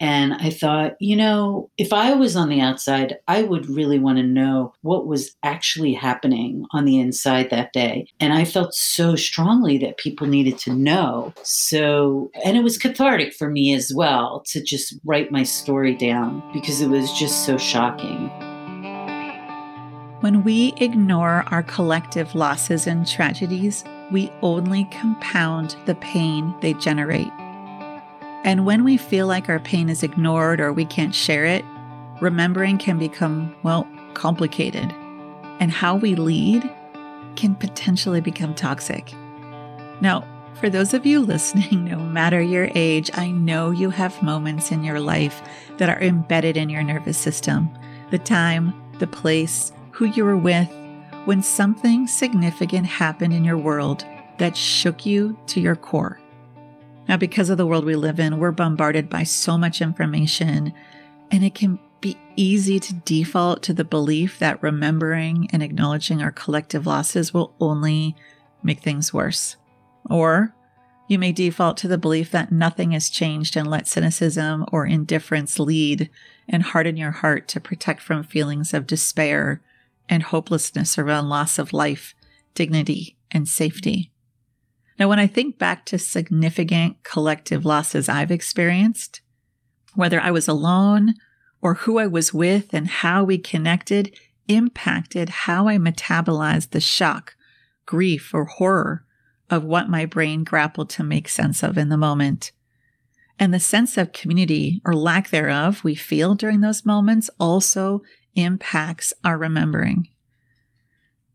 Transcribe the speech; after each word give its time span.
And 0.00 0.34
I 0.34 0.50
thought, 0.50 0.96
you 1.00 1.16
know, 1.16 1.70
if 1.76 1.92
I 1.92 2.14
was 2.14 2.36
on 2.36 2.48
the 2.48 2.60
outside, 2.60 3.18
I 3.26 3.42
would 3.42 3.68
really 3.68 3.98
want 3.98 4.18
to 4.18 4.24
know 4.24 4.72
what 4.82 5.06
was 5.06 5.34
actually 5.42 5.94
happening 5.94 6.64
on 6.72 6.84
the 6.84 7.00
inside 7.00 7.50
that 7.50 7.72
day. 7.72 8.06
And 8.20 8.32
I 8.32 8.44
felt 8.44 8.74
so 8.74 9.16
strongly 9.16 9.78
that 9.78 9.96
people 9.96 10.26
needed 10.26 10.58
to 10.58 10.72
know. 10.72 11.32
So, 11.42 12.30
and 12.44 12.56
it 12.56 12.62
was 12.62 12.78
cathartic 12.78 13.34
for 13.34 13.48
me 13.50 13.74
as 13.74 13.92
well 13.94 14.44
to 14.48 14.62
just 14.62 14.94
write 15.04 15.32
my 15.32 15.42
story 15.42 15.94
down 15.94 16.42
because 16.52 16.80
it 16.80 16.88
was 16.88 17.12
just 17.12 17.44
so 17.44 17.58
shocking. 17.58 18.30
When 20.20 20.42
we 20.42 20.74
ignore 20.78 21.44
our 21.48 21.62
collective 21.62 22.34
losses 22.34 22.88
and 22.88 23.06
tragedies, 23.06 23.84
we 24.10 24.32
only 24.42 24.84
compound 24.90 25.76
the 25.86 25.94
pain 25.96 26.54
they 26.60 26.74
generate. 26.74 27.30
And 28.44 28.64
when 28.64 28.84
we 28.84 28.96
feel 28.96 29.26
like 29.26 29.48
our 29.48 29.58
pain 29.58 29.88
is 29.88 30.02
ignored 30.02 30.60
or 30.60 30.72
we 30.72 30.84
can't 30.84 31.14
share 31.14 31.44
it, 31.44 31.64
remembering 32.20 32.78
can 32.78 32.98
become, 32.98 33.54
well, 33.62 33.88
complicated. 34.14 34.94
And 35.60 35.70
how 35.70 35.96
we 35.96 36.14
lead 36.14 36.68
can 37.36 37.54
potentially 37.54 38.20
become 38.20 38.54
toxic. 38.54 39.12
Now, 40.00 40.24
for 40.54 40.70
those 40.70 40.94
of 40.94 41.06
you 41.06 41.20
listening, 41.24 41.84
no 41.84 41.98
matter 41.98 42.40
your 42.40 42.70
age, 42.74 43.10
I 43.14 43.30
know 43.30 43.70
you 43.70 43.90
have 43.90 44.22
moments 44.22 44.72
in 44.72 44.84
your 44.84 45.00
life 45.00 45.42
that 45.78 45.88
are 45.88 46.00
embedded 46.00 46.56
in 46.56 46.68
your 46.68 46.82
nervous 46.82 47.18
system. 47.18 47.70
The 48.10 48.18
time, 48.18 48.74
the 48.98 49.06
place, 49.06 49.72
who 49.92 50.06
you 50.06 50.24
were 50.24 50.36
with, 50.36 50.68
when 51.24 51.42
something 51.42 52.06
significant 52.06 52.86
happened 52.86 53.34
in 53.34 53.44
your 53.44 53.58
world 53.58 54.04
that 54.38 54.56
shook 54.56 55.04
you 55.04 55.36
to 55.48 55.60
your 55.60 55.76
core. 55.76 56.20
Now, 57.08 57.16
because 57.16 57.48
of 57.48 57.56
the 57.56 57.66
world 57.66 57.86
we 57.86 57.96
live 57.96 58.20
in, 58.20 58.38
we're 58.38 58.52
bombarded 58.52 59.08
by 59.08 59.22
so 59.22 59.56
much 59.56 59.80
information, 59.80 60.74
and 61.30 61.42
it 61.42 61.54
can 61.54 61.78
be 62.00 62.18
easy 62.36 62.78
to 62.78 62.94
default 62.94 63.62
to 63.64 63.72
the 63.72 63.84
belief 63.84 64.38
that 64.38 64.62
remembering 64.62 65.48
and 65.50 65.62
acknowledging 65.62 66.22
our 66.22 66.30
collective 66.30 66.86
losses 66.86 67.32
will 67.32 67.54
only 67.58 68.14
make 68.62 68.80
things 68.80 69.12
worse. 69.12 69.56
Or 70.08 70.54
you 71.08 71.18
may 71.18 71.32
default 71.32 71.78
to 71.78 71.88
the 71.88 71.98
belief 71.98 72.30
that 72.30 72.52
nothing 72.52 72.92
has 72.92 73.08
changed 73.08 73.56
and 73.56 73.68
let 73.68 73.88
cynicism 73.88 74.66
or 74.70 74.86
indifference 74.86 75.58
lead 75.58 76.10
and 76.46 76.62
harden 76.62 76.98
your 76.98 77.10
heart 77.10 77.48
to 77.48 77.60
protect 77.60 78.02
from 78.02 78.22
feelings 78.22 78.74
of 78.74 78.86
despair 78.86 79.62
and 80.08 80.24
hopelessness 80.24 80.98
around 80.98 81.30
loss 81.30 81.58
of 81.58 81.72
life, 81.72 82.14
dignity, 82.54 83.16
and 83.30 83.48
safety. 83.48 84.12
Now, 84.98 85.08
when 85.08 85.18
I 85.18 85.26
think 85.26 85.58
back 85.58 85.84
to 85.86 85.98
significant 85.98 87.02
collective 87.04 87.64
losses 87.64 88.08
I've 88.08 88.30
experienced, 88.30 89.20
whether 89.94 90.20
I 90.20 90.30
was 90.30 90.48
alone 90.48 91.14
or 91.60 91.74
who 91.74 91.98
I 91.98 92.06
was 92.06 92.34
with 92.34 92.72
and 92.72 92.88
how 92.88 93.24
we 93.24 93.38
connected 93.38 94.16
impacted 94.48 95.28
how 95.28 95.68
I 95.68 95.76
metabolized 95.76 96.70
the 96.70 96.80
shock, 96.80 97.36
grief, 97.86 98.32
or 98.32 98.46
horror 98.46 99.04
of 99.50 99.64
what 99.64 99.88
my 99.88 100.04
brain 100.04 100.42
grappled 100.42 100.90
to 100.90 101.04
make 101.04 101.28
sense 101.28 101.62
of 101.62 101.78
in 101.78 101.90
the 101.90 101.96
moment. 101.96 102.52
And 103.38 103.54
the 103.54 103.60
sense 103.60 103.96
of 103.96 104.12
community 104.12 104.80
or 104.84 104.94
lack 104.94 105.30
thereof 105.30 105.84
we 105.84 105.94
feel 105.94 106.34
during 106.34 106.60
those 106.60 106.84
moments 106.84 107.30
also 107.38 108.02
impacts 108.34 109.12
our 109.22 109.38
remembering. 109.38 110.08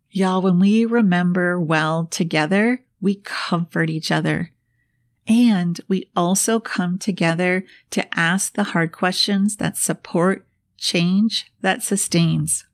Y'all, 0.10 0.42
when 0.42 0.60
we 0.60 0.86
remember 0.86 1.60
well 1.60 2.06
together, 2.06 2.84
we 3.04 3.16
comfort 3.16 3.90
each 3.90 4.12
other. 4.12 4.52
And 5.28 5.80
we 5.90 6.10
also 6.16 6.60
come 6.62 6.98
together 6.98 7.66
to 7.92 8.18
ask 8.18 8.54
the 8.54 8.64
hard 8.64 8.94
questions 8.94 9.58
that 9.58 9.78
support 9.78 10.48
change 10.78 11.52
that 11.62 11.84
sustains. 11.84 12.66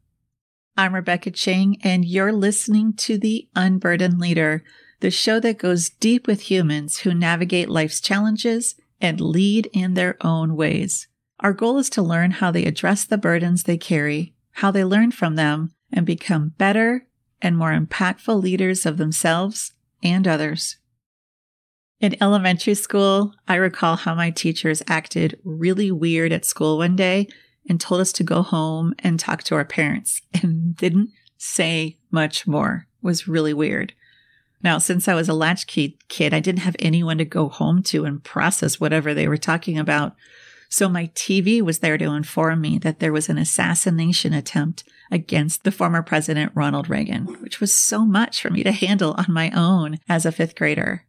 I'm 0.78 0.94
Rebecca 0.94 1.32
Ching, 1.32 1.78
and 1.84 2.06
you're 2.06 2.32
listening 2.32 2.94
to 2.98 3.18
The 3.18 3.50
Unburdened 3.56 4.20
Leader, 4.20 4.64
the 5.00 5.12
show 5.12 5.40
that 5.40 5.58
goes 5.58 5.90
deep 5.90 6.28
with 6.28 6.42
humans 6.42 7.00
who 7.00 7.14
navigate 7.14 7.68
life's 7.68 8.00
challenges 8.00 8.76
and 9.02 9.20
lead 9.20 9.68
in 9.74 9.96
their 9.96 10.16
own 10.22 10.56
ways. 10.56 11.08
Our 11.40 11.54
goal 11.54 11.80
is 11.80 11.90
to 11.92 12.04
learn 12.04 12.32
how 12.32 12.52
they 12.52 12.66
address 12.66 13.04
the 13.04 13.18
burdens 13.18 13.64
they 13.64 13.78
carry, 13.78 14.36
how 14.54 14.70
they 14.70 14.86
learn 14.86 15.10
from 15.10 15.36
them, 15.36 15.72
and 15.92 16.06
become 16.06 16.54
better 16.58 17.08
and 17.42 17.58
more 17.58 17.72
impactful 17.72 18.42
leaders 18.42 18.86
of 18.86 18.98
themselves 18.98 19.72
and 20.04 20.28
others. 20.28 20.78
In 22.00 22.16
elementary 22.22 22.76
school, 22.76 23.34
I 23.48 23.56
recall 23.56 23.98
how 23.98 24.16
my 24.16 24.30
teachers 24.30 24.82
acted 24.88 25.40
really 25.44 25.92
weird 25.92 26.32
at 26.32 26.46
school 26.46 26.78
one 26.78 26.96
day 26.96 27.28
and 27.68 27.80
told 27.80 28.00
us 28.00 28.14
to 28.14 28.24
go 28.24 28.42
home 28.42 28.94
and 29.00 29.20
talk 29.20 29.44
to 29.44 29.56
our 29.56 29.66
parents 29.66 30.22
and 30.42 30.76
didn't 30.76 31.10
say 31.38 31.98
much 32.12 32.48
more. 32.48 32.88
It 33.02 33.06
was 33.06 33.28
really 33.28 33.54
weird. 33.54 33.94
Now, 34.62 34.78
since 34.78 35.08
I 35.08 35.14
was 35.14 35.30
a 35.30 35.34
latchkey 35.34 35.98
kid, 36.10 36.34
I 36.34 36.42
didn't 36.42 36.62
have 36.62 36.76
anyone 36.80 37.18
to 37.20 37.26
go 37.26 37.48
home 37.48 37.82
to 37.84 38.06
and 38.06 38.24
process 38.24 38.80
whatever 38.80 39.14
they 39.14 39.28
were 39.28 39.38
talking 39.38 39.78
about. 39.78 40.16
So 40.70 40.88
my 40.88 41.08
TV 41.16 41.62
was 41.62 41.80
there 41.80 41.98
to 41.98 42.14
inform 42.14 42.62
me 42.62 42.78
that 42.78 43.00
there 43.00 43.12
was 43.12 43.28
an 43.28 43.40
assassination 43.40 44.34
attempt 44.34 44.84
against 45.12 45.64
the 45.64 45.72
former 45.72 46.04
president 46.04 46.52
Ronald 46.54 46.90
Reagan, 46.90 47.26
which 47.42 47.60
was 47.60 47.76
so 47.76 48.06
much 48.06 48.40
for 48.40 48.52
me 48.52 48.64
to 48.64 48.72
handle 48.72 49.16
on 49.18 49.26
my 49.30 49.50
own 49.50 49.98
as 50.08 50.28
a 50.28 50.32
fifth 50.32 50.56
grader. 50.56 51.06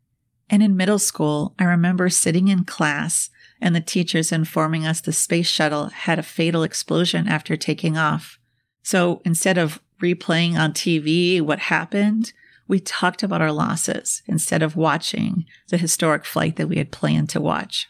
And 0.49 0.63
in 0.63 0.79
middle 0.79 0.99
school, 0.99 1.55
I 1.59 1.65
remember 1.65 2.09
sitting 2.09 2.49
in 2.49 2.65
class 2.65 3.29
and 3.61 3.77
the 3.77 3.83
teachers 3.83 4.33
informing 4.33 4.87
us 4.87 5.03
the 5.03 5.13
space 5.13 5.47
shuttle 5.47 5.89
had 5.89 6.19
a 6.19 6.25
fatal 6.25 6.63
explosion 6.63 7.29
after 7.29 7.57
taking 7.57 7.99
off. 7.99 8.39
So 8.83 9.21
instead 9.27 9.59
of 9.59 9.79
replaying 10.03 10.59
on 10.59 10.73
TV 10.73 11.43
what 11.43 11.59
happened, 11.59 12.33
we 12.67 12.81
talked 12.81 13.23
about 13.23 13.43
our 13.43 13.53
losses 13.53 14.23
instead 14.27 14.63
of 14.63 14.75
watching 14.75 15.45
the 15.69 15.77
historic 15.77 16.25
flight 16.25 16.57
that 16.57 16.69
we 16.69 16.77
had 16.77 16.91
planned 16.91 17.29
to 17.31 17.41
watch. 17.41 17.89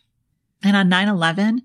And 0.62 0.76
on 0.76 0.88
9 0.88 1.08
11, 1.08 1.62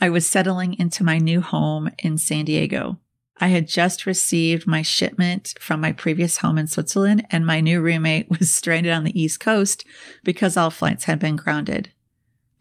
I 0.00 0.10
was 0.10 0.28
settling 0.28 0.74
into 0.78 1.04
my 1.04 1.18
new 1.18 1.40
home 1.40 1.90
in 1.98 2.18
San 2.18 2.44
Diego. 2.44 2.98
I 3.38 3.48
had 3.48 3.66
just 3.66 4.06
received 4.06 4.66
my 4.66 4.82
shipment 4.82 5.54
from 5.60 5.80
my 5.80 5.92
previous 5.92 6.38
home 6.38 6.56
in 6.56 6.66
Switzerland, 6.66 7.26
and 7.30 7.46
my 7.46 7.60
new 7.60 7.80
roommate 7.80 8.30
was 8.38 8.54
stranded 8.54 8.92
on 8.92 9.04
the 9.04 9.20
East 9.20 9.40
Coast 9.40 9.84
because 10.22 10.56
all 10.56 10.70
flights 10.70 11.04
had 11.04 11.18
been 11.18 11.36
grounded. 11.36 11.90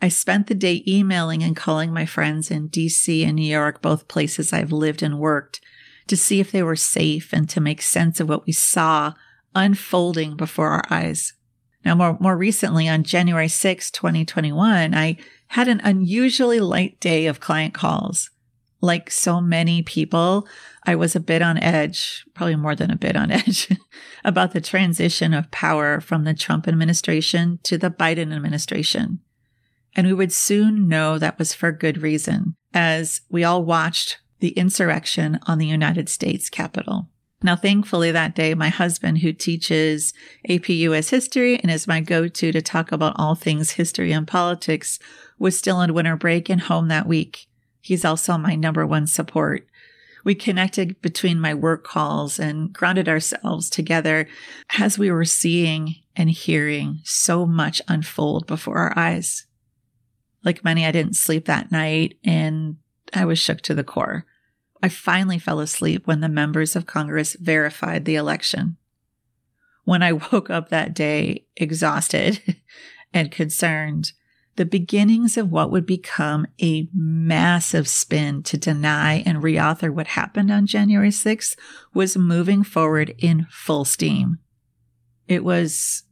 I 0.01 0.09
spent 0.09 0.47
the 0.47 0.55
day 0.55 0.83
emailing 0.85 1.43
and 1.43 1.55
calling 1.55 1.93
my 1.93 2.05
friends 2.05 2.51
in 2.51 2.69
DC 2.69 3.25
and 3.25 3.37
New 3.37 3.49
York, 3.49 3.81
both 3.81 4.09
places 4.09 4.51
I've 4.51 4.71
lived 4.71 5.01
and 5.01 5.17
worked, 5.17 5.61
to 6.07 6.17
see 6.17 6.39
if 6.39 6.51
they 6.51 6.61
were 6.61 6.75
safe 6.75 7.31
and 7.31 7.49
to 7.49 7.61
make 7.61 7.81
sense 7.81 8.19
of 8.19 8.27
what 8.27 8.45
we 8.45 8.51
saw 8.51 9.13
unfolding 9.55 10.35
before 10.35 10.69
our 10.69 10.83
eyes. 10.89 11.33
Now, 11.85 11.95
more, 11.95 12.17
more 12.19 12.37
recently, 12.37 12.87
on 12.87 13.03
January 13.03 13.47
6, 13.47 13.91
2021, 13.91 14.95
I 14.95 15.17
had 15.47 15.67
an 15.67 15.81
unusually 15.83 16.59
light 16.59 16.99
day 16.99 17.25
of 17.25 17.39
client 17.39 17.73
calls. 17.73 18.29
Like 18.81 19.09
so 19.11 19.39
many 19.39 19.81
people, 19.81 20.47
I 20.85 20.95
was 20.95 21.15
a 21.15 21.21
bit 21.21 21.41
on 21.41 21.57
edge, 21.57 22.25
probably 22.33 22.55
more 22.55 22.75
than 22.75 22.91
a 22.91 22.97
bit 22.97 23.15
on 23.15 23.31
edge, 23.31 23.69
about 24.23 24.53
the 24.53 24.61
transition 24.61 25.33
of 25.33 25.51
power 25.51 26.01
from 26.01 26.23
the 26.23 26.33
Trump 26.33 26.67
administration 26.67 27.59
to 27.63 27.77
the 27.77 27.89
Biden 27.89 28.33
administration. 28.33 29.19
And 29.95 30.07
we 30.07 30.13
would 30.13 30.31
soon 30.31 30.87
know 30.87 31.17
that 31.17 31.37
was 31.37 31.53
for 31.53 31.71
good 31.71 32.01
reason, 32.01 32.55
as 32.73 33.21
we 33.29 33.43
all 33.43 33.63
watched 33.63 34.19
the 34.39 34.49
insurrection 34.49 35.39
on 35.45 35.57
the 35.57 35.67
United 35.67 36.09
States 36.09 36.49
Capitol. 36.49 37.09
Now, 37.43 37.57
thankfully, 37.57 38.09
that 38.11 38.35
day, 38.35 38.53
my 38.53 38.69
husband, 38.69 39.17
who 39.17 39.33
teaches 39.33 40.13
AP 40.49 40.69
US 40.69 41.09
history 41.09 41.59
and 41.59 41.69
is 41.69 41.87
my 41.87 41.99
go 41.99 42.29
to 42.29 42.51
to 42.53 42.61
talk 42.61 42.93
about 42.93 43.15
all 43.17 43.35
things 43.35 43.71
history 43.71 44.13
and 44.13 44.25
politics, 44.25 44.97
was 45.37 45.57
still 45.57 45.75
on 45.75 45.93
winter 45.93 46.15
break 46.15 46.49
and 46.49 46.61
home 46.61 46.87
that 46.87 47.05
week. 47.05 47.47
He's 47.81 48.05
also 48.05 48.37
my 48.37 48.55
number 48.55 48.87
one 48.87 49.07
support. 49.07 49.67
We 50.23 50.35
connected 50.35 51.01
between 51.01 51.37
my 51.37 51.53
work 51.53 51.83
calls 51.83 52.39
and 52.39 52.71
grounded 52.71 53.09
ourselves 53.09 53.69
together 53.69 54.25
as 54.79 54.97
we 54.97 55.11
were 55.11 55.25
seeing 55.25 55.95
and 56.15 56.29
hearing 56.29 57.01
so 57.03 57.45
much 57.45 57.81
unfold 57.89 58.47
before 58.47 58.77
our 58.77 58.97
eyes. 58.97 59.45
Like 60.45 60.63
many, 60.63 60.85
I 60.85 60.91
didn't 60.91 61.17
sleep 61.17 61.43
that 61.45 61.73
night 61.73 62.17
and 62.23 62.77
I 63.13 63.25
was 63.25 63.37
shook 63.37 63.59
to 63.61 63.73
the 63.73 63.83
core. 63.83 64.25
I 64.83 64.89
finally 64.89 65.39
fell 65.39 65.61
asleep 65.61 66.05
when 66.05 66.19
the 66.19 66.27
members 66.27 66.75
of 66.75 66.85
Congress 66.85 67.37
verified 67.39 68.03
the 68.03 68.15
election. 68.15 68.75
When 69.85 70.03
I 70.03 70.11
woke 70.31 70.49
up 70.49 70.69
that 70.69 70.93
day, 70.93 71.45
exhausted 71.55 72.41
and 73.13 73.31
concerned, 73.31 74.11
the 74.57 74.65
beginnings 74.65 75.37
of 75.37 75.49
what 75.49 75.71
would 75.71 75.85
become 75.85 76.45
a 76.61 76.89
massive 76.93 77.87
spin 77.87 78.43
to 78.43 78.57
deny 78.57 79.23
and 79.25 79.41
reauthor 79.41 79.91
what 79.91 80.07
happened 80.07 80.51
on 80.51 80.67
January 80.67 81.09
6th 81.09 81.55
was 81.93 82.17
moving 82.17 82.61
forward 82.61 83.15
in 83.17 83.47
full 83.49 83.85
steam. 83.85 84.37
It 85.29 85.45
was 85.45 86.03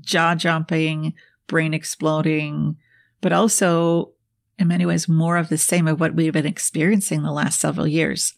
jaw 0.00 0.36
jumping, 0.36 1.14
brain 1.48 1.74
exploding, 1.74 2.76
but 3.20 3.32
also 3.32 4.12
in 4.58 4.68
many 4.68 4.84
ways, 4.84 5.08
more 5.08 5.36
of 5.36 5.48
the 5.48 5.58
same 5.58 5.86
of 5.86 6.00
what 6.00 6.14
we've 6.14 6.32
been 6.32 6.46
experiencing 6.46 7.22
the 7.22 7.32
last 7.32 7.60
several 7.60 7.86
years. 7.86 8.34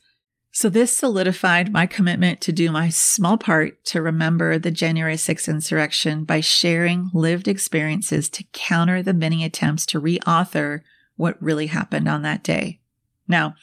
So, 0.53 0.69
this 0.69 0.97
solidified 0.97 1.73
my 1.73 1.87
commitment 1.87 2.41
to 2.43 2.53
do 2.53 2.73
my 2.73 2.89
small 2.89 3.39
part 3.39 3.85
to 3.87 4.03
remember 4.03 4.59
the 4.59 4.73
January 4.73 5.15
6th 5.15 5.49
insurrection 5.49 6.25
by 6.25 6.41
sharing 6.41 7.11
lived 7.15 7.47
experiences 7.47 8.29
to 8.31 8.45
counter 8.53 9.03
the 9.03 9.15
many 9.15 9.45
attempts 9.45 9.87
to 9.87 10.01
reauthor 10.01 10.81
what 11.17 11.41
really 11.41 11.69
happened 11.69 12.09
on 12.09 12.23
that 12.23 12.43
day. 12.43 12.81
Now, 13.29 13.55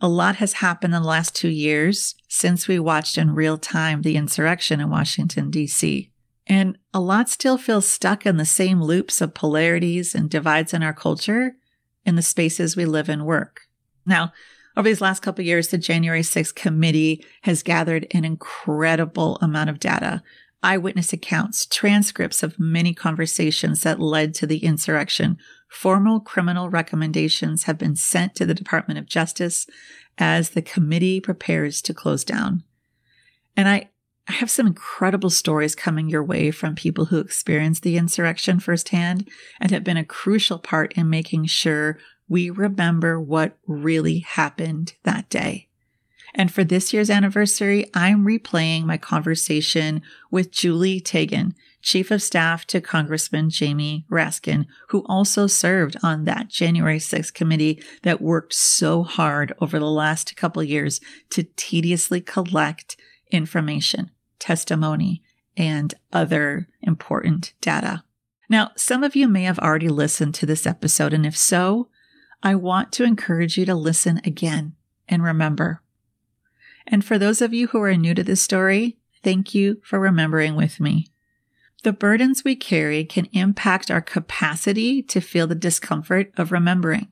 a 0.00 0.08
lot 0.08 0.36
has 0.36 0.54
happened 0.54 0.94
in 0.94 1.02
the 1.02 1.08
last 1.08 1.36
two 1.36 1.50
years 1.50 2.14
since 2.26 2.66
we 2.66 2.78
watched 2.78 3.18
in 3.18 3.34
real 3.34 3.58
time 3.58 4.00
the 4.00 4.16
insurrection 4.16 4.80
in 4.80 4.88
Washington, 4.88 5.50
D.C. 5.50 6.10
And 6.46 6.78
a 6.94 7.00
lot 7.00 7.28
still 7.28 7.58
feels 7.58 7.86
stuck 7.86 8.24
in 8.24 8.38
the 8.38 8.46
same 8.46 8.80
loops 8.80 9.20
of 9.20 9.34
polarities 9.34 10.14
and 10.14 10.30
divides 10.30 10.72
in 10.72 10.82
our 10.82 10.94
culture 10.94 11.56
in 12.04 12.16
the 12.16 12.22
spaces 12.22 12.76
we 12.76 12.84
live 12.84 13.08
and 13.08 13.26
work. 13.26 13.62
Now, 14.06 14.32
over 14.76 14.88
these 14.88 15.00
last 15.00 15.20
couple 15.20 15.44
years, 15.44 15.68
the 15.68 15.78
January 15.78 16.22
6th 16.22 16.54
committee 16.54 17.24
has 17.42 17.62
gathered 17.62 18.06
an 18.12 18.24
incredible 18.24 19.36
amount 19.42 19.70
of 19.70 19.80
data, 19.80 20.22
eyewitness 20.62 21.12
accounts, 21.12 21.66
transcripts 21.66 22.42
of 22.42 22.58
many 22.58 22.94
conversations 22.94 23.82
that 23.82 24.00
led 24.00 24.34
to 24.34 24.46
the 24.46 24.64
insurrection. 24.64 25.38
Formal 25.68 26.20
criminal 26.20 26.70
recommendations 26.70 27.64
have 27.64 27.78
been 27.78 27.96
sent 27.96 28.34
to 28.36 28.46
the 28.46 28.54
Department 28.54 28.98
of 28.98 29.06
Justice 29.06 29.66
as 30.18 30.50
the 30.50 30.62
committee 30.62 31.20
prepares 31.20 31.82
to 31.82 31.94
close 31.94 32.24
down. 32.24 32.62
And 33.56 33.68
I, 33.68 33.90
I 34.28 34.32
have 34.32 34.50
some 34.50 34.66
incredible 34.66 35.30
stories 35.30 35.74
coming 35.74 36.08
your 36.08 36.22
way 36.22 36.50
from 36.50 36.74
people 36.74 37.06
who 37.06 37.18
experienced 37.18 37.82
the 37.82 37.96
insurrection 37.96 38.60
firsthand 38.60 39.28
and 39.60 39.70
have 39.70 39.84
been 39.84 39.96
a 39.96 40.04
crucial 40.04 40.58
part 40.58 40.92
in 40.92 41.10
making 41.10 41.46
sure 41.46 41.98
we 42.28 42.48
remember 42.48 43.20
what 43.20 43.58
really 43.66 44.20
happened 44.20 44.94
that 45.02 45.28
day. 45.28 45.68
And 46.34 46.52
for 46.52 46.62
this 46.62 46.92
year's 46.92 47.10
anniversary, 47.10 47.90
I'm 47.92 48.24
replaying 48.24 48.84
my 48.84 48.96
conversation 48.96 50.02
with 50.30 50.52
Julie 50.52 51.00
Tagen, 51.00 51.54
Chief 51.82 52.10
of 52.10 52.22
Staff 52.22 52.66
to 52.66 52.80
Congressman 52.80 53.50
Jamie 53.50 54.04
Raskin, 54.10 54.66
who 54.88 55.04
also 55.06 55.46
served 55.46 55.96
on 56.02 56.24
that 56.24 56.48
January 56.48 56.98
6th 56.98 57.34
committee 57.34 57.82
that 58.02 58.20
worked 58.20 58.54
so 58.54 59.02
hard 59.02 59.52
over 59.60 59.78
the 59.78 59.90
last 59.90 60.36
couple 60.36 60.62
years 60.62 61.00
to 61.30 61.42
tediously 61.56 62.20
collect 62.20 62.96
information, 63.30 64.10
testimony, 64.38 65.22
and 65.56 65.94
other 66.12 66.68
important 66.80 67.52
data. 67.60 68.04
Now, 68.48 68.70
some 68.76 69.04
of 69.04 69.14
you 69.14 69.28
may 69.28 69.44
have 69.44 69.58
already 69.58 69.88
listened 69.88 70.34
to 70.36 70.46
this 70.46 70.66
episode, 70.66 71.12
and 71.12 71.24
if 71.24 71.36
so, 71.36 71.88
I 72.42 72.54
want 72.54 72.90
to 72.92 73.04
encourage 73.04 73.56
you 73.56 73.64
to 73.66 73.74
listen 73.74 74.20
again 74.24 74.74
and 75.08 75.22
remember. 75.22 75.82
And 76.86 77.04
for 77.04 77.18
those 77.18 77.40
of 77.40 77.54
you 77.54 77.68
who 77.68 77.80
are 77.82 77.94
new 77.94 78.14
to 78.14 78.24
this 78.24 78.40
story, 78.40 78.96
thank 79.22 79.54
you 79.54 79.80
for 79.84 80.00
remembering 80.00 80.56
with 80.56 80.80
me. 80.80 81.06
The 81.82 81.92
burdens 81.92 82.44
we 82.44 82.56
carry 82.56 83.04
can 83.04 83.28
impact 83.32 83.90
our 83.90 84.00
capacity 84.00 85.02
to 85.04 85.20
feel 85.20 85.46
the 85.46 85.54
discomfort 85.54 86.32
of 86.36 86.52
remembering, 86.52 87.08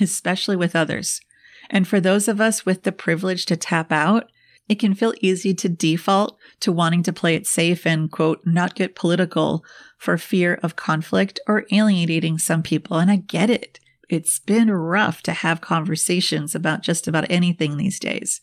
especially 0.00 0.56
with 0.56 0.76
others. 0.76 1.20
And 1.68 1.88
for 1.88 2.00
those 2.00 2.28
of 2.28 2.40
us 2.40 2.64
with 2.64 2.84
the 2.84 2.92
privilege 2.92 3.44
to 3.46 3.56
tap 3.56 3.90
out, 3.90 4.30
it 4.68 4.78
can 4.78 4.94
feel 4.94 5.14
easy 5.20 5.54
to 5.54 5.68
default 5.68 6.38
to 6.60 6.72
wanting 6.72 7.02
to 7.04 7.12
play 7.12 7.34
it 7.34 7.46
safe 7.46 7.86
and, 7.86 8.10
quote, 8.10 8.40
not 8.44 8.74
get 8.74 8.96
political 8.96 9.64
for 9.98 10.18
fear 10.18 10.58
of 10.62 10.76
conflict 10.76 11.38
or 11.46 11.66
alienating 11.70 12.38
some 12.38 12.62
people. 12.62 12.98
And 12.98 13.10
I 13.10 13.16
get 13.16 13.50
it 13.50 13.78
it's 14.08 14.38
been 14.38 14.70
rough 14.70 15.22
to 15.22 15.32
have 15.32 15.60
conversations 15.60 16.54
about 16.54 16.82
just 16.82 17.08
about 17.08 17.26
anything 17.30 17.76
these 17.76 17.98
days. 17.98 18.40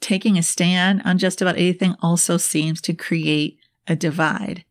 Taking 0.00 0.36
a 0.36 0.42
stand 0.42 1.02
on 1.04 1.18
just 1.18 1.40
about 1.40 1.56
anything 1.56 1.94
also 2.02 2.36
seems 2.36 2.80
to 2.82 2.94
create 2.94 3.58
a 3.86 3.96
divide. 3.96 4.64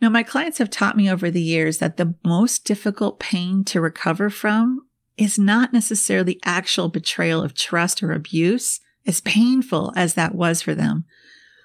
Now, 0.00 0.08
my 0.10 0.22
clients 0.22 0.58
have 0.58 0.70
taught 0.70 0.96
me 0.96 1.10
over 1.10 1.30
the 1.30 1.42
years 1.42 1.78
that 1.78 1.96
the 1.96 2.14
most 2.24 2.64
difficult 2.64 3.18
pain 3.18 3.64
to 3.64 3.80
recover 3.80 4.30
from 4.30 4.86
is 5.16 5.38
not 5.38 5.72
necessarily 5.72 6.38
actual 6.44 6.88
betrayal 6.88 7.42
of 7.42 7.54
trust 7.54 8.02
or 8.02 8.12
abuse, 8.12 8.80
as 9.06 9.20
painful 9.20 9.92
as 9.96 10.14
that 10.14 10.34
was 10.34 10.62
for 10.62 10.74
them. 10.74 11.04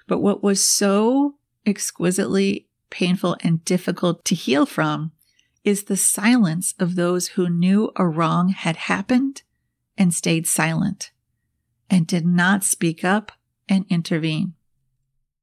But 0.06 0.20
what 0.20 0.42
was 0.42 0.64
so 0.64 1.36
exquisitely 1.66 2.66
painful 2.90 3.36
and 3.40 3.64
difficult 3.64 4.24
to 4.26 4.34
heal 4.34 4.66
from 4.66 5.12
is 5.64 5.84
the 5.84 5.96
silence 5.96 6.74
of 6.78 6.94
those 6.94 7.28
who 7.28 7.48
knew 7.48 7.90
a 7.96 8.06
wrong 8.06 8.48
had 8.48 8.76
happened 8.76 9.42
and 9.96 10.12
stayed 10.12 10.46
silent 10.46 11.10
and 11.88 12.06
did 12.06 12.26
not 12.26 12.64
speak 12.64 13.04
up 13.04 13.32
and 13.68 13.84
intervene. 13.88 14.54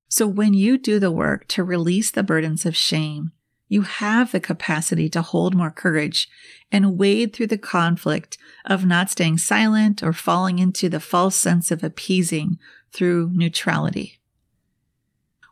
So 0.10 0.28
when 0.28 0.54
you 0.54 0.78
do 0.78 1.00
the 1.00 1.12
work 1.12 1.48
to 1.50 1.64
release 1.64 2.12
the 2.12 2.24
burdens 2.24 2.66
of 2.66 2.76
shame, 2.76 3.32
you 3.70 3.84
have 3.84 4.32
the 4.32 4.40
capacity 4.40 5.08
to 5.10 5.22
hold 5.22 5.56
more 5.56 5.72
courage 5.72 6.28
and 6.72 6.98
wade 6.98 7.34
through 7.34 7.48
the 7.48 7.58
conflict 7.58 8.38
of 8.66 8.86
not 8.86 9.10
staying 9.10 9.38
silent 9.38 10.04
or 10.04 10.12
falling 10.12 10.60
into 10.60 10.90
the 10.90 11.00
false 11.00 11.36
sense 11.36 11.72
of 11.72 11.84
appeasing 11.84 12.58
through 12.92 13.30
neutrality. 13.32 14.20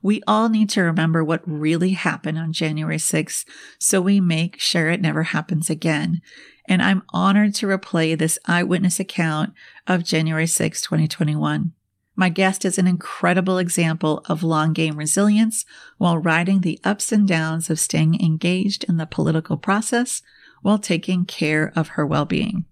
We 0.01 0.21
all 0.27 0.49
need 0.49 0.69
to 0.71 0.81
remember 0.81 1.23
what 1.23 1.41
really 1.45 1.91
happened 1.91 2.37
on 2.37 2.53
January 2.53 2.97
6th 2.97 3.45
so 3.79 4.01
we 4.01 4.19
make 4.19 4.59
sure 4.59 4.89
it 4.89 5.01
never 5.01 5.23
happens 5.23 5.69
again. 5.69 6.21
And 6.67 6.81
I'm 6.81 7.03
honored 7.09 7.55
to 7.55 7.67
replay 7.67 8.17
this 8.17 8.39
eyewitness 8.45 8.99
account 8.99 9.53
of 9.85 10.03
January 10.03 10.47
6, 10.47 10.81
2021. 10.81 11.73
My 12.19 12.29
guest 12.29 12.65
is 12.65 12.79
an 12.79 12.87
incredible 12.87 13.59
example 13.59 14.23
of 14.25 14.41
long 14.41 14.73
game 14.73 14.97
resilience 14.97 15.65
while 15.99 16.17
riding 16.17 16.61
the 16.61 16.79
ups 16.83 17.11
and 17.11 17.27
downs 17.27 17.69
of 17.69 17.79
staying 17.79 18.19
engaged 18.19 18.83
in 18.85 18.97
the 18.97 19.05
political 19.05 19.55
process 19.55 20.23
while 20.63 20.79
taking 20.79 21.25
care 21.25 21.71
of 21.75 21.89
her 21.89 22.07
well 22.07 22.25
being. 22.25 22.65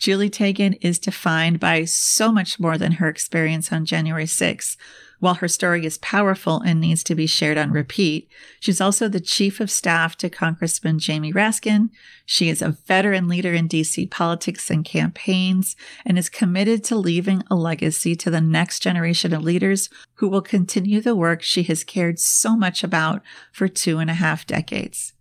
Julie 0.00 0.30
Tagen 0.30 0.78
is 0.80 0.98
defined 0.98 1.60
by 1.60 1.84
so 1.84 2.32
much 2.32 2.58
more 2.58 2.78
than 2.78 2.92
her 2.92 3.08
experience 3.10 3.70
on 3.70 3.84
January 3.84 4.24
6th. 4.24 4.78
While 5.18 5.34
her 5.34 5.48
story 5.48 5.84
is 5.84 5.98
powerful 5.98 6.62
and 6.62 6.80
needs 6.80 7.04
to 7.04 7.14
be 7.14 7.26
shared 7.26 7.58
on 7.58 7.70
repeat, 7.70 8.26
she's 8.60 8.80
also 8.80 9.08
the 9.08 9.20
chief 9.20 9.60
of 9.60 9.70
staff 9.70 10.16
to 10.16 10.30
Congressman 10.30 11.00
Jamie 11.00 11.34
Raskin. 11.34 11.90
She 12.24 12.48
is 12.48 12.62
a 12.62 12.78
veteran 12.86 13.28
leader 13.28 13.52
in 13.52 13.68
DC 13.68 14.10
politics 14.10 14.70
and 14.70 14.86
campaigns 14.86 15.76
and 16.06 16.18
is 16.18 16.30
committed 16.30 16.82
to 16.84 16.96
leaving 16.96 17.42
a 17.50 17.54
legacy 17.54 18.16
to 18.16 18.30
the 18.30 18.40
next 18.40 18.80
generation 18.80 19.34
of 19.34 19.42
leaders 19.42 19.90
who 20.14 20.28
will 20.30 20.40
continue 20.40 21.02
the 21.02 21.14
work 21.14 21.42
she 21.42 21.64
has 21.64 21.84
cared 21.84 22.18
so 22.18 22.56
much 22.56 22.82
about 22.82 23.20
for 23.52 23.68
two 23.68 23.98
and 23.98 24.08
a 24.08 24.14
half 24.14 24.46
decades. 24.46 25.12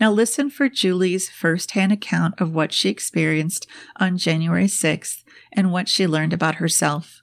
Now 0.00 0.12
listen 0.12 0.48
for 0.48 0.68
Julie's 0.68 1.28
firsthand 1.28 1.92
account 1.92 2.40
of 2.40 2.54
what 2.54 2.72
she 2.72 2.88
experienced 2.88 3.66
on 3.96 4.16
January 4.16 4.66
6th 4.66 5.24
and 5.52 5.72
what 5.72 5.88
she 5.88 6.06
learned 6.06 6.32
about 6.32 6.56
herself. 6.56 7.22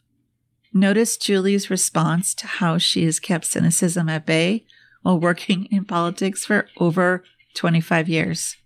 Notice 0.73 1.15
Julie's 1.15 1.69
response 1.69 2.33
to 2.35 2.47
how 2.47 2.77
she 2.77 3.05
has 3.05 3.19
kept 3.19 3.45
cynicism 3.45 4.09
at 4.09 4.25
bay 4.25 4.65
while 5.03 5.19
working 5.19 5.65
in 5.71 5.85
politics 5.85 6.45
for 6.45 6.67
over 6.77 7.23
25 7.53 8.09
years. 8.09 8.57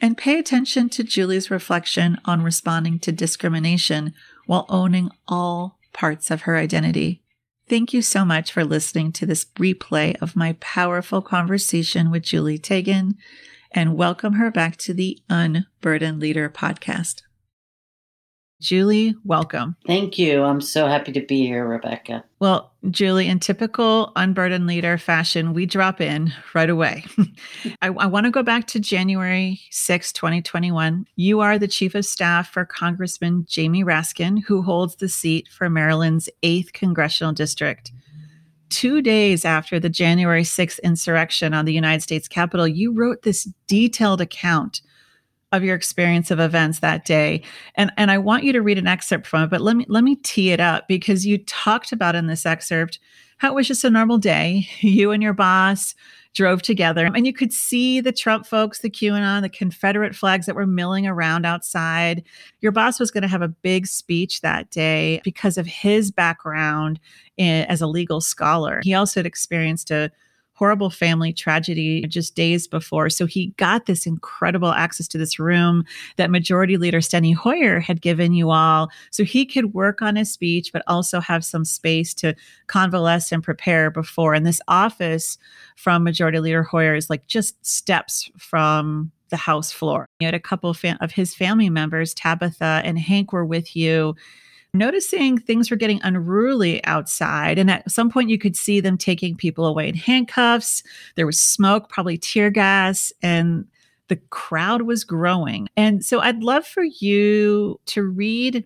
And 0.00 0.16
pay 0.16 0.38
attention 0.38 0.88
to 0.90 1.04
Julie's 1.04 1.50
reflection 1.50 2.18
on 2.24 2.42
responding 2.42 2.98
to 3.00 3.12
discrimination 3.12 4.14
while 4.46 4.66
owning 4.68 5.10
all 5.28 5.78
parts 5.92 6.30
of 6.30 6.42
her 6.42 6.56
identity. 6.56 7.22
Thank 7.68 7.92
you 7.92 8.00
so 8.00 8.24
much 8.24 8.50
for 8.50 8.64
listening 8.64 9.12
to 9.12 9.26
this 9.26 9.44
replay 9.58 10.16
of 10.22 10.34
my 10.34 10.54
powerful 10.54 11.20
conversation 11.20 12.10
with 12.10 12.22
Julie 12.22 12.58
Tagen 12.58 13.16
and 13.72 13.94
welcome 13.94 14.34
her 14.34 14.50
back 14.50 14.78
to 14.78 14.94
the 14.94 15.18
Unburdened 15.28 16.18
Leader 16.18 16.48
podcast. 16.48 17.20
Julie, 18.60 19.14
welcome. 19.24 19.76
Thank 19.86 20.18
you. 20.18 20.42
I'm 20.42 20.60
so 20.60 20.88
happy 20.88 21.12
to 21.12 21.20
be 21.20 21.46
here, 21.46 21.64
Rebecca. 21.64 22.24
Well, 22.40 22.72
Julie, 22.90 23.28
in 23.28 23.38
typical 23.38 24.10
unburdened 24.16 24.66
leader 24.66 24.98
fashion, 24.98 25.52
we 25.52 25.64
drop 25.64 26.00
in 26.00 26.32
right 26.54 26.68
away. 26.68 27.04
I, 27.82 27.88
I 27.88 28.06
want 28.06 28.24
to 28.24 28.32
go 28.32 28.42
back 28.42 28.66
to 28.68 28.80
January 28.80 29.60
6, 29.70 30.12
2021. 30.12 31.06
You 31.14 31.38
are 31.38 31.56
the 31.56 31.68
chief 31.68 31.94
of 31.94 32.04
staff 32.04 32.50
for 32.50 32.64
Congressman 32.64 33.46
Jamie 33.48 33.84
Raskin, 33.84 34.42
who 34.44 34.62
holds 34.62 34.96
the 34.96 35.08
seat 35.08 35.48
for 35.48 35.70
Maryland's 35.70 36.28
8th 36.42 36.72
congressional 36.72 37.32
district. 37.32 37.92
Two 38.70 39.00
days 39.00 39.44
after 39.44 39.78
the 39.78 39.88
January 39.88 40.42
6th 40.42 40.80
insurrection 40.82 41.54
on 41.54 41.64
the 41.64 41.72
United 41.72 42.02
States 42.02 42.26
Capitol, 42.26 42.66
you 42.66 42.92
wrote 42.92 43.22
this 43.22 43.48
detailed 43.68 44.20
account 44.20 44.82
of 45.52 45.64
your 45.64 45.74
experience 45.74 46.30
of 46.30 46.40
events 46.40 46.80
that 46.80 47.04
day. 47.04 47.42
And 47.74 47.90
and 47.96 48.10
I 48.10 48.18
want 48.18 48.44
you 48.44 48.52
to 48.52 48.62
read 48.62 48.78
an 48.78 48.86
excerpt 48.86 49.26
from 49.26 49.44
it, 49.44 49.50
but 49.50 49.60
let 49.60 49.76
me 49.76 49.86
let 49.88 50.04
me 50.04 50.16
tee 50.16 50.50
it 50.50 50.60
up 50.60 50.88
because 50.88 51.26
you 51.26 51.38
talked 51.38 51.92
about 51.92 52.14
in 52.14 52.26
this 52.26 52.46
excerpt 52.46 52.98
how 53.38 53.50
it 53.50 53.54
was 53.54 53.68
just 53.68 53.84
a 53.84 53.90
normal 53.90 54.18
day. 54.18 54.68
You 54.80 55.10
and 55.10 55.22
your 55.22 55.32
boss 55.32 55.94
drove 56.34 56.62
together. 56.62 57.06
And 57.06 57.26
you 57.26 57.32
could 57.32 57.52
see 57.52 58.00
the 58.00 58.12
Trump 58.12 58.46
folks, 58.46 58.80
the 58.80 58.90
QAnon, 58.90 59.42
the 59.42 59.48
Confederate 59.48 60.14
flags 60.14 60.46
that 60.46 60.54
were 60.54 60.66
milling 60.66 61.06
around 61.06 61.44
outside. 61.44 62.22
Your 62.60 62.70
boss 62.70 63.00
was 63.00 63.10
going 63.10 63.22
to 63.22 63.28
have 63.28 63.42
a 63.42 63.48
big 63.48 63.86
speech 63.86 64.40
that 64.42 64.70
day 64.70 65.20
because 65.24 65.58
of 65.58 65.66
his 65.66 66.10
background 66.10 67.00
in, 67.36 67.64
as 67.66 67.80
a 67.80 67.86
legal 67.86 68.20
scholar. 68.20 68.80
He 68.84 68.94
also 68.94 69.20
had 69.20 69.26
experienced 69.26 69.90
a 69.90 70.12
horrible 70.58 70.90
family 70.90 71.32
tragedy 71.32 72.04
just 72.08 72.34
days 72.34 72.66
before. 72.66 73.08
So 73.08 73.26
he 73.26 73.54
got 73.58 73.86
this 73.86 74.06
incredible 74.06 74.72
access 74.72 75.06
to 75.08 75.18
this 75.18 75.38
room 75.38 75.84
that 76.16 76.32
Majority 76.32 76.76
Leader 76.76 76.98
Steny 76.98 77.32
Hoyer 77.32 77.78
had 77.78 78.00
given 78.00 78.32
you 78.32 78.50
all. 78.50 78.90
So 79.12 79.22
he 79.22 79.46
could 79.46 79.72
work 79.72 80.02
on 80.02 80.16
his 80.16 80.32
speech, 80.32 80.72
but 80.72 80.82
also 80.88 81.20
have 81.20 81.44
some 81.44 81.64
space 81.64 82.12
to 82.14 82.34
convalesce 82.66 83.30
and 83.30 83.40
prepare 83.40 83.88
before. 83.88 84.34
And 84.34 84.44
this 84.44 84.60
office 84.66 85.38
from 85.76 86.02
Majority 86.02 86.40
Leader 86.40 86.64
Hoyer 86.64 86.96
is 86.96 87.08
like 87.08 87.28
just 87.28 87.64
steps 87.64 88.28
from 88.36 89.12
the 89.28 89.36
house 89.36 89.70
floor. 89.70 90.06
You 90.18 90.26
had 90.26 90.34
a 90.34 90.40
couple 90.40 90.70
of, 90.70 91.12
his 91.12 91.36
family 91.36 91.70
members, 91.70 92.14
Tabitha 92.14 92.82
and 92.84 92.98
Hank, 92.98 93.32
were 93.32 93.44
with 93.44 93.76
you 93.76 94.16
noticing 94.78 95.38
things 95.38 95.70
were 95.70 95.76
getting 95.76 96.00
unruly 96.02 96.82
outside. 96.84 97.58
And 97.58 97.70
at 97.70 97.90
some 97.90 98.10
point, 98.10 98.30
you 98.30 98.38
could 98.38 98.56
see 98.56 98.80
them 98.80 98.96
taking 98.96 99.36
people 99.36 99.66
away 99.66 99.88
in 99.88 99.94
handcuffs. 99.94 100.82
There 101.16 101.26
was 101.26 101.40
smoke, 101.40 101.88
probably 101.88 102.16
tear 102.16 102.50
gas, 102.50 103.12
and 103.22 103.66
the 104.08 104.16
crowd 104.30 104.82
was 104.82 105.04
growing. 105.04 105.68
And 105.76 106.04
so 106.04 106.20
I'd 106.20 106.42
love 106.42 106.66
for 106.66 106.84
you 106.84 107.78
to 107.86 108.02
read 108.02 108.64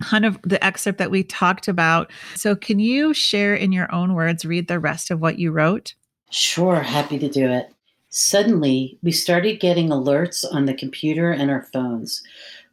kind 0.00 0.24
of 0.24 0.38
the 0.42 0.64
excerpt 0.64 0.98
that 0.98 1.10
we 1.10 1.24
talked 1.24 1.68
about. 1.68 2.10
So, 2.34 2.54
can 2.54 2.78
you 2.78 3.12
share 3.12 3.54
in 3.54 3.72
your 3.72 3.92
own 3.92 4.14
words, 4.14 4.44
read 4.44 4.68
the 4.68 4.78
rest 4.78 5.10
of 5.10 5.20
what 5.20 5.38
you 5.38 5.50
wrote? 5.50 5.94
Sure, 6.30 6.80
happy 6.80 7.18
to 7.18 7.28
do 7.28 7.48
it. 7.48 7.72
Suddenly, 8.10 8.98
we 9.02 9.12
started 9.12 9.60
getting 9.60 9.88
alerts 9.88 10.44
on 10.50 10.64
the 10.64 10.74
computer 10.74 11.30
and 11.30 11.50
our 11.50 11.62
phones. 11.72 12.22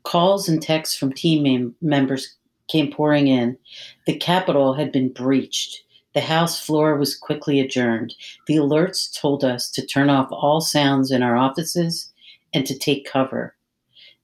Calls 0.05 0.47
and 0.47 0.61
texts 0.61 0.95
from 0.95 1.11
team 1.11 1.43
mem- 1.43 1.75
members 1.81 2.35
came 2.69 2.91
pouring 2.91 3.27
in. 3.27 3.57
The 4.05 4.15
Capitol 4.15 4.73
had 4.73 4.91
been 4.91 5.09
breached. 5.09 5.83
The 6.13 6.21
House 6.21 6.63
floor 6.63 6.95
was 6.95 7.17
quickly 7.17 7.59
adjourned. 7.59 8.15
The 8.47 8.55
alerts 8.55 9.13
told 9.19 9.43
us 9.43 9.69
to 9.71 9.85
turn 9.85 10.09
off 10.09 10.29
all 10.31 10.61
sounds 10.61 11.11
in 11.11 11.21
our 11.21 11.35
offices 11.35 12.13
and 12.53 12.65
to 12.65 12.77
take 12.77 13.05
cover. 13.05 13.55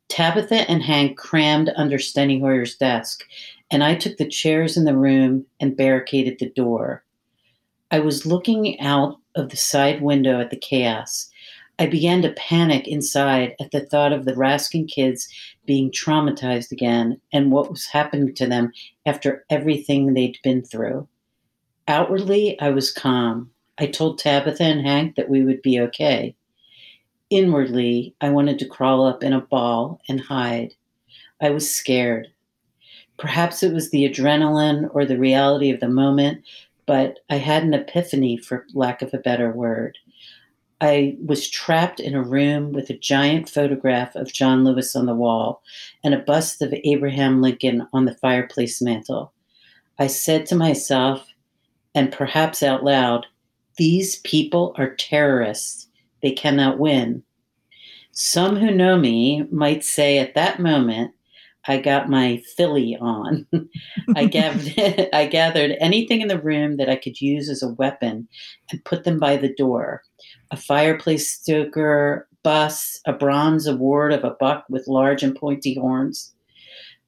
Tabitha 0.07 0.69
and 0.69 0.83
Hank 0.83 1.17
crammed 1.17 1.71
under 1.75 1.97
Steny 1.97 2.39
Hoyer's 2.39 2.75
desk, 2.75 3.23
and 3.69 3.83
I 3.83 3.95
took 3.95 4.17
the 4.17 4.27
chairs 4.27 4.77
in 4.77 4.85
the 4.85 4.97
room 4.97 5.45
and 5.59 5.75
barricaded 5.75 6.37
the 6.39 6.49
door. 6.49 7.03
I 7.91 7.99
was 7.99 8.25
looking 8.25 8.79
out 8.79 9.17
of 9.35 9.49
the 9.49 9.57
side 9.57 10.01
window 10.01 10.39
at 10.39 10.49
the 10.49 10.57
chaos. 10.57 11.29
I 11.79 11.87
began 11.87 12.21
to 12.21 12.33
panic 12.33 12.87
inside 12.87 13.55
at 13.59 13.71
the 13.71 13.81
thought 13.81 14.13
of 14.13 14.25
the 14.25 14.33
Raskin 14.33 14.87
kids 14.87 15.27
being 15.71 15.89
traumatized 15.89 16.69
again 16.73 17.17
and 17.31 17.49
what 17.49 17.69
was 17.69 17.85
happening 17.85 18.35
to 18.35 18.45
them 18.45 18.73
after 19.05 19.45
everything 19.49 20.13
they'd 20.13 20.37
been 20.43 20.61
through. 20.61 21.07
Outwardly, 21.87 22.59
I 22.59 22.71
was 22.71 22.91
calm. 22.91 23.51
I 23.77 23.85
told 23.85 24.19
Tabitha 24.19 24.61
and 24.63 24.85
Hank 24.85 25.15
that 25.15 25.29
we 25.29 25.45
would 25.45 25.61
be 25.61 25.79
okay. 25.79 26.35
Inwardly, 27.29 28.13
I 28.19 28.31
wanted 28.31 28.59
to 28.59 28.67
crawl 28.67 29.07
up 29.07 29.23
in 29.23 29.31
a 29.31 29.39
ball 29.39 30.01
and 30.09 30.19
hide. 30.19 30.73
I 31.39 31.51
was 31.51 31.73
scared. 31.73 32.27
Perhaps 33.17 33.63
it 33.63 33.71
was 33.71 33.91
the 33.91 34.03
adrenaline 34.03 34.93
or 34.93 35.05
the 35.05 35.17
reality 35.17 35.71
of 35.71 35.79
the 35.79 35.87
moment, 35.87 36.43
but 36.85 37.19
I 37.29 37.37
had 37.37 37.63
an 37.63 37.73
epiphany, 37.73 38.35
for 38.35 38.65
lack 38.73 39.01
of 39.01 39.13
a 39.13 39.19
better 39.19 39.49
word. 39.53 39.97
I 40.81 41.15
was 41.23 41.47
trapped 41.47 41.99
in 41.99 42.15
a 42.15 42.23
room 42.23 42.71
with 42.71 42.89
a 42.89 42.97
giant 42.97 43.47
photograph 43.47 44.15
of 44.15 44.33
John 44.33 44.63
Lewis 44.63 44.95
on 44.95 45.05
the 45.05 45.13
wall 45.13 45.61
and 46.03 46.15
a 46.15 46.19
bust 46.19 46.59
of 46.63 46.73
Abraham 46.83 47.39
Lincoln 47.39 47.87
on 47.93 48.05
the 48.05 48.15
fireplace 48.15 48.81
mantel. 48.81 49.31
I 49.99 50.07
said 50.07 50.47
to 50.47 50.55
myself, 50.55 51.27
and 51.93 52.11
perhaps 52.11 52.63
out 52.63 52.83
loud, 52.83 53.27
these 53.77 54.17
people 54.21 54.73
are 54.75 54.95
terrorists. 54.95 55.87
They 56.23 56.31
cannot 56.31 56.79
win. 56.79 57.21
Some 58.11 58.55
who 58.55 58.71
know 58.71 58.97
me 58.97 59.43
might 59.51 59.83
say 59.83 60.17
at 60.17 60.33
that 60.33 60.59
moment, 60.59 61.13
I 61.67 61.77
got 61.77 62.09
my 62.09 62.41
Philly 62.57 62.97
on. 62.99 63.45
I 64.15 64.25
gathered 64.25 65.09
I 65.13 65.27
gathered 65.27 65.77
anything 65.79 66.21
in 66.21 66.27
the 66.27 66.41
room 66.41 66.77
that 66.77 66.89
I 66.89 66.95
could 66.95 67.21
use 67.21 67.49
as 67.49 67.61
a 67.61 67.73
weapon 67.73 68.27
and 68.71 68.83
put 68.83 69.03
them 69.03 69.19
by 69.19 69.37
the 69.37 69.53
door 69.53 70.01
a 70.51 70.57
fireplace 70.57 71.31
stoker, 71.31 72.27
bus, 72.43 72.99
a 73.05 73.13
bronze 73.13 73.67
award 73.67 74.13
of 74.13 74.23
a 74.23 74.35
buck 74.39 74.65
with 74.69 74.87
large 74.87 75.23
and 75.23 75.35
pointy 75.35 75.75
horns. 75.75 76.33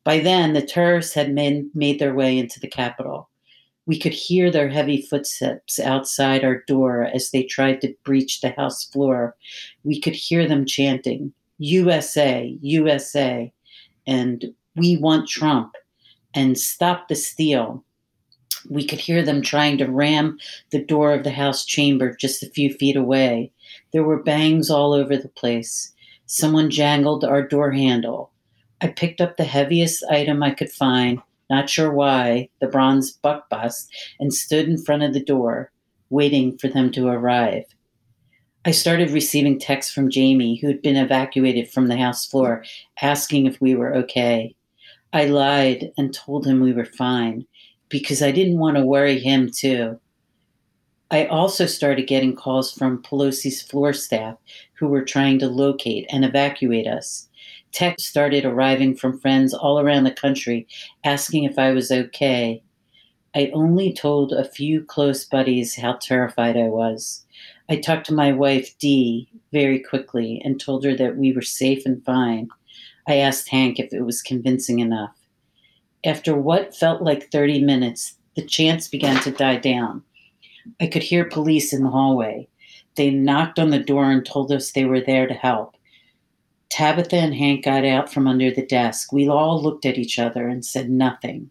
By 0.03 0.19
then, 0.19 0.53
the 0.53 0.61
terrorists 0.61 1.13
had 1.13 1.33
made, 1.33 1.65
made 1.75 1.99
their 1.99 2.13
way 2.13 2.37
into 2.37 2.59
the 2.59 2.67
Capitol. 2.67 3.29
We 3.85 3.99
could 3.99 4.13
hear 4.13 4.49
their 4.49 4.69
heavy 4.69 5.01
footsteps 5.01 5.79
outside 5.79 6.43
our 6.43 6.63
door 6.67 7.03
as 7.13 7.31
they 7.31 7.43
tried 7.43 7.81
to 7.81 7.93
breach 8.05 8.39
the 8.39 8.51
House 8.51 8.85
floor. 8.85 9.35
We 9.83 9.99
could 9.99 10.15
hear 10.15 10.47
them 10.47 10.65
chanting, 10.65 11.33
USA, 11.57 12.57
USA, 12.61 13.51
and 14.07 14.53
We 14.75 14.97
want 14.97 15.27
Trump, 15.27 15.73
and 16.33 16.57
Stop 16.57 17.09
the 17.09 17.15
Steal. 17.15 17.83
We 18.69 18.85
could 18.85 18.99
hear 18.99 19.23
them 19.23 19.41
trying 19.41 19.77
to 19.79 19.85
ram 19.85 20.37
the 20.71 20.83
door 20.83 21.13
of 21.13 21.23
the 21.23 21.31
house 21.31 21.65
chamber 21.65 22.15
just 22.15 22.43
a 22.43 22.49
few 22.49 22.73
feet 22.73 22.95
away. 22.95 23.51
There 23.91 24.03
were 24.03 24.23
bangs 24.23 24.69
all 24.69 24.93
over 24.93 25.17
the 25.17 25.29
place. 25.29 25.93
Someone 26.25 26.69
jangled 26.69 27.23
our 27.23 27.45
door 27.45 27.71
handle. 27.71 28.31
I 28.81 28.87
picked 28.87 29.21
up 29.21 29.37
the 29.37 29.43
heaviest 29.43 30.03
item 30.09 30.43
I 30.43 30.51
could 30.51 30.71
find, 30.71 31.19
not 31.49 31.69
sure 31.69 31.91
why, 31.91 32.49
the 32.59 32.67
bronze 32.67 33.11
buck 33.11 33.49
bust, 33.49 33.89
and 34.19 34.33
stood 34.33 34.67
in 34.67 34.83
front 34.83 35.03
of 35.03 35.13
the 35.13 35.23
door, 35.23 35.71
waiting 36.09 36.57
for 36.57 36.67
them 36.67 36.91
to 36.91 37.07
arrive. 37.07 37.65
I 38.65 38.71
started 38.71 39.11
receiving 39.11 39.59
texts 39.59 39.93
from 39.93 40.09
Jamie, 40.09 40.55
who 40.55 40.67
had 40.67 40.81
been 40.81 40.95
evacuated 40.95 41.69
from 41.69 41.87
the 41.87 41.97
house 41.97 42.25
floor, 42.25 42.63
asking 43.01 43.45
if 43.45 43.59
we 43.59 43.75
were 43.75 43.95
okay. 43.95 44.55
I 45.11 45.25
lied 45.25 45.91
and 45.97 46.13
told 46.13 46.47
him 46.47 46.59
we 46.59 46.73
were 46.73 46.85
fine 46.85 47.45
because 47.93 48.23
I 48.23 48.31
didn't 48.31 48.57
want 48.57 48.75
to 48.75 48.83
worry 48.83 49.19
him 49.19 49.51
too. 49.51 49.99
I 51.11 51.27
also 51.27 51.67
started 51.67 52.07
getting 52.07 52.35
calls 52.35 52.73
from 52.73 53.03
Pelosi's 53.03 53.61
floor 53.61 53.93
staff 53.93 54.35
who 54.73 54.87
were 54.87 55.05
trying 55.05 55.37
to 55.39 55.47
locate 55.47 56.07
and 56.11 56.25
evacuate 56.25 56.87
us. 56.87 57.29
Texts 57.71 58.09
started 58.09 58.45
arriving 58.45 58.95
from 58.95 59.19
friends 59.19 59.53
all 59.53 59.79
around 59.79 60.05
the 60.05 60.11
country 60.11 60.65
asking 61.03 61.43
if 61.43 61.59
I 61.59 61.71
was 61.71 61.91
okay. 61.91 62.63
I 63.35 63.51
only 63.53 63.93
told 63.93 64.31
a 64.31 64.43
few 64.43 64.83
close 64.83 65.23
buddies 65.23 65.75
how 65.75 65.93
terrified 65.93 66.57
I 66.57 66.69
was. 66.69 67.23
I 67.69 67.75
talked 67.75 68.07
to 68.07 68.13
my 68.15 68.31
wife, 68.31 68.75
Dee, 68.79 69.29
very 69.51 69.77
quickly 69.77 70.41
and 70.43 70.59
told 70.59 70.83
her 70.83 70.95
that 70.95 71.17
we 71.17 71.31
were 71.31 71.43
safe 71.43 71.85
and 71.85 72.03
fine. 72.03 72.47
I 73.07 73.17
asked 73.17 73.49
Hank 73.49 73.79
if 73.79 73.93
it 73.93 74.01
was 74.01 74.23
convincing 74.23 74.79
enough. 74.79 75.15
After 76.05 76.35
what 76.35 76.75
felt 76.75 77.01
like 77.01 77.31
30 77.31 77.61
minutes, 77.61 78.15
the 78.35 78.45
chants 78.45 78.87
began 78.87 79.21
to 79.23 79.31
die 79.31 79.57
down. 79.57 80.03
I 80.81 80.87
could 80.87 81.03
hear 81.03 81.25
police 81.25 81.73
in 81.73 81.83
the 81.83 81.89
hallway. 81.89 82.47
They 82.95 83.09
knocked 83.09 83.59
on 83.59 83.69
the 83.69 83.79
door 83.79 84.11
and 84.11 84.25
told 84.25 84.51
us 84.51 84.71
they 84.71 84.85
were 84.85 85.01
there 85.01 85.27
to 85.27 85.33
help. 85.33 85.75
Tabitha 86.69 87.15
and 87.15 87.35
Hank 87.35 87.63
got 87.63 87.85
out 87.85 88.11
from 88.11 88.27
under 88.27 88.49
the 88.51 88.65
desk. 88.65 89.13
We 89.13 89.29
all 89.29 89.61
looked 89.61 89.85
at 89.85 89.97
each 89.97 90.17
other 90.17 90.47
and 90.47 90.65
said 90.65 90.89
nothing. 90.89 91.49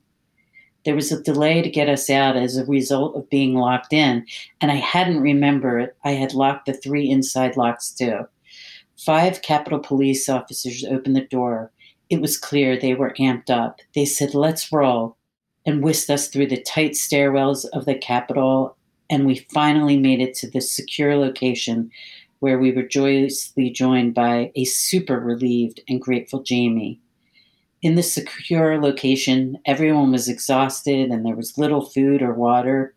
There 0.84 0.96
was 0.96 1.12
a 1.12 1.22
delay 1.22 1.62
to 1.62 1.70
get 1.70 1.88
us 1.88 2.10
out 2.10 2.36
as 2.36 2.56
a 2.56 2.64
result 2.64 3.16
of 3.16 3.30
being 3.30 3.54
locked 3.54 3.92
in, 3.92 4.26
and 4.60 4.72
I 4.72 4.76
hadn't 4.76 5.20
remembered 5.20 5.94
I 6.04 6.12
had 6.12 6.34
locked 6.34 6.66
the 6.66 6.72
three 6.72 7.08
inside 7.08 7.56
locks 7.56 7.90
too. 7.90 8.26
Five 8.98 9.42
Capitol 9.42 9.78
police 9.78 10.28
officers 10.28 10.84
opened 10.84 11.14
the 11.14 11.22
door. 11.22 11.70
It 12.12 12.20
was 12.20 12.36
clear 12.36 12.76
they 12.76 12.92
were 12.92 13.14
amped 13.18 13.48
up. 13.48 13.80
They 13.94 14.04
said, 14.04 14.34
Let's 14.34 14.70
roll, 14.70 15.16
and 15.64 15.82
whisked 15.82 16.10
us 16.10 16.28
through 16.28 16.48
the 16.48 16.60
tight 16.60 16.90
stairwells 16.90 17.64
of 17.72 17.86
the 17.86 17.94
Capitol. 17.94 18.76
And 19.08 19.24
we 19.24 19.46
finally 19.50 19.96
made 19.96 20.20
it 20.20 20.34
to 20.34 20.50
the 20.50 20.60
secure 20.60 21.16
location 21.16 21.90
where 22.40 22.58
we 22.58 22.70
were 22.70 22.82
joyously 22.82 23.70
joined 23.70 24.12
by 24.12 24.52
a 24.54 24.66
super 24.66 25.18
relieved 25.18 25.80
and 25.88 26.02
grateful 26.02 26.42
Jamie. 26.42 27.00
In 27.80 27.94
the 27.94 28.02
secure 28.02 28.78
location, 28.78 29.58
everyone 29.64 30.12
was 30.12 30.28
exhausted 30.28 31.08
and 31.08 31.24
there 31.24 31.34
was 31.34 31.56
little 31.56 31.86
food 31.86 32.20
or 32.20 32.34
water. 32.34 32.94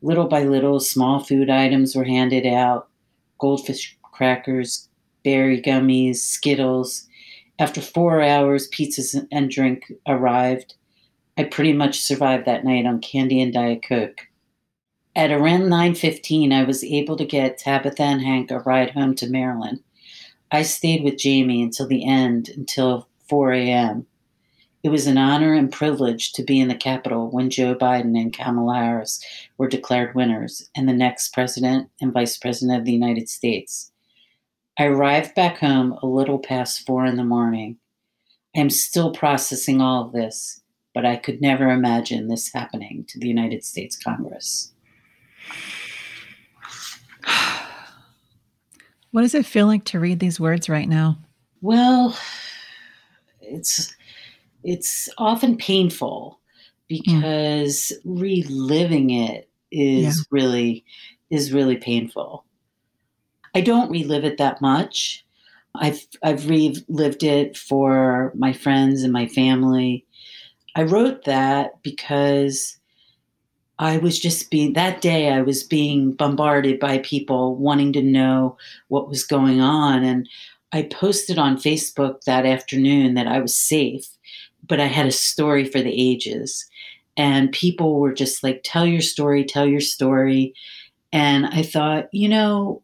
Little 0.00 0.26
by 0.26 0.44
little, 0.44 0.80
small 0.80 1.20
food 1.20 1.50
items 1.50 1.94
were 1.94 2.04
handed 2.04 2.46
out 2.46 2.88
goldfish 3.38 3.98
crackers, 4.00 4.88
berry 5.22 5.60
gummies, 5.60 6.16
Skittles, 6.16 7.06
after 7.62 7.80
four 7.80 8.20
hours, 8.20 8.68
pizzas 8.68 9.14
and 9.30 9.48
drink 9.48 9.92
arrived. 10.04 10.74
I 11.38 11.44
pretty 11.44 11.72
much 11.72 12.00
survived 12.00 12.44
that 12.44 12.64
night 12.64 12.86
on 12.86 13.00
candy 13.00 13.40
and 13.40 13.52
Diet 13.52 13.84
Coke. 13.88 14.26
At 15.14 15.30
around 15.30 15.68
9:15, 15.68 16.52
I 16.52 16.64
was 16.64 16.82
able 16.82 17.16
to 17.16 17.24
get 17.24 17.58
Tabitha 17.58 18.02
and 18.02 18.20
Hank 18.20 18.50
a 18.50 18.58
ride 18.58 18.90
home 18.90 19.14
to 19.14 19.30
Maryland. 19.30 19.78
I 20.50 20.62
stayed 20.62 21.04
with 21.04 21.18
Jamie 21.18 21.62
until 21.62 21.86
the 21.86 22.04
end, 22.04 22.48
until 22.48 23.06
4 23.28 23.52
a.m. 23.52 24.06
It 24.82 24.88
was 24.88 25.06
an 25.06 25.16
honor 25.16 25.54
and 25.54 25.70
privilege 25.70 26.32
to 26.32 26.42
be 26.42 26.58
in 26.58 26.66
the 26.66 26.74
Capitol 26.74 27.30
when 27.30 27.48
Joe 27.48 27.76
Biden 27.76 28.20
and 28.20 28.32
Kamala 28.32 28.74
Harris 28.74 29.24
were 29.56 29.68
declared 29.68 30.16
winners 30.16 30.68
and 30.74 30.88
the 30.88 30.92
next 30.92 31.32
president 31.32 31.90
and 32.00 32.12
vice 32.12 32.36
president 32.36 32.80
of 32.80 32.84
the 32.84 32.92
United 32.92 33.28
States. 33.28 33.91
I 34.78 34.84
arrived 34.84 35.34
back 35.34 35.58
home 35.58 35.92
a 36.02 36.06
little 36.06 36.38
past 36.38 36.86
four 36.86 37.04
in 37.04 37.16
the 37.16 37.24
morning. 37.24 37.78
I 38.56 38.60
am 38.60 38.70
still 38.70 39.12
processing 39.12 39.80
all 39.80 40.06
of 40.06 40.12
this, 40.12 40.62
but 40.94 41.04
I 41.04 41.16
could 41.16 41.40
never 41.40 41.68
imagine 41.68 42.28
this 42.28 42.52
happening 42.52 43.04
to 43.08 43.18
the 43.18 43.28
United 43.28 43.64
States 43.64 43.96
Congress. 43.96 44.72
What 49.10 49.20
does 49.20 49.34
it 49.34 49.44
feel 49.44 49.66
like 49.66 49.84
to 49.84 50.00
read 50.00 50.20
these 50.20 50.40
words 50.40 50.70
right 50.70 50.88
now? 50.88 51.18
Well, 51.60 52.16
it's 53.42 53.94
it's 54.64 55.10
often 55.18 55.58
painful 55.58 56.40
because 56.88 57.92
mm. 58.06 58.20
reliving 58.20 59.10
it 59.10 59.50
is 59.70 60.04
yeah. 60.04 60.12
really 60.30 60.84
is 61.30 61.52
really 61.52 61.76
painful. 61.76 62.46
I 63.54 63.60
don't 63.60 63.90
relive 63.90 64.24
it 64.24 64.38
that 64.38 64.60
much. 64.60 65.24
I've 65.74 66.06
I've 66.22 66.48
relived 66.48 67.22
it 67.22 67.56
for 67.56 68.32
my 68.34 68.52
friends 68.52 69.02
and 69.02 69.12
my 69.12 69.26
family. 69.26 70.06
I 70.74 70.82
wrote 70.82 71.24
that 71.24 71.82
because 71.82 72.78
I 73.78 73.98
was 73.98 74.18
just 74.18 74.50
being 74.50 74.74
that 74.74 75.00
day 75.00 75.30
I 75.30 75.42
was 75.42 75.62
being 75.62 76.12
bombarded 76.12 76.78
by 76.78 76.98
people 76.98 77.56
wanting 77.56 77.92
to 77.94 78.02
know 78.02 78.56
what 78.88 79.08
was 79.08 79.24
going 79.24 79.60
on 79.60 80.04
and 80.04 80.28
I 80.74 80.82
posted 80.84 81.38
on 81.38 81.56
Facebook 81.56 82.22
that 82.22 82.46
afternoon 82.46 83.14
that 83.14 83.26
I 83.26 83.40
was 83.40 83.54
safe 83.56 84.06
but 84.66 84.80
I 84.80 84.86
had 84.86 85.06
a 85.06 85.12
story 85.12 85.64
for 85.64 85.80
the 85.80 85.92
ages. 85.92 86.68
And 87.16 87.52
people 87.52 88.00
were 88.00 88.14
just 88.14 88.42
like, 88.42 88.62
tell 88.64 88.86
your 88.86 89.00
story, 89.00 89.44
tell 89.44 89.66
your 89.66 89.80
story. 89.80 90.54
And 91.12 91.46
I 91.46 91.62
thought, 91.62 92.08
you 92.12 92.28
know, 92.28 92.82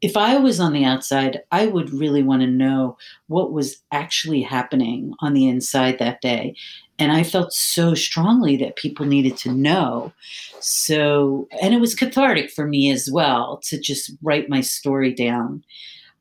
if 0.00 0.16
I 0.16 0.36
was 0.36 0.60
on 0.60 0.72
the 0.72 0.84
outside, 0.84 1.40
I 1.50 1.66
would 1.66 1.92
really 1.92 2.22
want 2.22 2.42
to 2.42 2.46
know 2.46 2.96
what 3.26 3.52
was 3.52 3.78
actually 3.90 4.42
happening 4.42 5.14
on 5.20 5.34
the 5.34 5.48
inside 5.48 5.98
that 5.98 6.20
day. 6.20 6.54
And 7.00 7.12
I 7.12 7.22
felt 7.22 7.52
so 7.52 7.94
strongly 7.94 8.56
that 8.58 8.76
people 8.76 9.06
needed 9.06 9.36
to 9.38 9.52
know. 9.52 10.12
So, 10.60 11.48
and 11.62 11.74
it 11.74 11.80
was 11.80 11.94
cathartic 11.94 12.50
for 12.50 12.66
me 12.66 12.90
as 12.90 13.08
well 13.10 13.60
to 13.64 13.78
just 13.78 14.12
write 14.22 14.48
my 14.48 14.60
story 14.60 15.12
down 15.12 15.64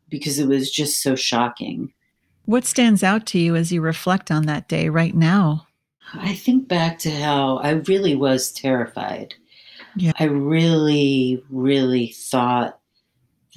because 0.09 0.39
it 0.39 0.47
was 0.47 0.71
just 0.71 1.01
so 1.01 1.15
shocking. 1.15 1.93
What 2.45 2.65
stands 2.65 3.03
out 3.03 3.25
to 3.27 3.39
you 3.39 3.55
as 3.55 3.71
you 3.71 3.81
reflect 3.81 4.31
on 4.31 4.45
that 4.45 4.67
day 4.67 4.89
right 4.89 5.15
now? 5.15 5.67
I 6.13 6.33
think 6.33 6.67
back 6.67 6.99
to 6.99 7.11
how 7.11 7.57
I 7.57 7.71
really 7.71 8.15
was 8.15 8.51
terrified. 8.51 9.35
Yeah. 9.95 10.13
I 10.19 10.25
really, 10.25 11.43
really 11.49 12.07
thought 12.07 12.79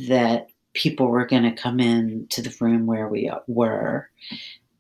that 0.09 0.49
people 0.75 1.09
were 1.09 1.27
going 1.27 1.43
to 1.43 1.63
come 1.63 1.81
in 1.81 2.27
to 2.31 2.43
the 2.43 2.55
room 2.61 2.87
where 2.87 3.09
we 3.09 3.31
were. 3.49 4.09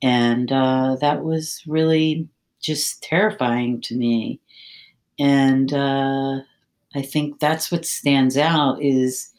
And 0.02 0.50
uh, 0.52 0.96
that 1.00 1.24
was 1.24 1.62
really 1.66 2.28
just 2.60 3.02
terrifying 3.02 3.80
to 3.82 3.96
me. 3.96 4.40
And 5.18 5.72
uh, 5.72 6.40
I 6.94 7.02
think 7.02 7.40
that's 7.40 7.70
what 7.70 7.84
stands 7.84 8.36
out 8.36 8.80
is 8.82 9.30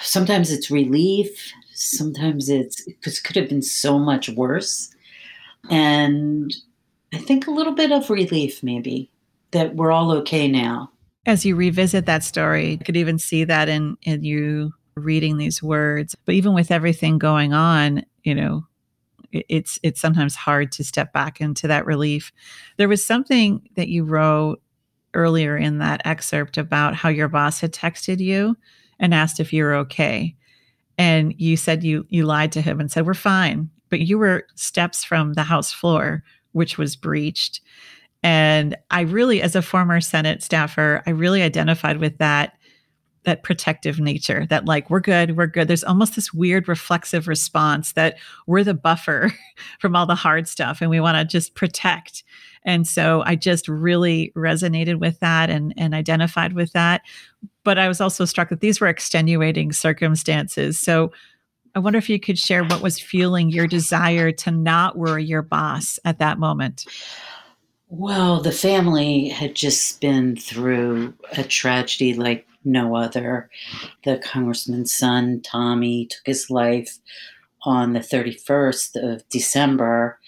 sometimes 0.00 0.50
it's 0.50 0.70
relief 0.70 1.52
sometimes 1.74 2.48
it's 2.48 2.82
because 2.84 3.18
it 3.18 3.24
could 3.24 3.36
have 3.36 3.48
been 3.48 3.62
so 3.62 3.98
much 3.98 4.28
worse. 4.30 4.90
And 5.70 6.54
I 7.12 7.18
think 7.18 7.46
a 7.46 7.52
little 7.52 7.74
bit 7.74 7.92
of 7.92 8.10
relief, 8.10 8.62
maybe, 8.62 9.10
that 9.50 9.74
we're 9.76 9.92
all 9.92 10.12
okay 10.12 10.48
now. 10.48 10.90
As 11.26 11.44
you 11.44 11.56
revisit 11.56 12.06
that 12.06 12.22
story, 12.22 12.72
you 12.72 12.78
could 12.78 12.96
even 12.96 13.18
see 13.18 13.44
that 13.44 13.68
in, 13.68 13.96
in 14.02 14.24
you 14.24 14.72
reading 14.94 15.38
these 15.38 15.62
words. 15.62 16.14
But 16.24 16.34
even 16.34 16.54
with 16.54 16.70
everything 16.70 17.18
going 17.18 17.52
on, 17.52 18.04
you 18.22 18.34
know, 18.34 18.66
it's 19.32 19.78
it's 19.82 20.00
sometimes 20.00 20.36
hard 20.36 20.70
to 20.72 20.84
step 20.84 21.12
back 21.12 21.40
into 21.40 21.66
that 21.66 21.86
relief. 21.86 22.30
There 22.76 22.88
was 22.88 23.04
something 23.04 23.68
that 23.74 23.88
you 23.88 24.04
wrote 24.04 24.60
earlier 25.14 25.56
in 25.56 25.78
that 25.78 26.02
excerpt 26.04 26.58
about 26.58 26.94
how 26.94 27.08
your 27.08 27.28
boss 27.28 27.60
had 27.60 27.72
texted 27.72 28.20
you 28.20 28.56
and 28.98 29.14
asked 29.14 29.40
if 29.40 29.52
you 29.52 29.64
were 29.64 29.74
okay 29.74 30.36
and 30.98 31.34
you 31.38 31.56
said 31.56 31.82
you 31.82 32.06
you 32.08 32.24
lied 32.24 32.52
to 32.52 32.60
him 32.60 32.80
and 32.80 32.90
said 32.90 33.06
we're 33.06 33.14
fine 33.14 33.70
but 33.90 34.00
you 34.00 34.18
were 34.18 34.46
steps 34.54 35.04
from 35.04 35.34
the 35.34 35.42
house 35.42 35.72
floor 35.72 36.22
which 36.52 36.78
was 36.78 36.96
breached 36.96 37.60
and 38.24 38.76
i 38.90 39.02
really 39.02 39.40
as 39.40 39.54
a 39.54 39.62
former 39.62 40.00
senate 40.00 40.42
staffer 40.42 41.02
i 41.06 41.10
really 41.10 41.42
identified 41.42 41.98
with 41.98 42.18
that 42.18 42.54
that 43.24 43.42
protective 43.42 44.00
nature 44.00 44.44
that 44.50 44.66
like 44.66 44.90
we're 44.90 45.00
good 45.00 45.36
we're 45.36 45.46
good 45.46 45.68
there's 45.68 45.84
almost 45.84 46.16
this 46.16 46.34
weird 46.34 46.66
reflexive 46.68 47.28
response 47.28 47.92
that 47.92 48.16
we're 48.46 48.64
the 48.64 48.74
buffer 48.74 49.32
from 49.78 49.94
all 49.94 50.06
the 50.06 50.14
hard 50.14 50.48
stuff 50.48 50.80
and 50.80 50.90
we 50.90 51.00
want 51.00 51.16
to 51.16 51.24
just 51.24 51.54
protect 51.54 52.24
and 52.64 52.86
so 52.86 53.22
i 53.26 53.36
just 53.36 53.68
really 53.68 54.32
resonated 54.36 54.98
with 54.98 55.20
that 55.20 55.48
and 55.50 55.72
and 55.76 55.94
identified 55.94 56.52
with 56.54 56.72
that 56.72 57.02
but 57.64 57.78
I 57.78 57.88
was 57.88 58.00
also 58.00 58.24
struck 58.24 58.50
that 58.50 58.60
these 58.60 58.80
were 58.80 58.86
extenuating 58.86 59.72
circumstances. 59.72 60.78
So 60.78 61.12
I 61.74 61.80
wonder 61.80 61.98
if 61.98 62.08
you 62.08 62.20
could 62.20 62.38
share 62.38 62.62
what 62.62 62.82
was 62.82 63.00
fueling 63.00 63.50
your 63.50 63.66
desire 63.66 64.30
to 64.30 64.50
not 64.50 64.96
worry 64.96 65.24
your 65.24 65.42
boss 65.42 65.98
at 66.04 66.18
that 66.20 66.38
moment. 66.38 66.86
Well, 67.96 68.40
the 68.40 68.50
family 68.50 69.28
had 69.28 69.54
just 69.54 70.00
been 70.00 70.34
through 70.34 71.14
a 71.36 71.44
tragedy 71.44 72.12
like 72.14 72.44
no 72.64 72.96
other. 72.96 73.48
The 74.04 74.18
congressman's 74.18 74.92
son, 74.92 75.40
Tommy, 75.42 76.06
took 76.06 76.26
his 76.26 76.50
life 76.50 76.98
on 77.62 77.92
the 77.92 78.00
31st 78.00 78.96
of 78.96 79.28
December. 79.28 80.18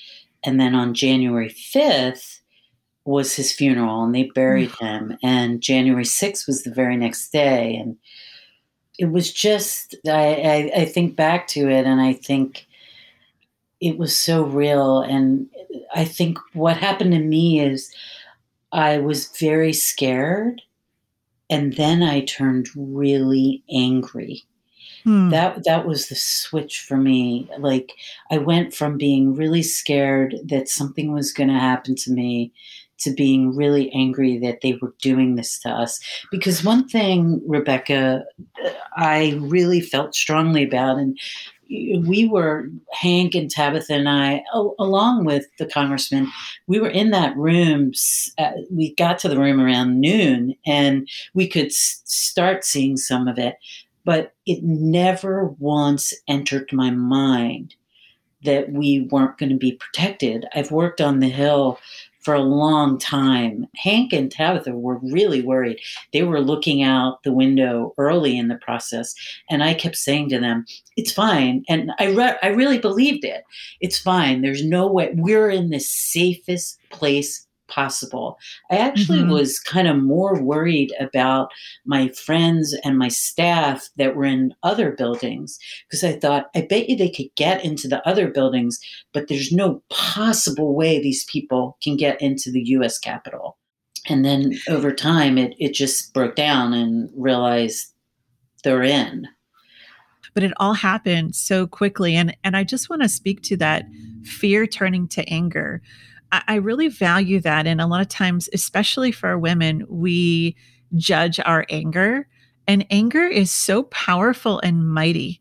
And 0.44 0.60
then 0.60 0.76
on 0.76 0.94
January 0.94 1.50
5th, 1.50 2.38
was 3.04 3.34
his 3.34 3.52
funeral 3.52 4.04
and 4.04 4.14
they 4.14 4.24
buried 4.34 4.72
him 4.80 5.16
and 5.22 5.60
january 5.60 6.02
6th 6.02 6.44
was 6.48 6.64
the 6.64 6.72
very 6.72 6.96
next 6.96 7.30
day 7.30 7.76
and 7.76 7.96
it 8.98 9.12
was 9.12 9.32
just 9.32 9.94
I, 10.08 10.70
I, 10.74 10.80
I 10.80 10.84
think 10.86 11.14
back 11.14 11.46
to 11.48 11.68
it 11.68 11.86
and 11.86 12.00
i 12.00 12.12
think 12.12 12.65
it 13.80 13.98
was 13.98 14.14
so 14.14 14.44
real 14.44 15.00
and 15.00 15.48
i 15.94 16.04
think 16.04 16.38
what 16.54 16.76
happened 16.76 17.12
to 17.12 17.18
me 17.18 17.60
is 17.60 17.92
i 18.72 18.98
was 18.98 19.28
very 19.38 19.72
scared 19.72 20.62
and 21.50 21.74
then 21.74 22.02
i 22.02 22.20
turned 22.20 22.68
really 22.76 23.62
angry 23.70 24.42
hmm. 25.04 25.30
that 25.30 25.64
that 25.64 25.86
was 25.86 26.08
the 26.08 26.14
switch 26.14 26.80
for 26.80 26.96
me 26.96 27.48
like 27.58 27.92
i 28.30 28.38
went 28.38 28.74
from 28.74 28.96
being 28.96 29.34
really 29.34 29.62
scared 29.62 30.36
that 30.44 30.68
something 30.68 31.12
was 31.12 31.32
going 31.32 31.48
to 31.48 31.58
happen 31.58 31.94
to 31.94 32.10
me 32.10 32.52
to 32.98 33.10
being 33.10 33.54
really 33.54 33.90
angry 33.92 34.38
that 34.38 34.60
they 34.62 34.78
were 34.80 34.94
doing 35.02 35.34
this 35.34 35.58
to 35.60 35.68
us. 35.68 36.00
Because 36.30 36.64
one 36.64 36.88
thing, 36.88 37.42
Rebecca, 37.46 38.24
I 38.96 39.38
really 39.40 39.80
felt 39.80 40.14
strongly 40.14 40.62
about, 40.62 40.98
and 40.98 41.18
we 41.68 42.28
were 42.30 42.68
Hank 42.92 43.34
and 43.34 43.50
Tabitha 43.50 43.94
and 43.94 44.08
I, 44.08 44.44
along 44.78 45.24
with 45.24 45.46
the 45.58 45.66
congressman, 45.66 46.30
we 46.66 46.78
were 46.78 46.88
in 46.88 47.10
that 47.10 47.36
room. 47.36 47.92
Uh, 48.38 48.52
we 48.70 48.94
got 48.94 49.18
to 49.20 49.28
the 49.28 49.38
room 49.38 49.60
around 49.60 50.00
noon, 50.00 50.54
and 50.66 51.08
we 51.34 51.48
could 51.48 51.72
start 51.72 52.64
seeing 52.64 52.96
some 52.96 53.28
of 53.28 53.38
it, 53.38 53.56
but 54.04 54.34
it 54.46 54.62
never 54.62 55.46
once 55.58 56.14
entered 56.28 56.72
my 56.72 56.90
mind 56.90 57.74
that 58.44 58.70
we 58.70 59.08
weren't 59.10 59.38
going 59.38 59.50
to 59.50 59.56
be 59.56 59.72
protected. 59.72 60.46
I've 60.54 60.70
worked 60.70 61.00
on 61.00 61.20
the 61.20 61.28
Hill 61.28 61.78
for 62.26 62.34
a 62.34 62.40
long 62.40 62.98
time. 62.98 63.68
Hank 63.76 64.12
and 64.12 64.32
Tabitha 64.32 64.72
were 64.72 64.98
really 64.98 65.42
worried. 65.42 65.78
They 66.12 66.24
were 66.24 66.40
looking 66.40 66.82
out 66.82 67.22
the 67.22 67.32
window 67.32 67.94
early 67.98 68.36
in 68.36 68.48
the 68.48 68.56
process, 68.56 69.14
and 69.48 69.62
I 69.62 69.74
kept 69.74 69.94
saying 69.94 70.30
to 70.30 70.40
them, 70.40 70.66
"It's 70.96 71.12
fine." 71.12 71.64
And 71.68 71.92
I 72.00 72.06
re- 72.06 72.36
I 72.42 72.48
really 72.48 72.78
believed 72.78 73.24
it. 73.24 73.44
It's 73.80 73.96
fine. 73.96 74.42
There's 74.42 74.64
no 74.64 74.88
way 74.88 75.10
we're 75.14 75.50
in 75.50 75.70
the 75.70 75.78
safest 75.78 76.80
place 76.90 77.45
possible. 77.68 78.38
I 78.70 78.76
actually 78.76 79.20
mm-hmm. 79.20 79.32
was 79.32 79.58
kind 79.58 79.88
of 79.88 80.02
more 80.02 80.40
worried 80.40 80.92
about 81.00 81.50
my 81.84 82.08
friends 82.08 82.76
and 82.84 82.98
my 82.98 83.08
staff 83.08 83.88
that 83.96 84.16
were 84.16 84.24
in 84.24 84.54
other 84.62 84.92
buildings 84.92 85.58
because 85.88 86.04
I 86.04 86.12
thought, 86.12 86.46
I 86.54 86.62
bet 86.62 86.88
you 86.88 86.96
they 86.96 87.10
could 87.10 87.34
get 87.36 87.64
into 87.64 87.88
the 87.88 88.06
other 88.08 88.28
buildings, 88.28 88.78
but 89.12 89.28
there's 89.28 89.52
no 89.52 89.82
possible 89.90 90.74
way 90.74 91.00
these 91.00 91.24
people 91.24 91.76
can 91.82 91.96
get 91.96 92.20
into 92.20 92.50
the 92.50 92.62
US 92.76 92.98
Capitol. 92.98 93.56
and 94.08 94.24
then 94.24 94.52
over 94.68 94.92
time 94.92 95.36
it, 95.38 95.54
it 95.58 95.74
just 95.74 96.14
broke 96.14 96.36
down 96.36 96.72
and 96.72 97.10
realized 97.16 97.92
they're 98.62 98.82
in 98.82 99.26
but 100.36 100.44
it 100.44 100.52
all 100.58 100.74
happened 100.74 101.34
so 101.34 101.66
quickly 101.66 102.14
and 102.14 102.36
and 102.44 102.56
i 102.56 102.62
just 102.62 102.88
want 102.90 103.02
to 103.02 103.08
speak 103.08 103.42
to 103.42 103.56
that 103.56 103.86
fear 104.22 104.66
turning 104.66 105.08
to 105.08 105.26
anger 105.28 105.82
I, 106.32 106.42
I 106.48 106.54
really 106.56 106.88
value 106.88 107.40
that 107.40 107.66
and 107.66 107.80
a 107.80 107.86
lot 107.86 108.00
of 108.00 108.08
times 108.08 108.48
especially 108.52 109.12
for 109.12 109.38
women 109.38 109.84
we 109.88 110.56
judge 110.94 111.40
our 111.40 111.66
anger 111.70 112.26
and 112.66 112.86
anger 112.90 113.24
is 113.24 113.50
so 113.50 113.84
powerful 113.84 114.60
and 114.60 114.88
mighty 114.88 115.40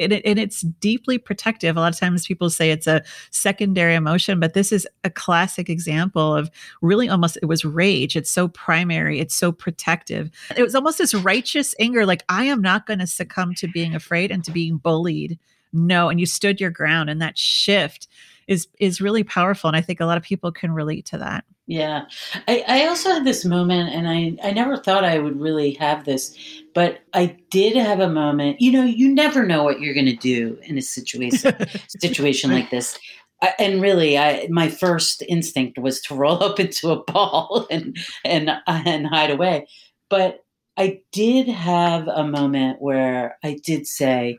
and, 0.00 0.12
it, 0.12 0.22
and 0.24 0.38
it's 0.38 0.62
deeply 0.62 1.18
protective. 1.18 1.76
A 1.76 1.80
lot 1.80 1.92
of 1.92 1.98
times 1.98 2.26
people 2.26 2.50
say 2.50 2.70
it's 2.70 2.86
a 2.86 3.02
secondary 3.30 3.94
emotion, 3.94 4.40
but 4.40 4.54
this 4.54 4.72
is 4.72 4.86
a 5.04 5.10
classic 5.10 5.68
example 5.68 6.34
of 6.34 6.50
really 6.82 7.08
almost 7.08 7.38
it 7.42 7.46
was 7.46 7.64
rage. 7.64 8.16
It's 8.16 8.30
so 8.30 8.48
primary, 8.48 9.20
it's 9.20 9.34
so 9.34 9.52
protective. 9.52 10.30
It 10.56 10.62
was 10.62 10.74
almost 10.74 10.98
this 10.98 11.14
righteous 11.14 11.74
anger, 11.78 12.06
like, 12.06 12.24
I 12.28 12.44
am 12.44 12.60
not 12.60 12.86
going 12.86 12.98
to 12.98 13.06
succumb 13.06 13.54
to 13.54 13.68
being 13.68 13.94
afraid 13.94 14.30
and 14.30 14.44
to 14.44 14.50
being 14.50 14.78
bullied. 14.78 15.38
No. 15.72 16.08
And 16.08 16.20
you 16.20 16.26
stood 16.26 16.60
your 16.60 16.70
ground, 16.70 17.10
and 17.10 17.20
that 17.20 17.38
shift 17.38 18.08
is 18.46 18.68
is 18.78 19.00
really 19.00 19.24
powerful. 19.24 19.68
And 19.68 19.76
I 19.76 19.80
think 19.80 20.00
a 20.00 20.06
lot 20.06 20.16
of 20.16 20.22
people 20.22 20.52
can 20.52 20.72
relate 20.72 21.06
to 21.06 21.18
that. 21.18 21.44
Yeah. 21.66 22.04
I, 22.46 22.64
I 22.68 22.86
also 22.86 23.10
had 23.10 23.24
this 23.24 23.44
moment, 23.44 23.90
and 23.92 24.08
I, 24.08 24.36
I 24.48 24.52
never 24.52 24.76
thought 24.76 25.04
I 25.04 25.18
would 25.18 25.40
really 25.40 25.72
have 25.74 26.04
this, 26.04 26.36
but 26.74 27.00
I 27.12 27.36
did 27.50 27.76
have 27.76 27.98
a 27.98 28.08
moment. 28.08 28.60
You 28.60 28.70
know, 28.70 28.84
you 28.84 29.12
never 29.12 29.44
know 29.44 29.64
what 29.64 29.80
you're 29.80 29.94
going 29.94 30.06
to 30.06 30.16
do 30.16 30.58
in 30.62 30.78
a 30.78 30.82
situation 30.82 31.54
situation 31.88 32.52
like 32.52 32.70
this. 32.70 32.98
I, 33.42 33.52
and 33.58 33.82
really, 33.82 34.16
I 34.16 34.46
my 34.48 34.68
first 34.68 35.22
instinct 35.28 35.78
was 35.78 36.00
to 36.02 36.14
roll 36.14 36.42
up 36.42 36.60
into 36.60 36.90
a 36.90 37.02
ball 37.02 37.66
and 37.70 37.96
and 38.24 38.50
and 38.66 39.06
hide 39.06 39.30
away. 39.30 39.66
But 40.08 40.44
I 40.76 41.00
did 41.10 41.48
have 41.48 42.06
a 42.06 42.22
moment 42.22 42.80
where 42.80 43.38
I 43.42 43.58
did 43.64 43.86
say, 43.86 44.38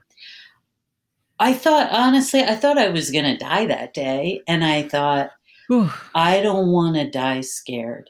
I 1.39 1.54
thought 1.54 1.89
honestly, 1.91 2.41
I 2.41 2.56
thought 2.56 2.78
I 2.78 2.89
was 2.89 3.12
going 3.12 3.26
to 3.26 3.38
die 3.38 3.65
that 3.67 3.93
day, 3.93 4.41
and 4.47 4.63
I 4.63 4.84
thought 4.84 5.32
I 6.15 6.41
don't 6.41 6.71
want 6.71 6.95
to 6.95 7.10
die 7.10 7.41
scared. 7.41 8.10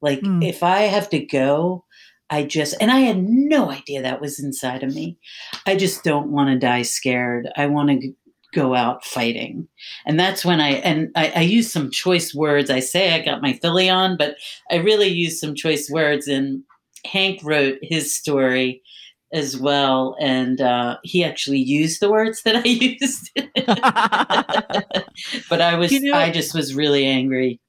Like 0.00 0.20
mm. 0.20 0.46
if 0.46 0.62
I 0.62 0.82
have 0.82 1.08
to 1.10 1.18
go, 1.18 1.84
I 2.30 2.44
just 2.44 2.74
and 2.80 2.90
I 2.90 3.00
had 3.00 3.22
no 3.22 3.70
idea 3.70 4.02
that 4.02 4.20
was 4.20 4.40
inside 4.40 4.82
of 4.82 4.94
me. 4.94 5.18
I 5.66 5.76
just 5.76 6.04
don't 6.04 6.30
want 6.30 6.50
to 6.50 6.58
die 6.58 6.82
scared. 6.82 7.48
I 7.56 7.66
want 7.66 7.90
to 7.90 8.12
go 8.54 8.74
out 8.74 9.04
fighting. 9.04 9.68
And 10.06 10.18
that's 10.18 10.44
when 10.44 10.60
I 10.60 10.70
and 10.70 11.10
I, 11.14 11.32
I 11.36 11.40
use 11.42 11.70
some 11.70 11.90
choice 11.90 12.34
words. 12.34 12.70
I 12.70 12.80
say 12.80 13.14
I 13.14 13.24
got 13.24 13.42
my 13.42 13.52
Philly 13.52 13.88
on, 13.88 14.16
but 14.16 14.36
I 14.70 14.76
really 14.76 15.08
use 15.08 15.38
some 15.38 15.54
choice 15.54 15.90
words. 15.90 16.26
And 16.26 16.62
Hank 17.04 17.40
wrote 17.44 17.78
his 17.82 18.14
story 18.14 18.82
as 19.32 19.56
well, 19.56 20.16
and 20.20 20.60
uh, 20.60 20.98
he 21.02 21.24
actually 21.24 21.58
used 21.58 22.00
the 22.00 22.10
words 22.10 22.42
that 22.42 22.56
I 22.56 22.62
used. 22.64 23.30
but 25.48 25.60
I 25.60 25.76
was, 25.76 25.92
you 25.92 26.00
know, 26.00 26.14
I 26.14 26.30
just 26.30 26.54
was 26.54 26.74
really 26.74 27.04
angry. 27.04 27.60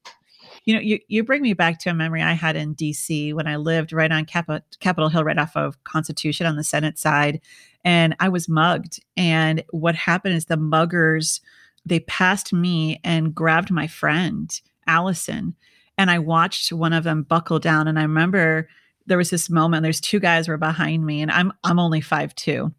You 0.64 0.74
know, 0.74 0.80
you, 0.80 0.98
you 1.08 1.24
bring 1.24 1.42
me 1.42 1.54
back 1.54 1.78
to 1.80 1.90
a 1.90 1.94
memory 1.94 2.22
I 2.22 2.34
had 2.34 2.54
in 2.54 2.74
DC 2.74 3.32
when 3.32 3.46
I 3.46 3.56
lived 3.56 3.92
right 3.92 4.12
on 4.12 4.26
Cap- 4.26 4.64
Capitol 4.80 5.08
Hill, 5.08 5.24
right 5.24 5.38
off 5.38 5.56
of 5.56 5.82
Constitution 5.84 6.46
on 6.46 6.56
the 6.56 6.64
Senate 6.64 6.98
side. 6.98 7.40
And 7.84 8.14
I 8.20 8.28
was 8.28 8.50
mugged. 8.50 9.00
And 9.16 9.64
what 9.70 9.94
happened 9.94 10.34
is 10.34 10.44
the 10.44 10.58
muggers, 10.58 11.40
they 11.86 12.00
passed 12.00 12.52
me 12.52 13.00
and 13.02 13.34
grabbed 13.34 13.70
my 13.70 13.86
friend, 13.86 14.50
Allison. 14.86 15.54
And 15.96 16.10
I 16.10 16.18
watched 16.18 16.70
one 16.70 16.92
of 16.92 17.04
them 17.04 17.22
buckle 17.22 17.58
down. 17.58 17.88
And 17.88 17.98
I 17.98 18.02
remember 18.02 18.68
there 19.08 19.18
was 19.18 19.30
this 19.30 19.50
moment 19.50 19.82
there's 19.82 20.00
two 20.00 20.20
guys 20.20 20.48
were 20.48 20.56
behind 20.56 21.04
me 21.04 21.20
and 21.22 21.30
i'm 21.30 21.52
i'm 21.64 21.78
only 21.78 22.00
five 22.00 22.34
two. 22.34 22.72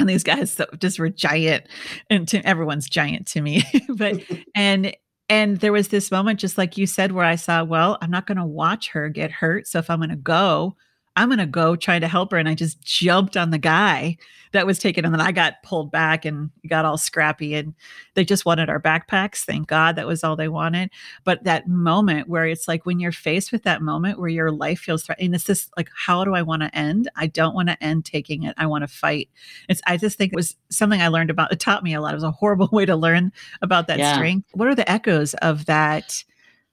And 0.00 0.08
these 0.08 0.24
guys 0.24 0.58
just 0.78 0.98
were 0.98 1.10
giant 1.10 1.64
and 2.08 2.26
to 2.28 2.38
everyone's 2.46 2.88
giant 2.88 3.26
to 3.28 3.42
me. 3.42 3.62
But 3.88 4.22
and 4.54 4.96
and 5.28 5.58
there 5.58 5.72
was 5.72 5.88
this 5.88 6.10
moment 6.10 6.40
just 6.40 6.58
like 6.58 6.76
you 6.76 6.86
said 6.86 7.12
where 7.12 7.24
i 7.24 7.36
saw 7.36 7.64
well 7.64 7.96
i'm 8.02 8.10
not 8.10 8.26
going 8.26 8.38
to 8.38 8.44
watch 8.44 8.90
her 8.90 9.08
get 9.08 9.30
hurt 9.30 9.66
so 9.66 9.78
if 9.78 9.88
i'm 9.88 9.98
going 9.98 10.10
to 10.10 10.16
go 10.16 10.76
I'm 11.14 11.28
going 11.28 11.38
to 11.38 11.46
go 11.46 11.76
try 11.76 11.98
to 11.98 12.08
help 12.08 12.30
her. 12.30 12.38
And 12.38 12.48
I 12.48 12.54
just 12.54 12.80
jumped 12.80 13.36
on 13.36 13.50
the 13.50 13.58
guy 13.58 14.16
that 14.52 14.66
was 14.66 14.78
taken. 14.78 15.04
And 15.04 15.12
then 15.12 15.20
I 15.20 15.32
got 15.32 15.62
pulled 15.62 15.90
back 15.90 16.24
and 16.24 16.50
got 16.66 16.84
all 16.84 16.96
scrappy. 16.96 17.54
And 17.54 17.74
they 18.14 18.24
just 18.24 18.46
wanted 18.46 18.70
our 18.70 18.80
backpacks. 18.80 19.44
Thank 19.44 19.68
God 19.68 19.96
that 19.96 20.06
was 20.06 20.24
all 20.24 20.36
they 20.36 20.48
wanted. 20.48 20.90
But 21.24 21.44
that 21.44 21.68
moment 21.68 22.28
where 22.28 22.46
it's 22.46 22.66
like 22.66 22.86
when 22.86 22.98
you're 22.98 23.12
faced 23.12 23.52
with 23.52 23.62
that 23.64 23.82
moment 23.82 24.18
where 24.18 24.28
your 24.28 24.50
life 24.50 24.80
feels 24.80 25.02
threatened, 25.02 25.34
it's 25.34 25.44
just 25.44 25.70
like, 25.76 25.90
how 25.94 26.24
do 26.24 26.34
I 26.34 26.42
want 26.42 26.62
to 26.62 26.74
end? 26.74 27.10
I 27.16 27.26
don't 27.26 27.54
want 27.54 27.68
to 27.68 27.82
end 27.82 28.06
taking 28.06 28.44
it. 28.44 28.54
I 28.56 28.66
want 28.66 28.82
to 28.82 28.88
fight. 28.88 29.28
It's, 29.68 29.82
I 29.86 29.98
just 29.98 30.16
think 30.16 30.32
it 30.32 30.36
was 30.36 30.56
something 30.70 31.00
I 31.00 31.08
learned 31.08 31.30
about. 31.30 31.52
It 31.52 31.60
taught 31.60 31.84
me 31.84 31.94
a 31.94 32.00
lot. 32.00 32.12
It 32.12 32.16
was 32.16 32.24
a 32.24 32.30
horrible 32.30 32.68
way 32.72 32.86
to 32.86 32.96
learn 32.96 33.32
about 33.60 33.86
that 33.88 33.98
yeah. 33.98 34.14
strength. 34.14 34.48
What 34.54 34.68
are 34.68 34.74
the 34.74 34.90
echoes 34.90 35.34
of 35.34 35.66
that? 35.66 36.24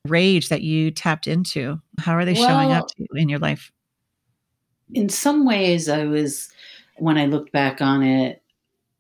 rage 0.05 0.47
that 0.47 0.61
you 0.61 0.91
tapped 0.91 1.27
into 1.27 1.77
how 1.99 2.13
are 2.13 2.23
they 2.23 2.31
well, 2.31 2.47
showing 2.47 2.71
up 2.71 2.87
in 3.15 3.27
your 3.27 3.37
life 3.37 3.69
in 4.93 5.09
some 5.09 5.45
ways, 5.45 5.89
I 5.89 6.05
was, 6.05 6.49
when 6.97 7.17
I 7.17 7.25
looked 7.25 7.51
back 7.51 7.81
on 7.81 8.03
it, 8.03 8.41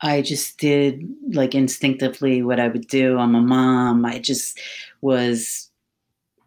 I 0.01 0.21
just 0.21 0.57
did 0.57 1.07
like 1.33 1.53
instinctively 1.53 2.41
what 2.41 2.59
I 2.59 2.69
would 2.69 2.87
do. 2.87 3.17
I'm 3.17 3.35
a 3.35 3.41
mom. 3.41 4.05
I 4.05 4.19
just 4.19 4.59
was 5.01 5.69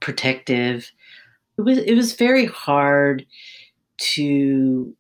protective. 0.00 0.90
It 1.58 1.62
was 1.62 1.78
it 1.78 1.94
was 1.94 2.14
very 2.14 2.46
hard 2.46 3.26
to 3.98 4.94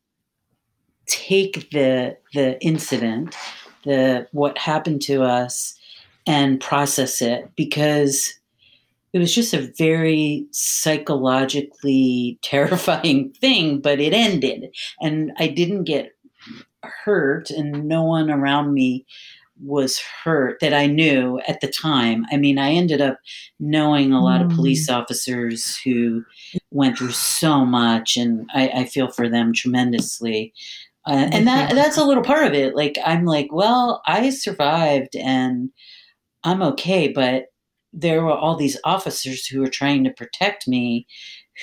take 1.06 1.70
the 1.70 2.16
the 2.34 2.62
incident, 2.62 3.36
the 3.84 4.28
what 4.32 4.58
happened 4.58 5.00
to 5.02 5.22
us 5.22 5.78
and 6.26 6.60
process 6.60 7.22
it 7.22 7.50
because 7.56 8.34
it 9.12 9.18
was 9.18 9.34
just 9.34 9.52
a 9.54 9.70
very 9.76 10.46
psychologically 10.52 12.38
terrifying 12.42 13.32
thing, 13.32 13.80
but 13.80 14.00
it 14.00 14.12
ended. 14.12 14.74
And 15.00 15.32
I 15.38 15.48
didn't 15.48 15.84
get 15.84 16.12
hurt, 16.82 17.50
and 17.50 17.86
no 17.86 18.02
one 18.02 18.30
around 18.30 18.74
me 18.74 19.06
was 19.62 20.00
hurt 20.24 20.58
that 20.60 20.74
I 20.74 20.86
knew 20.86 21.40
at 21.46 21.60
the 21.60 21.68
time. 21.68 22.26
I 22.32 22.36
mean, 22.36 22.58
I 22.58 22.72
ended 22.72 23.00
up 23.00 23.18
knowing 23.60 24.12
a 24.12 24.22
lot 24.22 24.40
mm. 24.40 24.46
of 24.46 24.56
police 24.56 24.88
officers 24.88 25.76
who 25.76 26.24
went 26.70 26.98
through 26.98 27.12
so 27.12 27.64
much, 27.64 28.16
and 28.16 28.48
I, 28.54 28.68
I 28.68 28.84
feel 28.86 29.08
for 29.08 29.28
them 29.28 29.52
tremendously. 29.52 30.52
Uh, 31.06 31.28
and 31.32 31.46
that 31.48 31.74
that's 31.74 31.98
a 31.98 32.04
little 32.04 32.22
part 32.22 32.46
of 32.46 32.54
it. 32.54 32.76
Like 32.76 32.96
I'm 33.04 33.24
like, 33.24 33.48
well, 33.50 34.02
I 34.06 34.30
survived 34.30 35.16
and 35.16 35.70
I'm 36.44 36.62
okay, 36.62 37.08
but 37.08 37.46
there 37.92 38.22
were 38.22 38.32
all 38.32 38.56
these 38.56 38.78
officers 38.84 39.46
who 39.46 39.60
were 39.60 39.68
trying 39.68 40.04
to 40.04 40.10
protect 40.10 40.66
me 40.66 41.06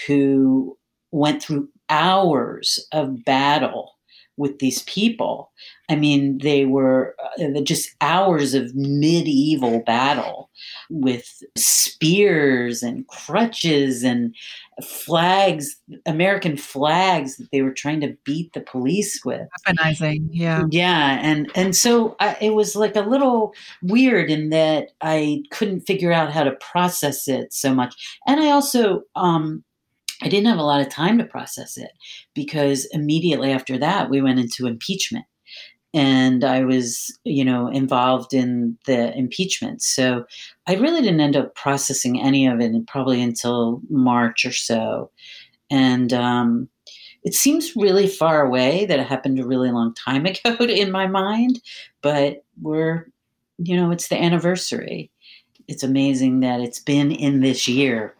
who 0.07 0.77
went 1.11 1.41
through 1.41 1.69
hours 1.89 2.85
of 2.91 3.23
battle 3.25 3.93
with 4.39 4.59
these 4.59 4.81
people. 4.83 5.51
I 5.89 5.95
mean, 5.95 6.37
they 6.37 6.65
were 6.65 7.13
uh, 7.39 7.59
just 7.61 7.93
hours 7.99 8.53
of 8.53 8.73
medieval 8.73 9.81
battle 9.81 10.49
with 10.89 11.43
spears 11.57 12.81
and 12.81 13.05
crutches 13.07 14.01
and 14.01 14.33
flags, 14.81 15.75
American 16.05 16.55
flags 16.55 17.35
that 17.35 17.49
they 17.51 17.61
were 17.61 17.73
trying 17.73 17.99
to 17.99 18.15
beat 18.23 18.53
the 18.53 18.61
police 18.61 19.25
with. 19.25 19.45
Weaponizing, 19.67 20.29
yeah, 20.31 20.63
yeah, 20.69 21.19
and 21.21 21.51
and 21.53 21.75
so 21.75 22.15
I, 22.21 22.37
it 22.39 22.53
was 22.53 22.77
like 22.77 22.95
a 22.95 23.01
little 23.01 23.53
weird 23.81 24.29
in 24.29 24.51
that 24.51 24.91
I 25.01 25.43
couldn't 25.51 25.81
figure 25.81 26.13
out 26.13 26.31
how 26.31 26.45
to 26.45 26.51
process 26.53 27.27
it 27.27 27.51
so 27.51 27.75
much, 27.75 27.93
and 28.25 28.39
I 28.39 28.51
also 28.51 29.01
um, 29.15 29.65
I 30.21 30.27
didn't 30.27 30.47
have 30.47 30.59
a 30.59 30.63
lot 30.63 30.81
of 30.81 30.89
time 30.89 31.17
to 31.17 31.23
process 31.23 31.77
it 31.77 31.91
because 32.33 32.85
immediately 32.91 33.51
after 33.51 33.77
that 33.77 34.09
we 34.09 34.21
went 34.21 34.39
into 34.39 34.67
impeachment 34.67 35.25
and 35.93 36.43
I 36.43 36.63
was, 36.63 37.17
you 37.23 37.43
know, 37.43 37.67
involved 37.67 38.33
in 38.33 38.77
the 38.85 39.15
impeachment. 39.17 39.81
So 39.81 40.25
I 40.67 40.75
really 40.75 41.01
didn't 41.01 41.21
end 41.21 41.35
up 41.35 41.55
processing 41.55 42.21
any 42.21 42.45
of 42.45 42.59
it 42.59 42.71
probably 42.87 43.21
until 43.21 43.81
March 43.89 44.45
or 44.45 44.51
so. 44.51 45.09
And 45.71 46.13
um, 46.13 46.69
it 47.23 47.33
seems 47.33 47.75
really 47.75 48.07
far 48.07 48.45
away 48.45 48.85
that 48.85 48.99
it 48.99 49.07
happened 49.07 49.39
a 49.39 49.47
really 49.47 49.71
long 49.71 49.93
time 49.95 50.25
ago 50.45 50.55
in 50.59 50.91
my 50.91 51.07
mind, 51.07 51.59
but 52.01 52.43
we're, 52.61 53.09
you 53.57 53.75
know, 53.75 53.91
it's 53.91 54.09
the 54.09 54.21
anniversary. 54.21 55.11
It's 55.67 55.83
amazing 55.83 56.41
that 56.41 56.61
it's 56.61 56.79
been 56.79 57.11
in 57.11 57.41
this 57.41 57.67
year 57.67 58.15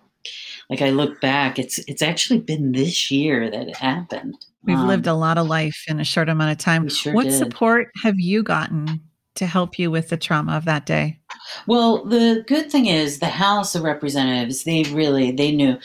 like 0.69 0.82
I 0.82 0.91
look 0.91 1.19
back, 1.19 1.58
it's 1.58 1.79
it's 1.79 2.01
actually 2.01 2.39
been 2.39 2.71
this 2.71 3.10
year 3.10 3.49
that 3.49 3.67
it 3.67 3.75
happened. 3.75 4.45
We've 4.63 4.77
um, 4.77 4.88
lived 4.88 5.08
a 5.08 5.13
lot 5.13 5.38
of 5.38 5.47
life 5.47 5.84
in 5.88 5.99
a 5.99 6.03
short 6.03 6.29
amount 6.29 6.51
of 6.51 6.58
time. 6.58 6.89
Sure 6.89 7.13
what 7.13 7.23
did. 7.23 7.34
support 7.34 7.89
have 8.03 8.19
you 8.19 8.43
gotten 8.43 9.01
to 9.36 9.47
help 9.47 9.79
you 9.79 9.89
with 9.89 10.10
the 10.10 10.17
trauma 10.17 10.53
of 10.53 10.65
that 10.65 10.86
day? 10.86 11.19
Well, 11.65 12.03
the 12.05 12.43
good 12.45 12.71
thing 12.71 12.86
is 12.86 13.19
the 13.19 13.27
House 13.27 13.73
of 13.73 13.84
Representatives, 13.84 14.63
they 14.63 14.84
really 14.84 15.32
they 15.32 15.51
knew 15.51 15.77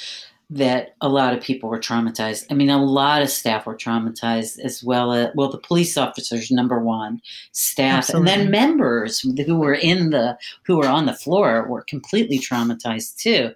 that 0.50 0.94
a 1.00 1.08
lot 1.08 1.32
of 1.32 1.42
people 1.42 1.68
were 1.68 1.80
traumatized. 1.80 2.44
I 2.50 2.54
mean, 2.54 2.70
a 2.70 2.82
lot 2.82 3.22
of 3.22 3.30
staff 3.30 3.66
were 3.66 3.76
traumatized 3.76 4.58
as 4.60 4.84
well. 4.84 5.12
As, 5.12 5.30
well, 5.34 5.50
the 5.50 5.58
police 5.58 5.96
officers, 5.96 6.50
number 6.50 6.78
one, 6.78 7.20
staff, 7.52 7.98
Absolutely. 7.98 8.32
and 8.32 8.42
then 8.42 8.50
members 8.50 9.20
who 9.20 9.58
were 9.58 9.74
in 9.74 10.10
the 10.10 10.36
who 10.64 10.76
were 10.76 10.88
on 10.88 11.06
the 11.06 11.14
floor 11.14 11.66
were 11.68 11.82
completely 11.82 12.38
traumatized 12.38 13.16
too. 13.16 13.52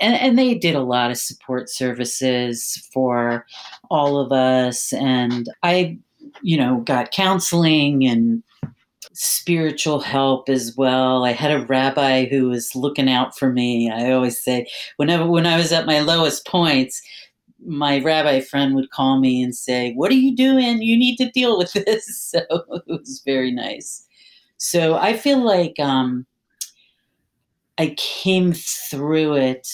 And, 0.00 0.14
and 0.14 0.38
they 0.38 0.54
did 0.54 0.74
a 0.74 0.82
lot 0.82 1.10
of 1.10 1.18
support 1.18 1.70
services 1.70 2.88
for 2.92 3.46
all 3.90 4.18
of 4.18 4.32
us. 4.32 4.92
And 4.92 5.48
I, 5.62 5.98
you 6.42 6.56
know, 6.56 6.78
got 6.78 7.12
counseling 7.12 8.04
and 8.04 8.42
spiritual 9.14 10.00
help 10.00 10.48
as 10.48 10.74
well. 10.76 11.24
I 11.24 11.32
had 11.32 11.52
a 11.52 11.66
rabbi 11.66 12.26
who 12.26 12.48
was 12.48 12.74
looking 12.74 13.10
out 13.10 13.38
for 13.38 13.52
me. 13.52 13.90
I 13.90 14.12
always 14.12 14.42
say, 14.42 14.66
whenever 14.96 15.26
when 15.26 15.46
I 15.46 15.56
was 15.56 15.72
at 15.72 15.86
my 15.86 16.00
lowest 16.00 16.46
points, 16.46 17.02
my 17.64 18.00
rabbi 18.00 18.40
friend 18.40 18.74
would 18.74 18.90
call 18.90 19.20
me 19.20 19.42
and 19.42 19.54
say, 19.54 19.92
"What 19.94 20.10
are 20.10 20.14
you 20.14 20.34
doing? 20.34 20.82
You 20.82 20.96
need 20.96 21.16
to 21.16 21.30
deal 21.30 21.58
with 21.58 21.72
this." 21.86 22.06
So 22.16 22.40
it 22.50 22.82
was 22.86 23.22
very 23.24 23.50
nice. 23.50 24.06
So 24.58 24.96
I 24.96 25.16
feel 25.16 25.44
like 25.44 25.78
um, 25.78 26.26
I 27.78 27.94
came 27.96 28.52
through 28.52 29.36
it 29.36 29.68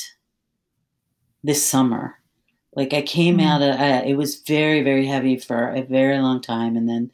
this 1.44 1.64
summer. 1.64 2.14
Like 2.74 2.92
I 2.92 3.02
came 3.02 3.38
mm-hmm. 3.38 3.46
out 3.46 3.62
of 3.62 3.80
uh, 3.80 4.02
it 4.06 4.14
was 4.14 4.40
very 4.42 4.82
very 4.82 5.06
heavy 5.06 5.38
for 5.38 5.68
a 5.68 5.82
very 5.82 6.18
long 6.18 6.40
time, 6.40 6.76
and 6.76 6.88
then 6.88 7.10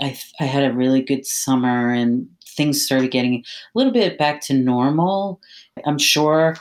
I, 0.00 0.18
I 0.40 0.44
had 0.44 0.64
a 0.64 0.74
really 0.74 1.02
good 1.02 1.26
summer 1.26 1.92
and 1.92 2.28
things 2.56 2.84
started 2.84 3.10
getting 3.10 3.36
a 3.36 3.42
little 3.74 3.92
bit 3.92 4.18
back 4.18 4.40
to 4.42 4.54
normal. 4.54 5.40
I'm 5.84 5.98
sure 5.98 6.56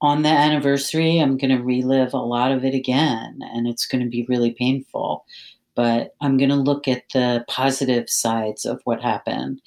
on 0.00 0.22
the 0.22 0.28
anniversary, 0.28 1.18
I'm 1.18 1.36
going 1.36 1.56
to 1.56 1.62
relive 1.62 2.12
a 2.12 2.18
lot 2.18 2.50
of 2.50 2.64
it 2.64 2.74
again, 2.74 3.38
and 3.40 3.68
it's 3.68 3.86
going 3.86 4.02
to 4.02 4.10
be 4.10 4.26
really 4.28 4.50
painful. 4.50 5.24
But 5.74 6.14
I'm 6.20 6.36
going 6.36 6.50
to 6.50 6.56
look 6.56 6.88
at 6.88 7.04
the 7.14 7.44
positive 7.48 8.10
sides 8.10 8.66
of 8.66 8.80
what 8.84 9.00
happened 9.00 9.62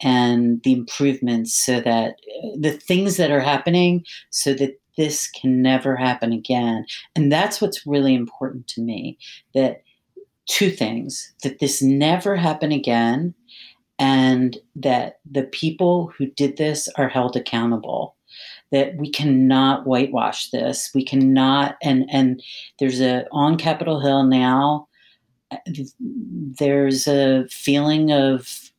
and 0.00 0.62
the 0.62 0.72
improvements 0.72 1.54
so 1.54 1.80
that 1.80 2.14
uh, 2.42 2.48
the 2.58 2.72
things 2.72 3.16
that 3.18 3.30
are 3.30 3.40
happening 3.40 4.04
so 4.30 4.54
that 4.54 4.80
this 4.96 5.28
can 5.28 5.60
never 5.60 5.96
happen 5.96 6.32
again. 6.32 6.86
And 7.14 7.30
that's 7.30 7.60
what's 7.60 7.86
really 7.86 8.14
important 8.14 8.68
to 8.68 8.80
me 8.80 9.18
that 9.54 9.82
two 10.50 10.70
things 10.70 11.32
that 11.44 11.60
this 11.60 11.80
never 11.80 12.34
happen 12.34 12.72
again 12.72 13.32
and 14.00 14.58
that 14.74 15.20
the 15.30 15.44
people 15.44 16.12
who 16.18 16.26
did 16.26 16.56
this 16.56 16.88
are 16.96 17.08
held 17.08 17.36
accountable. 17.36 18.16
That 18.72 18.96
we 18.96 19.10
cannot 19.10 19.86
whitewash 19.86 20.50
this. 20.50 20.90
We 20.94 21.04
cannot 21.04 21.76
and 21.82 22.06
and 22.10 22.42
there's 22.78 23.00
a 23.00 23.26
on 23.32 23.58
capitol 23.58 24.00
hill 24.00 24.24
now 24.24 24.88
uh, 25.50 25.56
there's 25.98 27.08
a 27.08 27.46
feeling 27.50 28.12
of 28.12 28.69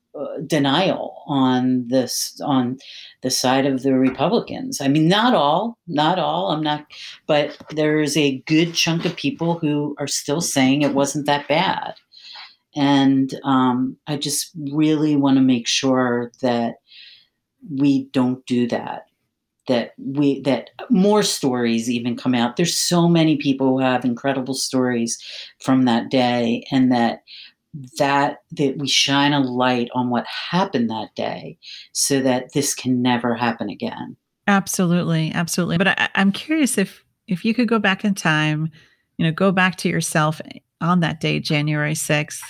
denial 0.45 1.23
on 1.25 1.87
this 1.87 2.39
on 2.43 2.77
the 3.21 3.29
side 3.29 3.65
of 3.65 3.83
the 3.83 3.93
Republicans. 3.93 4.81
I 4.81 4.87
mean, 4.87 5.07
not 5.07 5.33
all, 5.33 5.77
not 5.87 6.19
all. 6.19 6.51
I'm 6.51 6.63
not, 6.63 6.85
but 7.27 7.57
there 7.69 8.01
is 8.01 8.17
a 8.17 8.39
good 8.45 8.73
chunk 8.73 9.05
of 9.05 9.15
people 9.15 9.57
who 9.59 9.95
are 9.99 10.07
still 10.07 10.41
saying 10.41 10.81
it 10.81 10.93
wasn't 10.93 11.27
that 11.27 11.47
bad, 11.47 11.93
and 12.75 13.33
um, 13.43 13.97
I 14.07 14.17
just 14.17 14.51
really 14.71 15.15
want 15.15 15.37
to 15.37 15.43
make 15.43 15.67
sure 15.67 16.31
that 16.41 16.75
we 17.69 18.05
don't 18.11 18.45
do 18.45 18.67
that. 18.67 19.05
That 19.67 19.93
we 19.97 20.41
that 20.41 20.71
more 20.89 21.23
stories 21.23 21.89
even 21.89 22.17
come 22.17 22.35
out. 22.35 22.57
There's 22.57 22.75
so 22.75 23.07
many 23.07 23.37
people 23.37 23.67
who 23.67 23.79
have 23.79 24.03
incredible 24.03 24.55
stories 24.55 25.17
from 25.63 25.83
that 25.83 26.09
day, 26.09 26.65
and 26.71 26.91
that 26.91 27.21
that 27.97 28.39
that 28.51 28.77
we 28.77 28.87
shine 28.87 29.33
a 29.33 29.39
light 29.39 29.89
on 29.93 30.09
what 30.09 30.25
happened 30.25 30.89
that 30.89 31.15
day 31.15 31.57
so 31.93 32.19
that 32.21 32.53
this 32.53 32.73
can 32.73 33.01
never 33.01 33.35
happen 33.35 33.69
again. 33.69 34.17
Absolutely 34.47 35.31
absolutely. 35.33 35.77
But 35.77 35.87
I, 35.89 36.09
i'm 36.15 36.31
curious 36.31 36.77
if 36.77 37.03
if 37.27 37.45
you 37.45 37.53
could 37.53 37.67
go 37.67 37.79
back 37.79 38.03
in 38.03 38.13
time 38.13 38.69
you 39.17 39.25
know 39.25 39.31
go 39.31 39.51
back 39.51 39.77
to 39.77 39.89
yourself 39.89 40.41
on 40.81 40.99
that 40.99 41.21
day 41.21 41.39
january 41.39 41.93
6th 41.93 42.41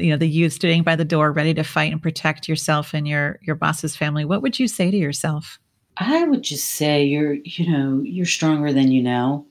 you 0.00 0.10
know 0.10 0.16
the 0.16 0.28
youth 0.28 0.52
standing 0.52 0.82
by 0.82 0.96
the 0.96 1.04
door 1.04 1.32
ready 1.32 1.54
to 1.54 1.62
fight 1.62 1.92
and 1.92 2.02
protect 2.02 2.48
yourself 2.48 2.94
and 2.94 3.06
your 3.06 3.38
your 3.42 3.56
boss's 3.56 3.96
family. 3.96 4.24
What 4.24 4.42
would 4.42 4.58
you 4.58 4.68
say 4.68 4.90
to 4.90 4.96
yourself? 4.96 5.58
I 5.96 6.24
would 6.24 6.42
just 6.42 6.66
say 6.72 7.04
you're 7.04 7.34
you 7.44 7.70
know 7.70 8.02
you're 8.04 8.26
stronger 8.26 8.72
than 8.72 8.90
you 8.90 9.02
know. 9.02 9.46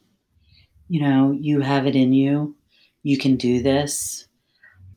You 0.88 1.02
know 1.02 1.32
you 1.32 1.62
have 1.62 1.86
it 1.86 1.96
in 1.96 2.14
you. 2.14 2.56
You 3.04 3.18
can 3.18 3.38
do 3.38 3.62
this 3.62 4.28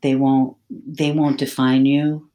they 0.03 0.15
won't 0.15 0.55
they 0.69 1.11
won't 1.11 1.39
define 1.39 1.87
you 1.87 2.29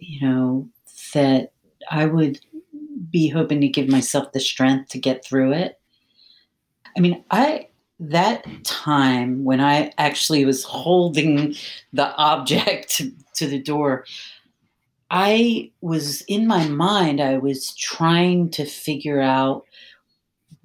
you 0.00 0.26
know 0.26 0.68
that 1.14 1.52
i 1.90 2.04
would 2.04 2.40
be 3.10 3.28
hoping 3.28 3.60
to 3.60 3.68
give 3.68 3.88
myself 3.88 4.32
the 4.32 4.40
strength 4.40 4.90
to 4.90 4.98
get 4.98 5.24
through 5.24 5.52
it. 5.52 5.78
I 6.96 7.00
mean 7.00 7.24
i 7.30 7.68
that 8.00 8.46
time 8.64 9.44
when 9.44 9.60
i 9.60 9.92
actually 9.98 10.44
was 10.44 10.64
holding 10.64 11.54
the 11.92 12.14
object 12.16 13.02
to 13.34 13.46
the 13.46 13.62
door 13.62 14.04
i 15.10 15.70
was 15.80 16.22
in 16.22 16.46
my 16.46 16.66
mind 16.68 17.20
i 17.20 17.36
was 17.38 17.74
trying 17.74 18.50
to 18.50 18.64
figure 18.64 19.20
out 19.20 19.64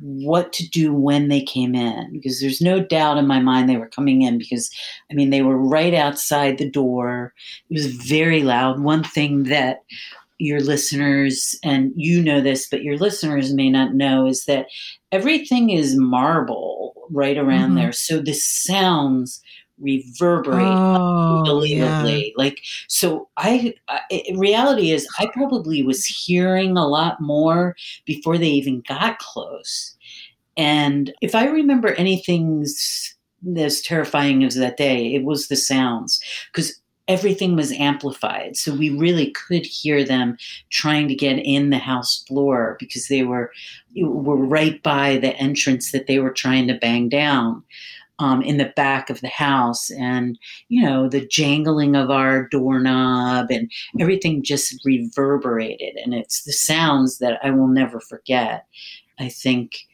what 0.04 0.52
to 0.52 0.68
do 0.70 0.94
when 0.94 1.30
they 1.30 1.42
came 1.42 1.74
in 1.74 2.12
because 2.12 2.42
there's 2.42 2.60
no 2.60 2.82
doubt 2.82 3.18
in 3.18 3.26
my 3.26 3.40
mind 3.40 3.70
they 3.70 3.78
were 3.78 3.88
coming 3.88 4.22
in 4.22 4.38
because 4.38 4.70
I 5.10 5.14
mean 5.14 5.30
they 5.30 5.42
were 5.42 5.58
right 5.58 5.94
outside 5.94 6.58
the 6.58 6.70
door. 6.70 7.34
It 7.70 7.74
was 7.74 7.86
very 7.86 8.44
loud. 8.44 8.82
One 8.82 9.06
thing 9.06 9.44
that 9.44 9.84
your 10.40 10.60
listeners 10.60 11.58
and 11.64 11.94
you 11.96 12.22
know 12.22 12.42
this 12.42 12.68
but 12.68 12.84
your 12.84 12.98
listeners 12.98 13.54
may 13.54 13.70
not 13.70 13.94
know 13.94 14.28
is 14.28 14.44
that 14.44 14.66
everything 15.14 15.70
is 15.70 15.96
marble 15.96 16.94
right 17.10 17.38
around 17.38 17.70
mm-hmm. 17.70 17.76
there 17.76 17.92
so 17.94 18.20
the 18.20 18.34
sounds 18.34 19.42
reverberate 19.84 20.66
oh, 20.66 21.40
unbelievably. 21.40 22.28
Yeah. 22.28 22.34
Like, 22.36 22.62
so 22.88 23.30
I, 23.38 23.76
I, 23.90 24.00
reality 24.36 24.92
is, 24.92 25.08
I 25.20 25.28
probably 25.34 25.84
was 25.84 26.06
hearing 26.06 26.78
a 26.78 26.88
lot 26.88 27.22
more 27.22 27.76
before 28.06 28.38
they 28.38 28.50
even 28.50 28.82
got 28.88 29.20
close. 29.20 29.96
And 30.58 31.14
if 31.22 31.36
I 31.36 31.46
remember 31.46 31.90
anything 31.94 32.62
as 32.62 33.82
terrifying 33.82 34.44
as 34.44 34.56
that 34.56 34.78
day, 34.78 35.14
it 35.14 35.24
was 35.24 35.48
the 35.48 35.56
sounds 35.56 36.20
because 36.52 36.80
everything 37.08 37.56
was 37.56 37.72
amplified. 37.74 38.56
So 38.56 38.74
we 38.74 38.90
really 38.90 39.32
could 39.32 39.66
hear 39.66 40.04
them 40.04 40.38
trying 40.70 41.08
to 41.10 41.16
get 41.16 41.40
in 41.40 41.70
the 41.70 41.78
house 41.78 42.24
floor 42.28 42.78
because 42.80 43.08
they 43.08 43.24
were 43.24 43.52
were 43.96 44.38
right 44.38 44.82
by 44.84 45.18
the 45.18 45.36
entrance 45.36 45.92
that 45.92 46.08
they 46.08 46.20
were 46.20 46.32
trying 46.32 46.68
to 46.68 46.76
bang 46.76 47.10
down 47.10 47.64
um, 48.20 48.42
in 48.42 48.58
the 48.58 48.72
back 48.76 49.10
of 49.10 49.22
the 49.22 49.28
house 49.28 49.90
and 49.92 50.38
you 50.70 50.84
know 50.84 51.10
the 51.10 51.26
jangling 51.28 51.96
of 51.96 52.10
our 52.10 52.48
doorknob 52.50 53.48
and 53.50 53.72
everything 54.00 54.44
just 54.44 54.80
reverberated. 54.86 55.98
And 56.04 56.14
it's 56.14 56.44
the 56.44 56.54
sounds 56.54 57.20
that 57.20 57.40
i 57.44 57.50
will 57.50 57.68
never 57.68 58.00
forget 58.00 58.66
i 59.20 59.30
think 59.30 59.88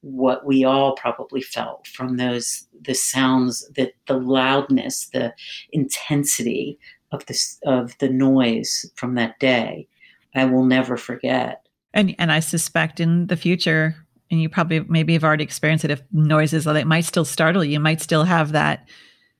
what 0.00 0.46
we 0.46 0.64
all 0.64 0.94
probably 0.94 1.40
felt 1.40 1.86
from 1.88 2.16
those 2.16 2.66
the 2.82 2.94
sounds 2.94 3.68
that 3.76 3.92
the 4.06 4.18
loudness 4.18 5.08
the 5.12 5.34
intensity 5.72 6.78
of 7.12 7.26
this 7.26 7.58
of 7.64 7.96
the 7.98 8.08
noise 8.08 8.90
from 8.94 9.14
that 9.14 9.38
day. 9.38 9.88
I 10.34 10.44
will 10.44 10.64
never 10.64 10.96
forget. 10.96 11.66
And 11.94 12.14
and 12.18 12.30
i 12.30 12.40
suspect 12.40 13.00
in 13.00 13.26
the 13.28 13.36
future 13.36 13.96
and 14.30 14.40
you 14.40 14.48
probably 14.48 14.80
maybe 14.80 15.12
have 15.12 15.24
already 15.24 15.44
experienced 15.44 15.84
it 15.84 15.90
if 15.90 16.02
noises 16.12 16.64
that 16.64 16.86
might 16.86 17.04
still 17.04 17.24
startle 17.24 17.64
you 17.64 17.80
might 17.80 18.00
still 18.00 18.24
have 18.24 18.52
that 18.52 18.88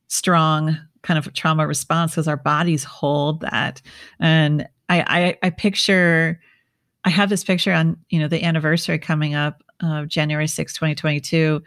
strong 0.09 0.79
kind 1.03 1.19
of 1.19 1.33
trauma 1.35 1.67
response 1.67 2.13
because 2.13 2.29
our 2.29 2.37
bodies 2.37 2.85
hold 2.85 3.41
that. 3.41 3.81
And 4.21 4.69
I, 4.89 5.01
I 5.43 5.47
i 5.47 5.51
picture 5.51 6.41
i 7.05 7.11
have 7.11 7.29
this 7.29 7.43
picture 7.43 7.73
on 7.73 7.97
you 8.09 8.21
know 8.21 8.29
the 8.29 8.45
anniversary 8.45 9.01
coming 9.01 9.35
up 9.35 9.65
of 9.83 10.07
january 10.07 10.47
6 10.47 10.73
2022 10.73 11.61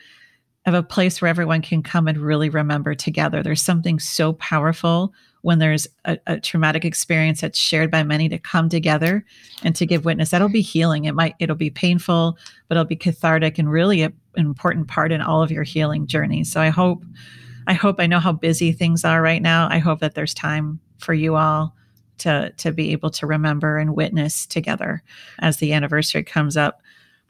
of 0.65 0.73
a 0.73 0.83
place 0.83 1.21
where 1.21 1.29
everyone 1.29 1.61
can 1.61 1.83
come 1.83 2.07
and 2.07 2.17
really 2.17 2.49
remember 2.49 2.95
together. 2.95 3.43
There's 3.43 3.61
something 3.61 3.99
so 3.99 4.33
powerful 4.33 5.13
when 5.41 5.59
there's 5.59 5.87
a, 6.05 6.17
a, 6.27 6.39
traumatic 6.39 6.83
experience 6.83 7.41
that's 7.41 7.57
shared 7.57 7.89
by 7.89 8.03
many 8.03 8.27
to 8.29 8.37
come 8.37 8.69
together 8.69 9.25
and 9.63 9.75
to 9.75 9.85
give 9.85 10.05
witness. 10.05 10.31
That'll 10.31 10.49
be 10.49 10.61
healing. 10.61 11.05
It 11.05 11.15
might 11.15 11.35
it'll 11.39 11.55
be 11.55 11.69
painful 11.69 12.37
but 12.67 12.75
it'll 12.75 12.85
be 12.85 12.95
cathartic 12.95 13.57
and 13.57 13.71
really 13.71 14.03
a, 14.03 14.13
an 14.35 14.45
important 14.45 14.87
part 14.87 15.11
in 15.11 15.21
all 15.21 15.41
of 15.41 15.51
your 15.51 15.63
healing 15.63 16.07
journey. 16.07 16.43
So 16.43 16.61
i 16.61 16.69
hope 16.69 17.03
i 17.67 17.73
hope 17.73 17.99
i 17.99 18.07
know 18.07 18.19
how 18.19 18.31
busy 18.31 18.71
things 18.71 19.03
are 19.05 19.21
right 19.21 19.41
now. 19.41 19.67
I 19.69 19.79
hope 19.79 19.99
that 19.99 20.15
there's 20.15 20.33
time 20.33 20.79
for 20.99 21.13
you 21.13 21.35
all 21.35 21.75
to 22.19 22.51
to 22.57 22.71
be 22.71 22.91
able 22.91 23.09
to 23.11 23.27
remember 23.27 23.77
and 23.77 23.95
witness 23.95 24.45
together 24.45 25.01
as 25.39 25.57
the 25.57 25.73
anniversary 25.73 26.23
comes 26.23 26.57
up. 26.57 26.81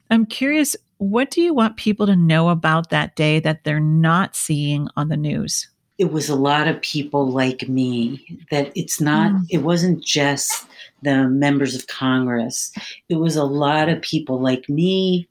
I'm 0.10 0.26
curious 0.26 0.76
What 0.98 1.32
do 1.32 1.41
you 1.41 1.54
want 1.54 1.78
people 1.78 2.06
to 2.08 2.15
know 2.15 2.50
about 2.50 2.89
that 2.89 3.15
day 3.15 3.39
that 3.39 3.63
they're 3.63 3.80
not 3.80 4.36
seeing 4.36 4.88
on 4.98 5.08
the 5.08 5.17
news? 5.17 5.69
It 5.99 6.12
was 6.12 6.29
a 6.29 6.35
lot 6.35 6.67
of 6.67 6.81
people 6.81 7.29
like 7.29 7.69
me, 7.69 8.39
that 8.49 8.71
it's 8.73 8.99
not, 8.99 9.31
mm. 9.31 9.45
it 9.51 9.59
wasn't 9.59 10.03
just 10.03 10.65
the 11.03 11.27
members 11.27 11.75
of 11.75 11.88
Congress. 11.88 12.71
It 13.09 13.15
was 13.15 13.35
a 13.35 13.43
lot 13.43 13.89
of 13.89 14.01
people 14.01 14.39
like 14.41 14.67
me. 14.67 15.27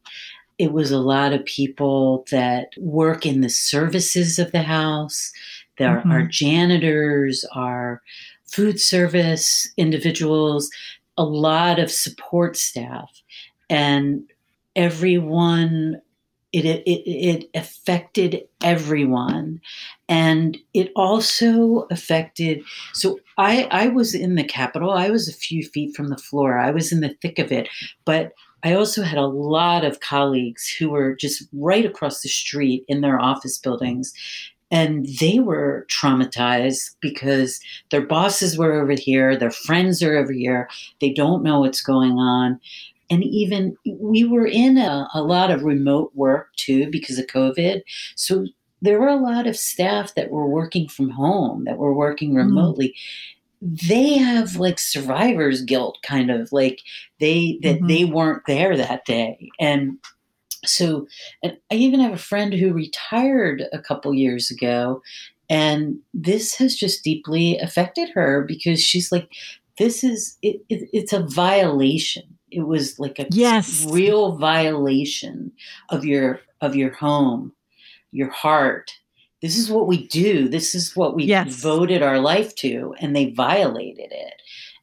It 0.59 0.72
was 0.72 0.90
a 0.90 0.98
lot 0.98 1.33
of 1.33 1.44
people 1.44 2.24
that 2.31 2.68
work 2.78 3.26
in 3.26 3.40
the 3.40 3.48
services 3.48 4.38
of 4.38 4.52
the 4.52 4.62
House. 4.62 5.33
There 5.78 5.96
mm-hmm. 5.96 6.12
are 6.12 6.26
janitors, 6.26 7.44
our 7.54 8.02
food 8.46 8.81
service 8.81 9.68
individuals, 9.76 10.70
a 11.16 11.24
lot 11.24 11.78
of 11.78 11.90
support 11.90 12.57
staff. 12.57 13.11
And 13.70 14.22
everyone 14.74 16.00
it, 16.53 16.65
it, 16.65 17.03
it 17.07 17.51
affected 17.55 18.43
everyone. 18.63 19.61
And 20.09 20.57
it 20.73 20.91
also 20.97 21.87
affected 21.91 22.63
so 22.95 23.21
I, 23.37 23.69
I 23.71 23.89
was 23.89 24.15
in 24.15 24.35
the 24.35 24.45
capitol. 24.45 24.91
I 24.91 25.11
was 25.11 25.29
a 25.29 25.33
few 25.33 25.63
feet 25.63 25.95
from 25.95 26.09
the 26.09 26.17
floor. 26.17 26.59
I 26.59 26.71
was 26.71 26.91
in 26.91 27.01
the 27.01 27.15
thick 27.21 27.39
of 27.39 27.53
it. 27.53 27.69
But 28.05 28.33
i 28.65 28.73
also 28.73 29.03
had 29.03 29.19
a 29.19 29.27
lot 29.27 29.85
of 29.85 30.01
colleagues 30.01 30.69
who 30.69 30.91
were 30.91 31.15
just 31.15 31.45
right 31.53 31.87
across 31.87 32.23
the 32.23 32.29
street 32.29 32.85
in 32.89 33.03
their 33.03 33.21
office 33.21 33.59
buildings. 33.59 34.13
And 34.71 35.07
they 35.21 35.39
were 35.39 35.87
traumatized 35.89 36.97
because 37.01 37.61
their 37.91 38.05
bosses 38.05 38.59
were 38.59 38.75
over 38.75 38.93
here. 38.93 39.37
Their 39.37 39.51
friends 39.51 40.03
are 40.03 40.17
over 40.17 40.33
here. 40.33 40.69
They 41.01 41.13
don't 41.13 41.43
know 41.43 41.61
what's 41.61 41.81
going 41.81 42.13
on 42.13 42.61
and 43.11 43.25
even 43.25 43.77
we 43.87 44.25
were 44.25 44.47
in 44.47 44.77
a, 44.77 45.09
a 45.14 45.23
lot 45.23 45.51
of 45.51 45.62
remote 45.62 46.12
work 46.14 46.55
too 46.57 46.90
because 46.90 47.18
of 47.18 47.27
COVID. 47.27 47.83
So 48.16 48.47
there 48.81 49.01
were 49.01 49.09
a 49.09 49.16
lot 49.16 49.47
of 49.47 49.57
staff 49.57 50.14
that 50.14 50.31
were 50.31 50.47
working 50.47 50.88
from 50.88 51.11
home, 51.11 51.64
that 51.64 51.79
were 51.79 51.94
working 51.94 52.31
mm-hmm. 52.31 52.49
remotely. 52.49 52.94
Mm. 53.64 53.88
They 53.88 54.18
have 54.18 54.57
like 54.57 54.79
survivor's 54.79 55.62
guilt, 55.62 55.99
kind 56.03 56.31
of 56.31 56.53
like 56.53 56.81
they 57.18 57.59
that 57.62 57.77
mm-hmm. 57.77 57.87
they 57.88 58.05
weren't 58.05 58.42
there 58.47 58.77
that 58.77 59.05
day, 59.05 59.51
and 59.59 59.99
so 60.64 61.09
and 61.42 61.57
I 61.73 61.75
even 61.75 61.99
have 61.99 62.12
a 62.12 62.18
friend 62.18 62.55
who 62.55 62.73
retired 62.73 63.64
a 63.73 63.81
couple 63.81 64.14
years 64.14 64.49
ago, 64.49 65.03
and 65.51 65.99
this 66.14 66.55
has 66.59 66.77
just 66.77 67.03
deeply 67.03 67.59
affected 67.59 68.11
her 68.11 68.44
because 68.47 68.81
she's 68.81 69.11
like, 69.11 69.29
this 69.77 70.05
is 70.05 70.38
it, 70.40 70.61
it, 70.68 70.88
it's 70.92 71.12
a 71.12 71.27
violation 71.27 72.38
it 72.51 72.63
was 72.63 72.99
like 72.99 73.19
a 73.19 73.27
yes. 73.31 73.87
real 73.91 74.37
violation 74.37 75.53
of 75.91 76.05
your 76.05 76.41
of 76.61 76.75
your 76.75 76.93
home 76.93 77.53
your 78.11 78.31
heart 78.31 78.91
this 79.43 79.57
is 79.57 79.71
what 79.71 79.87
we 79.87 80.07
do 80.09 80.49
this 80.49 80.75
is 80.75 80.97
what 80.97 81.15
we 81.15 81.25
yes. 81.25 81.47
devoted 81.47 82.03
our 82.03 82.19
life 82.19 82.55
to 82.55 82.95
and 83.01 83.15
they 83.15 83.31
violated 83.33 84.11
it 84.11 84.35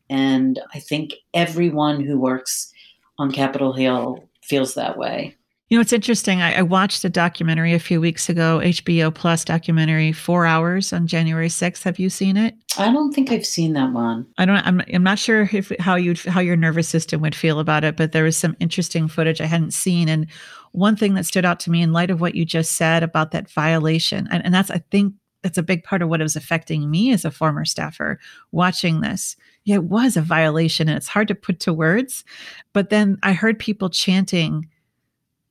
and 0.09 0.59
i 0.73 0.79
think 0.79 1.13
everyone 1.33 2.01
who 2.01 2.19
works 2.19 2.71
on 3.17 3.31
capitol 3.31 3.73
hill 3.73 4.29
feels 4.43 4.75
that 4.75 4.97
way 4.97 5.35
you 5.69 5.77
know, 5.77 5.81
it's 5.81 5.93
interesting. 5.93 6.43
I, 6.43 6.59
I, 6.59 6.61
watched 6.61 7.03
a 7.05 7.09
documentary 7.09 7.73
a 7.73 7.79
few 7.79 7.99
weeks 7.99 8.29
ago, 8.29 8.61
HBO 8.63 9.13
Plus 9.13 9.43
documentary, 9.43 10.11
Four 10.11 10.45
Hours 10.45 10.93
on 10.93 11.07
January 11.07 11.47
6th. 11.47 11.81
Have 11.83 11.97
you 11.97 12.07
seen 12.11 12.37
it? 12.37 12.53
I 12.77 12.91
don't 12.91 13.11
think 13.11 13.31
I've 13.31 13.47
seen 13.47 13.73
that 13.73 13.91
one. 13.91 14.27
I 14.37 14.45
don't. 14.45 14.57
I'm. 14.57 14.83
I'm 14.93 15.03
not 15.03 15.17
sure 15.17 15.49
if 15.51 15.71
how 15.79 15.95
you 15.95 16.13
how 16.27 16.39
your 16.39 16.55
nervous 16.55 16.87
system 16.87 17.19
would 17.21 17.33
feel 17.33 17.59
about 17.59 17.83
it, 17.83 17.97
but 17.97 18.11
there 18.11 18.23
was 18.23 18.37
some 18.37 18.55
interesting 18.59 19.07
footage 19.07 19.41
I 19.41 19.45
hadn't 19.45 19.73
seen, 19.73 20.07
and 20.07 20.27
one 20.71 20.95
thing 20.95 21.15
that 21.15 21.25
stood 21.25 21.45
out 21.45 21.59
to 21.61 21.71
me 21.71 21.81
in 21.81 21.93
light 21.93 22.11
of 22.11 22.21
what 22.21 22.35
you 22.35 22.45
just 22.45 22.73
said 22.73 23.01
about 23.01 23.31
that 23.31 23.49
violation, 23.49 24.27
and, 24.29 24.45
and 24.45 24.53
that's 24.53 24.69
I 24.69 24.83
think 24.91 25.15
that's 25.41 25.57
a 25.57 25.63
big 25.63 25.83
part 25.83 26.03
of 26.03 26.09
what 26.09 26.21
was 26.21 26.35
affecting 26.35 26.91
me 26.91 27.11
as 27.11 27.25
a 27.25 27.31
former 27.31 27.65
staffer 27.65 28.19
watching 28.51 29.01
this. 29.01 29.35
Yeah, 29.63 29.75
it 29.75 29.85
was 29.85 30.15
a 30.15 30.21
violation, 30.21 30.89
and 30.89 30.97
it's 30.97 31.07
hard 31.07 31.27
to 31.29 31.35
put 31.35 31.59
to 31.61 31.73
words. 31.73 32.23
But 32.71 32.91
then 32.91 33.17
I 33.23 33.33
heard 33.33 33.57
people 33.57 33.89
chanting 33.89 34.67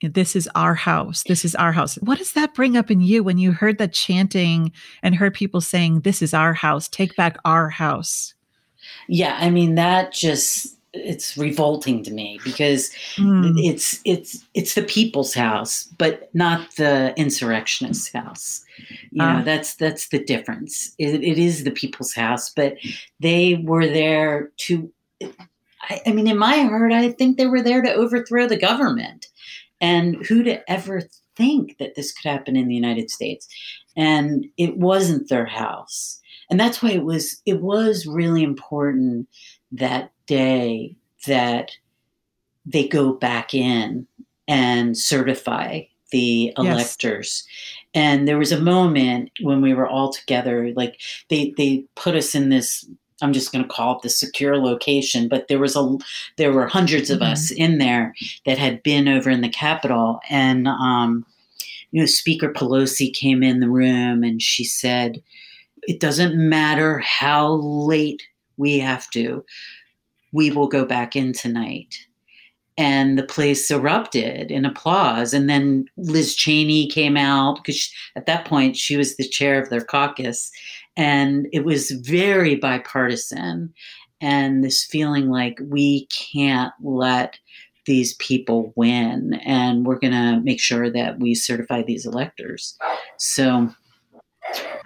this 0.08 0.36
is 0.36 0.48
our 0.54 0.74
house. 0.74 1.24
This 1.26 1.44
is 1.44 1.54
our 1.54 1.72
house. 1.72 1.96
What 1.96 2.18
does 2.18 2.32
that 2.32 2.54
bring 2.54 2.76
up 2.76 2.90
in 2.90 3.00
you 3.00 3.22
when 3.22 3.38
you 3.38 3.52
heard 3.52 3.78
that 3.78 3.92
chanting 3.92 4.72
and 5.02 5.14
heard 5.14 5.34
people 5.34 5.60
saying, 5.60 6.00
This 6.00 6.22
is 6.22 6.34
our 6.34 6.54
house, 6.54 6.88
take 6.88 7.16
back 7.16 7.38
our 7.44 7.68
house? 7.68 8.34
Yeah, 9.08 9.36
I 9.40 9.50
mean, 9.50 9.74
that 9.76 10.12
just 10.12 10.74
it's 10.94 11.36
revolting 11.36 12.02
to 12.04 12.12
me 12.12 12.38
because 12.44 12.90
mm. 13.16 13.52
it's 13.56 14.00
it's 14.04 14.44
it's 14.54 14.74
the 14.74 14.82
people's 14.82 15.34
house 15.34 15.88
but 15.98 16.30
not 16.34 16.74
the 16.76 17.12
insurrectionist's 17.16 18.12
house 18.12 18.64
you 19.10 19.18
know 19.18 19.38
uh. 19.38 19.42
that's 19.42 19.74
that's 19.74 20.08
the 20.08 20.22
difference 20.22 20.94
it, 20.98 21.22
it 21.22 21.38
is 21.38 21.64
the 21.64 21.70
people's 21.70 22.14
house 22.14 22.50
but 22.50 22.76
they 23.20 23.60
were 23.64 23.86
there 23.86 24.52
to 24.56 24.90
I, 25.82 26.00
I 26.06 26.12
mean 26.12 26.28
in 26.28 26.38
my 26.38 26.58
heart 26.58 26.92
i 26.92 27.10
think 27.10 27.36
they 27.36 27.46
were 27.46 27.62
there 27.62 27.82
to 27.82 27.92
overthrow 27.92 28.46
the 28.46 28.56
government 28.56 29.26
and 29.80 30.24
who 30.26 30.42
to 30.42 30.70
ever 30.70 31.02
think 31.36 31.78
that 31.78 31.94
this 31.94 32.12
could 32.12 32.28
happen 32.28 32.56
in 32.56 32.68
the 32.68 32.74
United 32.74 33.10
States? 33.10 33.48
And 33.96 34.46
it 34.56 34.76
wasn't 34.76 35.28
their 35.28 35.46
house. 35.46 36.20
And 36.50 36.60
that's 36.60 36.82
why 36.82 36.90
it 36.90 37.04
was 37.04 37.40
it 37.46 37.60
was 37.60 38.06
really 38.06 38.42
important 38.42 39.28
that 39.72 40.12
day 40.26 40.96
that 41.26 41.72
they 42.66 42.86
go 42.86 43.12
back 43.12 43.54
in 43.54 44.06
and 44.46 44.96
certify 44.96 45.82
the 46.10 46.52
electors. 46.56 47.44
Yes. 47.46 47.92
And 47.94 48.28
there 48.28 48.38
was 48.38 48.52
a 48.52 48.60
moment 48.60 49.30
when 49.40 49.62
we 49.62 49.74
were 49.74 49.86
all 49.86 50.12
together, 50.12 50.72
like 50.74 51.00
they 51.28 51.54
they 51.56 51.86
put 51.94 52.14
us 52.14 52.34
in 52.34 52.50
this 52.50 52.86
I'm 53.22 53.32
just 53.32 53.52
going 53.52 53.64
to 53.64 53.70
call 53.70 53.96
it 53.96 54.02
the 54.02 54.10
secure 54.10 54.56
location, 54.56 55.28
but 55.28 55.48
there 55.48 55.58
was 55.58 55.76
a 55.76 55.98
there 56.36 56.52
were 56.52 56.66
hundreds 56.66 57.10
of 57.10 57.20
mm-hmm. 57.20 57.32
us 57.32 57.50
in 57.50 57.78
there 57.78 58.14
that 58.44 58.58
had 58.58 58.82
been 58.82 59.08
over 59.08 59.30
in 59.30 59.40
the 59.40 59.48
Capitol, 59.48 60.20
and 60.28 60.66
um, 60.66 61.24
you 61.92 62.00
know, 62.00 62.06
Speaker 62.06 62.52
Pelosi 62.52 63.12
came 63.12 63.42
in 63.42 63.60
the 63.60 63.70
room 63.70 64.24
and 64.24 64.42
she 64.42 64.64
said, 64.64 65.22
"It 65.82 66.00
doesn't 66.00 66.36
matter 66.36 66.98
how 66.98 67.52
late 67.52 68.22
we 68.56 68.78
have 68.80 69.08
to, 69.10 69.44
we 70.32 70.50
will 70.50 70.68
go 70.68 70.84
back 70.84 71.14
in 71.14 71.32
tonight." 71.32 71.94
And 72.76 73.16
the 73.16 73.22
place 73.22 73.70
erupted 73.70 74.50
in 74.50 74.64
applause. 74.64 75.32
And 75.32 75.48
then 75.48 75.86
Liz 75.96 76.34
Cheney 76.34 76.88
came 76.88 77.16
out 77.16 77.62
because 77.62 77.92
at 78.16 78.26
that 78.26 78.44
point 78.44 78.76
she 78.76 78.96
was 78.96 79.16
the 79.16 79.28
chair 79.28 79.62
of 79.62 79.70
their 79.70 79.84
caucus 79.84 80.50
and 80.96 81.46
it 81.52 81.64
was 81.64 81.90
very 81.90 82.56
bipartisan. 82.56 83.72
And 84.20 84.64
this 84.64 84.84
feeling 84.84 85.28
like 85.28 85.58
we 85.68 86.06
can't 86.06 86.72
let 86.82 87.38
these 87.84 88.14
people 88.14 88.72
win, 88.76 89.34
and 89.44 89.84
we're 89.84 89.98
going 89.98 90.14
to 90.14 90.40
make 90.40 90.60
sure 90.60 90.90
that 90.90 91.18
we 91.18 91.34
certify 91.34 91.82
these 91.82 92.06
electors. 92.06 92.78
So 93.18 93.68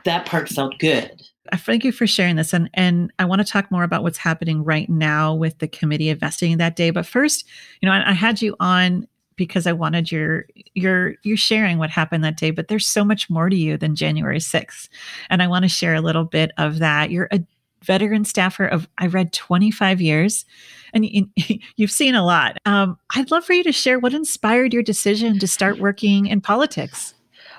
that 0.05 0.27
part 0.27 0.49
felt 0.49 0.79
good. 0.81 1.23
Uh, 1.53 1.57
thank 1.57 1.85
you 1.85 1.93
for 1.93 2.07
sharing 2.07 2.37
this. 2.37 2.53
And, 2.53 2.69
and 2.75 3.13
I 3.21 3.25
want 3.25 3.41
to 3.41 3.51
talk 3.51 3.71
more 3.71 3.85
about 3.85 4.03
what's 4.03 4.19
happening 4.19 4.65
right 4.65 4.89
now 4.89 5.33
with 5.35 5.59
the 5.59 5.69
committee 5.69 6.09
investing 6.09 6.59
that 6.59 6.75
day. 6.75 6.91
But 6.91 7.07
first, 7.07 7.47
you 7.81 7.89
know, 7.89 7.93
I, 7.93 8.11
I 8.11 8.13
had 8.15 8.43
you 8.43 8.57
on 8.59 9.07
because 9.39 9.67
I 9.67 9.73
wanted 9.73 10.13
your 10.13 10.45
your 10.75 11.15
your 11.23 11.39
sharing 11.39 11.79
what 11.79 11.89
happened 11.89 12.23
that 12.25 12.37
day. 12.37 12.51
But 12.51 12.69
there's 12.69 12.87
so 12.87 13.05
much 13.05 13.31
more 13.31 13.49
to 13.49 13.57
you 13.57 13.79
than 13.79 13.97
January 13.97 14.39
6th. 14.41 14.91
And 15.31 15.43
I 15.43 15.47
want 15.47 15.63
to 15.63 15.69
share 15.69 15.95
a 15.95 16.03
little 16.03 16.25
bit 16.25 16.53
of 16.59 16.81
that. 16.81 17.11
You're 17.11 17.29
a 17.33 17.41
veteran 17.83 18.25
staffer 18.25 18.67
of 18.67 18.89
I 18.99 19.07
read 19.07 19.33
25 19.33 20.01
years, 20.01 20.45
and 20.93 21.07
you, 21.07 21.29
have 21.79 21.91
seen 21.91 22.15
a 22.15 22.25
lot. 22.25 22.59
Um, 22.67 22.99
I'd 23.15 23.31
love 23.31 23.45
for 23.45 23.55
you 23.55 23.65
to 23.65 23.73
share 23.73 23.99
what 23.99 24.13
inspired 24.13 24.75
your 24.75 24.83
decision 24.83 25.39
to 25.39 25.47
start 25.47 25.79
working 25.79 26.27
in 26.27 26.41
politics. 26.41 27.15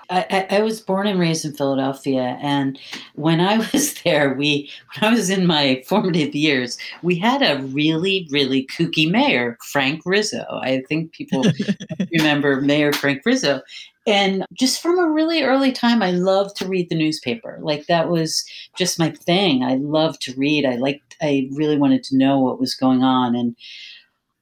I, 0.10 0.48
I, 0.50 0.62
was 0.62 0.82
born 0.82 1.06
and 1.06 1.20
raised 1.20 1.46
in 1.46 1.54
Philadelphia, 1.54 2.38
and 2.42 2.80
when 3.14 3.40
I 3.40 3.58
was 3.74 3.94
there, 4.04 4.34
we 4.34 4.72
when 5.00 5.12
I 5.12 5.16
was 5.16 5.30
in 5.30 5.46
my 5.46 5.84
formative 5.88 6.34
years, 6.34 6.78
we 7.04 7.16
had 7.16 7.42
a 7.42 7.62
really 7.64 8.28
really 8.32 8.66
kooky 8.68 9.10
mayor, 9.10 9.58
Frank 9.62 10.02
Rizzo. 10.06 10.46
I 10.62 10.84
think 10.90 11.12
people 11.12 11.44
remember 12.18 12.62
Mayor 12.62 12.92
Frank 12.92 13.22
Rizzo, 13.26 13.62
and 14.08 14.46
just 14.54 14.82
from 14.82 14.98
a 14.98 15.10
really 15.10 15.44
early 15.44 15.72
time, 15.72 16.02
I 16.02 16.12
loved 16.12 16.56
to 16.58 16.68
read 16.68 16.90
the 16.90 16.96
newspaper. 16.96 17.60
Like 17.62 17.86
that 17.86 18.10
was 18.10 18.44
just 18.76 18.98
my 18.98 19.12
thing. 19.12 19.64
I 19.64 19.76
loved 19.76 20.22
to 20.24 20.34
read. 20.36 20.66
I 20.66 20.76
liked. 20.76 21.16
I 21.22 21.50
really 21.54 21.78
wanted 21.78 22.04
to 22.06 22.18
know 22.18 22.40
what 22.40 22.60
was 22.60 22.74
going 22.74 23.04
on, 23.04 23.36
and 23.36 23.56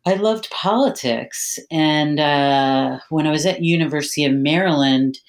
I 0.06 0.14
loved 0.14 0.50
politics. 0.50 1.60
And 1.70 2.22
uh, 2.22 3.00
when 3.10 3.28
I 3.28 3.32
was 3.32 3.46
at 3.46 3.62
University 3.62 4.24
of 4.24 4.32
Maryland 4.32 5.20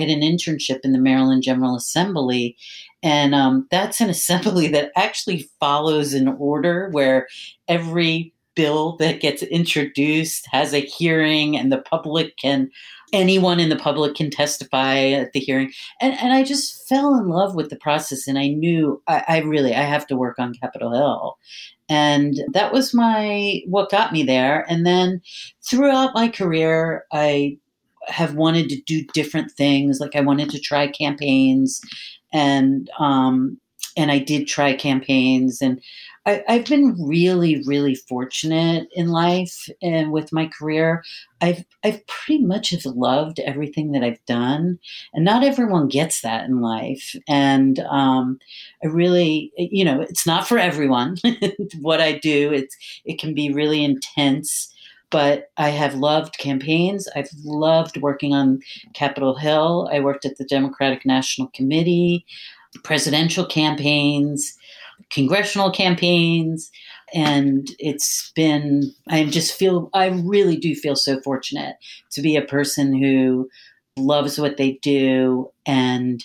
had 0.00 0.08
an 0.08 0.20
internship 0.20 0.80
in 0.82 0.92
the 0.92 0.98
Maryland 0.98 1.42
General 1.42 1.76
Assembly. 1.76 2.56
And 3.02 3.34
um, 3.34 3.66
that's 3.70 4.00
an 4.00 4.10
assembly 4.16 4.68
that 4.68 4.92
actually 4.96 5.48
follows 5.60 6.14
an 6.14 6.28
order 6.28 6.88
where 6.90 7.28
every 7.68 8.32
bill 8.54 8.96
that 8.96 9.20
gets 9.20 9.42
introduced 9.42 10.46
has 10.50 10.74
a 10.74 10.80
hearing 10.80 11.56
and 11.56 11.70
the 11.70 11.78
public 11.78 12.36
can 12.36 12.70
anyone 13.12 13.60
in 13.60 13.68
the 13.68 13.76
public 13.76 14.14
can 14.14 14.30
testify 14.30 14.98
at 14.98 15.32
the 15.32 15.40
hearing 15.40 15.72
and 16.00 16.14
and 16.14 16.32
i 16.32 16.42
just 16.42 16.86
fell 16.88 17.14
in 17.14 17.28
love 17.28 17.54
with 17.54 17.70
the 17.70 17.76
process 17.76 18.26
and 18.26 18.38
i 18.38 18.48
knew 18.48 19.00
i, 19.06 19.24
I 19.28 19.38
really 19.38 19.74
i 19.74 19.82
have 19.82 20.06
to 20.08 20.16
work 20.16 20.38
on 20.38 20.54
capitol 20.54 20.92
hill 20.92 21.38
and 21.88 22.40
that 22.52 22.72
was 22.72 22.92
my 22.92 23.62
what 23.66 23.90
got 23.90 24.12
me 24.12 24.24
there 24.24 24.66
and 24.68 24.84
then 24.84 25.22
throughout 25.62 26.14
my 26.14 26.28
career 26.28 27.04
i 27.12 27.56
have 28.10 28.34
wanted 28.34 28.68
to 28.68 28.80
do 28.82 29.04
different 29.12 29.50
things 29.50 30.00
like 30.00 30.16
i 30.16 30.20
wanted 30.20 30.50
to 30.50 30.60
try 30.60 30.86
campaigns 30.86 31.80
and 32.32 32.90
um 32.98 33.58
and 33.96 34.10
i 34.10 34.18
did 34.18 34.46
try 34.46 34.74
campaigns 34.74 35.60
and 35.62 35.80
I, 36.26 36.44
have 36.46 36.66
been 36.66 36.96
really, 37.00 37.62
really 37.64 37.94
fortunate 37.94 38.88
in 38.92 39.08
life 39.08 39.68
and 39.80 40.12
with 40.12 40.32
my 40.32 40.46
career. 40.46 41.02
I've 41.40 41.64
I've 41.82 42.06
pretty 42.06 42.44
much 42.44 42.70
have 42.70 42.84
loved 42.84 43.40
everything 43.40 43.92
that 43.92 44.02
I've 44.02 44.22
done, 44.26 44.78
and 45.14 45.24
not 45.24 45.42
everyone 45.42 45.88
gets 45.88 46.20
that 46.20 46.44
in 46.44 46.60
life. 46.60 47.16
And 47.26 47.78
um, 47.90 48.38
I 48.84 48.88
really, 48.88 49.50
you 49.56 49.84
know, 49.84 50.02
it's 50.02 50.26
not 50.26 50.46
for 50.46 50.58
everyone. 50.58 51.16
what 51.80 52.00
I 52.00 52.18
do, 52.18 52.52
it's 52.52 52.76
it 53.04 53.18
can 53.18 53.34
be 53.34 53.52
really 53.52 53.82
intense. 53.82 54.74
But 55.10 55.50
I 55.56 55.70
have 55.70 55.94
loved 55.94 56.38
campaigns. 56.38 57.08
I've 57.16 57.30
loved 57.44 57.96
working 57.96 58.32
on 58.32 58.60
Capitol 58.94 59.36
Hill. 59.36 59.88
I 59.92 60.00
worked 60.00 60.24
at 60.24 60.38
the 60.38 60.44
Democratic 60.44 61.04
National 61.04 61.48
Committee, 61.48 62.24
presidential 62.84 63.44
campaigns 63.44 64.56
congressional 65.10 65.70
campaigns. 65.70 66.70
And 67.14 67.68
it's 67.78 68.30
been, 68.32 68.92
I 69.08 69.24
just 69.24 69.54
feel, 69.54 69.90
I 69.94 70.06
really 70.08 70.56
do 70.56 70.74
feel 70.74 70.96
so 70.96 71.20
fortunate 71.22 71.76
to 72.12 72.22
be 72.22 72.36
a 72.36 72.42
person 72.42 72.94
who 72.94 73.48
loves 73.96 74.38
what 74.38 74.56
they 74.56 74.72
do 74.82 75.50
and 75.66 76.24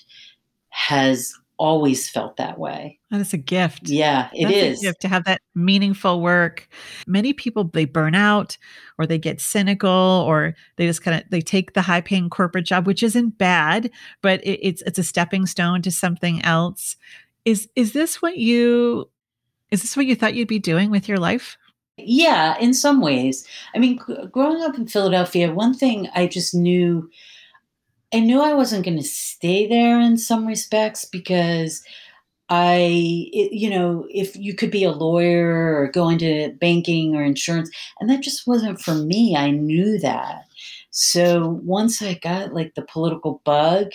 has 0.69 1.33
always 1.57 2.09
felt 2.09 2.37
that 2.37 2.59
way. 2.59 2.99
That 3.11 3.21
is 3.21 3.33
a 3.33 3.37
gift. 3.37 3.87
Yeah, 3.87 4.29
it 4.33 4.45
That's 4.45 4.83
is. 4.83 4.95
to 4.99 5.07
have 5.07 5.23
that 5.25 5.41
meaningful 5.53 6.21
work. 6.21 6.67
Many 7.07 7.33
people 7.33 7.65
they 7.65 7.85
burn 7.85 8.15
out 8.15 8.57
or 8.97 9.05
they 9.05 9.17
get 9.17 9.41
cynical 9.41 9.89
or 9.89 10.55
they 10.75 10.87
just 10.87 11.01
kind 11.01 11.21
of 11.21 11.29
they 11.29 11.41
take 11.41 11.73
the 11.73 11.81
high 11.81 12.01
paying 12.01 12.29
corporate 12.29 12.65
job, 12.65 12.87
which 12.87 13.03
isn't 13.03 13.37
bad, 13.37 13.89
but 14.21 14.43
it, 14.43 14.59
it's 14.61 14.81
it's 14.83 14.99
a 14.99 15.03
stepping 15.03 15.45
stone 15.45 15.81
to 15.83 15.91
something 15.91 16.43
else. 16.43 16.95
Is 17.45 17.69
is 17.75 17.93
this 17.93 18.21
what 18.21 18.37
you 18.37 19.09
is 19.71 19.81
this 19.81 19.95
what 19.97 20.05
you 20.05 20.15
thought 20.15 20.35
you'd 20.35 20.47
be 20.47 20.59
doing 20.59 20.89
with 20.91 21.07
your 21.07 21.19
life? 21.19 21.57
Yeah, 21.97 22.57
in 22.59 22.73
some 22.73 22.99
ways. 22.99 23.47
I 23.73 23.79
mean, 23.79 23.97
growing 24.31 24.61
up 24.61 24.77
in 24.77 24.87
Philadelphia, 24.87 25.53
one 25.53 25.73
thing 25.73 26.09
I 26.13 26.27
just 26.27 26.53
knew 26.53 27.09
I 28.13 28.19
knew 28.19 28.41
I 28.41 28.53
wasn't 28.53 28.85
going 28.85 28.97
to 28.97 29.03
stay 29.03 29.67
there 29.67 29.99
in 29.99 30.17
some 30.17 30.45
respects 30.45 31.05
because 31.05 31.83
I, 32.49 33.27
it, 33.33 33.53
you 33.53 33.69
know, 33.69 34.05
if 34.09 34.35
you 34.35 34.53
could 34.53 34.71
be 34.71 34.83
a 34.83 34.91
lawyer 34.91 35.75
or 35.75 35.89
go 35.91 36.09
into 36.09 36.53
banking 36.61 37.15
or 37.15 37.23
insurance, 37.23 37.69
and 37.99 38.09
that 38.09 38.21
just 38.21 38.45
wasn't 38.45 38.79
for 38.79 38.93
me. 38.93 39.35
I 39.35 39.49
knew 39.51 39.97
that. 39.99 40.45
So 40.91 41.59
once 41.63 42.01
I 42.01 42.13
got 42.13 42.53
like 42.53 42.75
the 42.75 42.83
political 42.83 43.41
bug, 43.43 43.87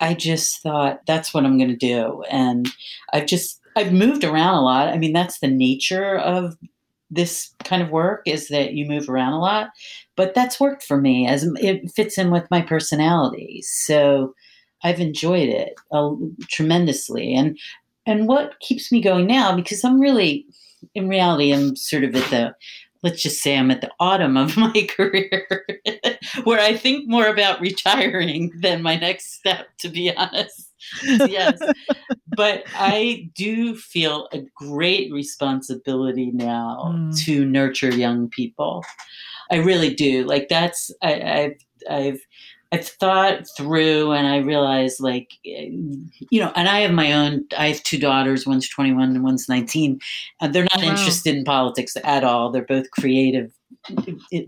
I 0.00 0.14
just 0.14 0.62
thought 0.62 1.00
that's 1.06 1.34
what 1.34 1.44
I'm 1.44 1.58
going 1.58 1.70
to 1.70 1.76
do. 1.76 2.22
And 2.30 2.68
I've 3.12 3.26
just, 3.26 3.60
I've 3.74 3.92
moved 3.92 4.22
around 4.22 4.54
a 4.54 4.62
lot. 4.62 4.88
I 4.88 4.98
mean, 4.98 5.12
that's 5.12 5.40
the 5.40 5.48
nature 5.48 6.16
of 6.16 6.56
this 7.10 7.54
kind 7.64 7.82
of 7.82 7.90
work 7.90 8.22
is 8.26 8.48
that 8.48 8.74
you 8.74 8.86
move 8.86 9.08
around 9.08 9.32
a 9.32 9.40
lot, 9.40 9.70
but 10.16 10.34
that's 10.34 10.60
worked 10.60 10.82
for 10.82 11.00
me 11.00 11.26
as 11.26 11.48
it 11.56 11.90
fits 11.90 12.18
in 12.18 12.30
with 12.30 12.50
my 12.50 12.60
personality. 12.60 13.62
So 13.62 14.34
I've 14.84 15.00
enjoyed 15.00 15.48
it 15.48 15.74
uh, 15.92 16.12
tremendously. 16.48 17.34
And, 17.34 17.58
and 18.06 18.28
what 18.28 18.58
keeps 18.60 18.92
me 18.92 19.00
going 19.00 19.26
now, 19.26 19.56
because 19.56 19.84
I'm 19.84 20.00
really, 20.00 20.46
in 20.94 21.08
reality, 21.08 21.52
I'm 21.52 21.76
sort 21.76 22.04
of 22.04 22.14
at 22.14 22.30
the 22.30 22.54
let's 23.02 23.22
just 23.22 23.42
say 23.42 23.56
I'm 23.56 23.70
at 23.70 23.80
the 23.80 23.90
autumn 24.00 24.36
of 24.36 24.56
my 24.56 24.86
career 24.90 25.46
where 26.44 26.60
I 26.60 26.76
think 26.76 27.08
more 27.08 27.26
about 27.26 27.60
retiring 27.60 28.52
than 28.60 28.82
my 28.82 28.96
next 28.96 29.34
step, 29.34 29.68
to 29.78 29.88
be 29.88 30.14
honest. 30.14 30.67
yes. 31.02 31.58
but 32.36 32.64
I 32.74 33.30
do 33.34 33.76
feel 33.76 34.28
a 34.32 34.42
great 34.56 35.12
responsibility 35.12 36.30
now 36.32 36.94
mm. 36.94 37.24
to 37.24 37.44
nurture 37.44 37.94
young 37.94 38.28
people. 38.28 38.84
I 39.50 39.56
really 39.56 39.94
do. 39.94 40.24
Like 40.24 40.48
that's 40.48 40.90
I, 41.02 41.22
I've 41.22 41.56
I've 41.90 42.20
I've 42.70 42.86
thought 42.86 43.46
through 43.56 44.12
and 44.12 44.26
I 44.26 44.38
realized 44.38 45.00
like 45.00 45.32
you 45.42 46.40
know 46.40 46.52
and 46.54 46.68
I 46.68 46.80
have 46.80 46.92
my 46.92 47.12
own 47.12 47.44
I 47.56 47.68
have 47.68 47.82
two 47.82 47.98
daughters 47.98 48.46
one's 48.46 48.68
21 48.68 49.10
and 49.10 49.24
one's 49.24 49.48
19 49.48 49.98
and 50.40 50.54
they're 50.54 50.64
not 50.64 50.82
wow. 50.82 50.90
interested 50.90 51.34
in 51.34 51.44
politics 51.44 51.96
at 52.04 52.24
all 52.24 52.50
they're 52.50 52.62
both 52.62 52.90
creative 52.90 53.52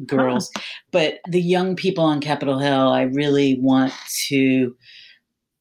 girls 0.07 0.51
but 0.91 1.21
the 1.29 1.41
young 1.41 1.77
people 1.77 2.05
on 2.05 2.21
Capitol 2.21 2.59
Hill 2.59 2.89
I 2.89 3.03
really 3.03 3.59
want 3.61 3.95
to 4.27 4.77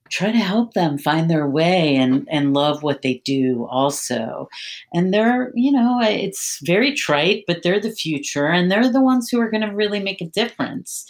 try 0.09 0.31
to 0.31 0.37
help 0.37 0.73
them 0.73 0.97
find 0.97 1.29
their 1.29 1.47
way 1.47 1.95
and 1.95 2.27
and 2.29 2.53
love 2.53 2.83
what 2.83 3.01
they 3.01 3.21
do 3.25 3.67
also. 3.69 4.49
And 4.93 5.13
they're 5.13 5.51
you 5.55 5.71
know 5.71 5.99
it's 6.01 6.59
very 6.63 6.93
trite 6.93 7.43
but 7.47 7.63
they're 7.63 7.79
the 7.79 7.91
future 7.91 8.47
and 8.47 8.71
they're 8.71 8.91
the 8.91 9.01
ones 9.01 9.29
who 9.29 9.39
are 9.39 9.49
going 9.49 9.67
to 9.67 9.75
really 9.75 9.99
make 9.99 10.21
a 10.21 10.29
difference. 10.29 11.05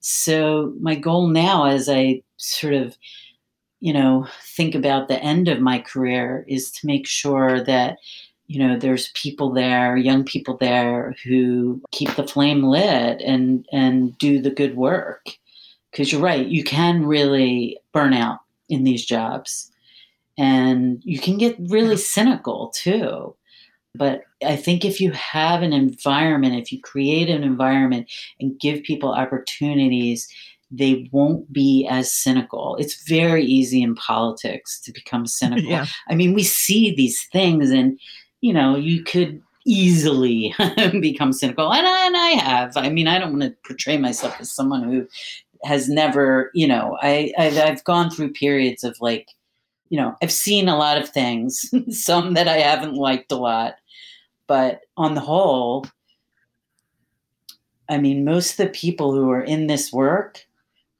So 0.00 0.74
my 0.80 0.94
goal 0.94 1.28
now 1.28 1.66
as 1.66 1.88
I 1.88 2.22
sort 2.36 2.74
of 2.74 2.96
you 3.80 3.92
know 3.92 4.26
think 4.56 4.74
about 4.74 5.08
the 5.08 5.22
end 5.22 5.48
of 5.48 5.60
my 5.60 5.78
career 5.78 6.44
is 6.48 6.70
to 6.72 6.86
make 6.86 7.06
sure 7.06 7.62
that 7.64 7.98
you 8.46 8.58
know 8.58 8.76
there's 8.76 9.10
people 9.14 9.52
there 9.52 9.96
young 9.96 10.24
people 10.24 10.56
there 10.56 11.14
who 11.24 11.80
keep 11.92 12.14
the 12.16 12.26
flame 12.26 12.64
lit 12.64 13.20
and 13.22 13.66
and 13.72 14.18
do 14.18 14.40
the 14.42 14.50
good 14.50 14.76
work 14.76 15.24
because 15.90 16.12
you're 16.12 16.20
right 16.20 16.46
you 16.46 16.64
can 16.64 17.04
really 17.04 17.78
burn 17.92 18.12
out 18.12 18.40
in 18.68 18.84
these 18.84 19.04
jobs 19.04 19.70
and 20.38 21.00
you 21.04 21.18
can 21.18 21.38
get 21.38 21.56
really 21.58 21.96
cynical 21.96 22.68
too 22.74 23.34
but 23.94 24.22
I 24.44 24.56
think 24.56 24.84
if 24.84 25.00
you 25.00 25.10
have 25.12 25.62
an 25.62 25.72
environment, 25.72 26.54
if 26.54 26.70
you 26.70 26.80
create 26.80 27.28
an 27.28 27.42
environment 27.42 28.10
and 28.38 28.58
give 28.60 28.82
people 28.84 29.12
opportunities, 29.12 30.28
they 30.70 31.08
won't 31.10 31.52
be 31.52 31.86
as 31.90 32.12
cynical. 32.12 32.76
It's 32.78 33.02
very 33.08 33.44
easy 33.44 33.82
in 33.82 33.96
politics 33.96 34.80
to 34.82 34.92
become 34.92 35.26
cynical. 35.26 35.68
Yeah. 35.68 35.86
I 36.08 36.14
mean, 36.14 36.34
we 36.34 36.44
see 36.44 36.94
these 36.94 37.26
things, 37.32 37.70
and 37.70 37.98
you 38.40 38.52
know, 38.52 38.76
you 38.76 39.02
could 39.02 39.42
easily 39.66 40.54
become 41.00 41.32
cynical, 41.32 41.72
and 41.72 41.86
I, 41.86 42.06
and 42.06 42.16
I 42.16 42.28
have. 42.30 42.76
I 42.76 42.88
mean, 42.88 43.08
I 43.08 43.18
don't 43.18 43.36
want 43.36 43.42
to 43.42 43.56
portray 43.66 43.98
myself 43.98 44.36
as 44.40 44.52
someone 44.52 44.84
who 44.84 45.08
has 45.64 45.88
never, 45.88 46.50
you 46.54 46.66
know, 46.66 46.96
I 47.02 47.32
I've, 47.38 47.58
I've 47.58 47.84
gone 47.84 48.10
through 48.10 48.32
periods 48.32 48.84
of 48.84 48.96
like 49.00 49.28
you 49.90 49.96
know, 49.96 50.16
I've 50.22 50.32
seen 50.32 50.68
a 50.68 50.78
lot 50.78 50.98
of 50.98 51.08
things, 51.08 51.68
some 51.90 52.34
that 52.34 52.48
I 52.48 52.58
haven't 52.58 52.94
liked 52.94 53.32
a 53.32 53.36
lot. 53.36 53.74
But 54.46 54.82
on 54.96 55.14
the 55.14 55.20
whole, 55.20 55.84
I 57.88 57.98
mean, 57.98 58.24
most 58.24 58.52
of 58.52 58.56
the 58.58 58.72
people 58.72 59.12
who 59.12 59.30
are 59.30 59.42
in 59.42 59.66
this 59.66 59.92
work 59.92 60.46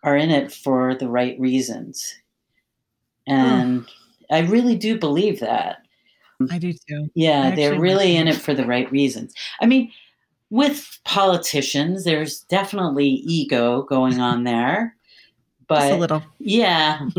are 0.03 0.17
in 0.17 0.31
it 0.31 0.53
for 0.53 0.95
the 0.95 1.09
right 1.09 1.39
reasons. 1.39 2.15
And 3.27 3.87
I 4.31 4.41
really 4.41 4.77
do 4.77 4.99
believe 4.99 5.41
that. 5.41 5.83
I 6.51 6.59
do 6.59 6.73
too. 6.73 7.11
Yeah, 7.15 7.55
they're 7.55 7.79
really 7.79 8.17
in 8.17 8.27
it 8.27 8.37
for 8.37 8.55
the 8.55 8.67
right 8.67 8.91
reasons. 8.91 9.35
I 9.61 9.67
mean, 9.67 9.93
with 10.51 10.99
politicians, 11.05 12.05
there's 12.05 12.41
definitely 12.43 13.07
ego 13.07 13.83
going 13.83 14.21
on 14.21 14.45
there. 14.45 14.97
But 15.69 15.81
Just 15.81 15.93
a 15.93 15.97
little. 15.97 16.23
Yeah. 16.39 17.01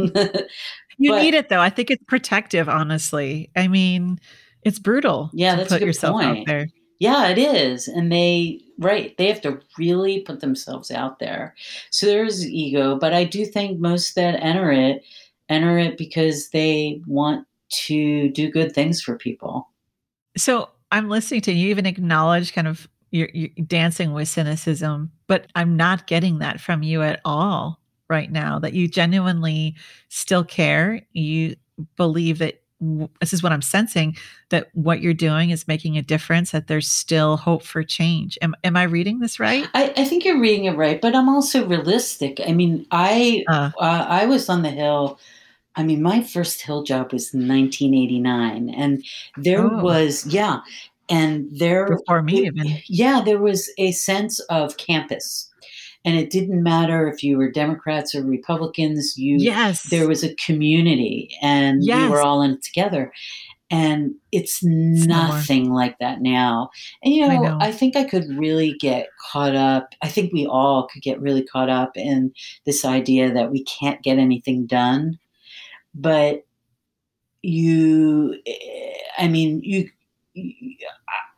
you 0.98 1.12
but, 1.12 1.22
need 1.22 1.34
it 1.34 1.48
though. 1.50 1.62
I 1.62 1.70
think 1.70 1.90
it's 1.90 2.04
protective, 2.04 2.68
honestly. 2.68 3.50
I 3.56 3.70
mean, 3.70 4.20
it's 4.64 4.78
brutal. 4.78 5.30
Yeah, 5.34 5.56
that's 5.56 5.70
put 5.70 5.82
a 5.82 5.86
yourself 5.86 6.22
point. 6.22 6.40
out 6.40 6.46
there. 6.46 6.68
Yeah, 7.00 7.30
it 7.30 7.38
is. 7.38 7.88
And 7.88 8.12
they 8.12 8.62
right, 8.78 9.18
they 9.18 9.28
have 9.28 9.42
to 9.42 9.60
really 9.78 10.20
put 10.20 10.42
themselves 10.42 10.92
out 10.92 11.20
there. 11.20 11.56
So 11.92 12.06
there's 12.06 12.46
ego, 12.46 12.98
but 13.00 13.14
I 13.14 13.24
do 13.24 13.46
think 13.46 13.80
most 13.80 14.16
that 14.16 14.42
enter 14.44 14.72
it 14.72 15.04
enter 15.52 15.78
it 15.78 15.98
because 15.98 16.50
they 16.50 17.02
want 17.06 17.46
to 17.70 18.30
do 18.30 18.50
good 18.50 18.74
things 18.74 19.02
for 19.02 19.18
people. 19.18 19.70
So 20.38 20.70
I'm 20.92 21.10
listening 21.10 21.42
to 21.42 21.52
you 21.52 21.70
even 21.70 21.86
acknowledge 21.86 22.54
kind 22.54 22.68
of 22.68 22.88
you're, 23.12 23.30
you're 23.34 23.50
dancing 23.68 24.14
with 24.14 24.28
cynicism, 24.28 25.12
but 25.28 25.48
I'm 25.56 25.78
not 25.78 26.08
getting 26.08 26.40
that 26.40 26.60
from 26.60 26.82
you 26.84 27.02
at 27.04 27.22
all 27.24 27.80
right 28.10 28.32
now. 28.32 28.60
That 28.60 28.74
you 28.74 28.88
genuinely 28.88 29.76
still 30.10 30.44
care. 30.44 31.02
You 31.14 31.56
believe 31.98 32.40
that 32.40 32.62
this 33.20 33.32
is 33.32 33.44
what 33.44 33.52
I'm 33.52 33.62
sensing 33.62 34.18
that 34.50 34.70
what 34.74 35.02
you're 35.02 35.14
doing 35.14 35.52
is 35.52 35.68
making 35.68 35.98
a 35.98 36.02
difference, 36.02 36.52
that 36.52 36.68
there's 36.68 36.90
still 36.90 37.38
hope 37.38 37.64
for 37.64 37.84
change. 37.84 38.38
Am, 38.42 38.56
am 38.64 38.76
I 38.76 38.84
reading 38.84 39.20
this 39.20 39.40
right? 39.40 39.68
I, 39.74 39.94
I 39.96 40.06
think 40.06 40.26
you're 40.26 40.40
reading 40.40 40.66
it 40.66 40.76
right, 40.76 41.00
but 41.00 41.16
I'm 41.16 41.30
also 41.30 41.66
realistic. 41.68 42.42
I 42.46 42.54
mean, 42.54 42.86
I 42.92 43.44
uh, 43.48 43.72
uh, 43.80 44.06
I 44.10 44.26
was 44.26 44.50
on 44.50 44.64
the 44.64 44.72
Hill. 44.72 45.20
I 45.76 45.84
mean, 45.84 46.02
my 46.02 46.22
first 46.22 46.62
Hill 46.62 46.84
job 46.84 47.14
was 47.14 47.34
1989, 47.34 48.70
and 48.70 49.04
there 49.38 49.64
oh. 49.64 49.82
was 49.82 50.26
yeah, 50.26 50.62
and 51.12 51.48
there 51.52 51.86
before 51.88 52.24
me 52.24 52.46
even 52.46 52.80
yeah, 52.88 53.22
there 53.24 53.40
was 53.40 53.70
a 53.78 53.92
sense 53.92 54.40
of 54.42 54.78
campus 54.78 55.52
and 56.04 56.16
it 56.16 56.30
didn't 56.30 56.64
matter 56.64 57.08
if 57.08 57.24
you 57.24 57.38
were 57.38 57.52
Democrats 57.52 58.16
or 58.16 58.24
Republicans. 58.24 59.18
You 59.18 59.38
yes, 59.38 59.90
there 59.90 60.08
was 60.08 60.24
a 60.24 60.36
community, 60.36 61.36
and 61.42 61.84
yes. 61.84 62.02
we 62.02 62.10
were 62.10 62.22
all 62.22 62.42
in 62.42 62.52
it 62.52 62.64
together. 62.64 63.14
And 63.70 64.16
it's, 64.34 64.62
it's 64.62 65.06
nothing 65.06 65.70
more. 65.70 65.78
like 65.78 65.98
that 66.00 66.22
now. 66.22 66.72
And 67.04 67.14
you 67.14 67.22
know, 67.22 67.30
I 67.30 67.38
know, 67.38 67.58
I 67.62 67.72
think 67.72 67.96
I 67.96 68.04
could 68.04 68.26
really 68.38 68.74
get 68.74 69.08
caught 69.32 69.56
up. 69.56 69.94
I 70.02 70.10
think 70.10 70.34
we 70.34 70.46
all 70.46 70.88
could 70.88 71.02
get 71.02 71.22
really 71.22 71.44
caught 71.44 71.70
up 71.70 71.96
in 71.96 72.34
this 72.66 72.84
idea 72.84 73.34
that 73.34 73.50
we 73.50 73.64
can't 73.64 74.04
get 74.04 74.18
anything 74.18 74.66
done. 74.66 75.18
But 75.96 76.46
you, 77.44 78.36
eh, 78.46 78.94
I 79.18 79.30
mean, 79.30 79.62
you 79.64 79.90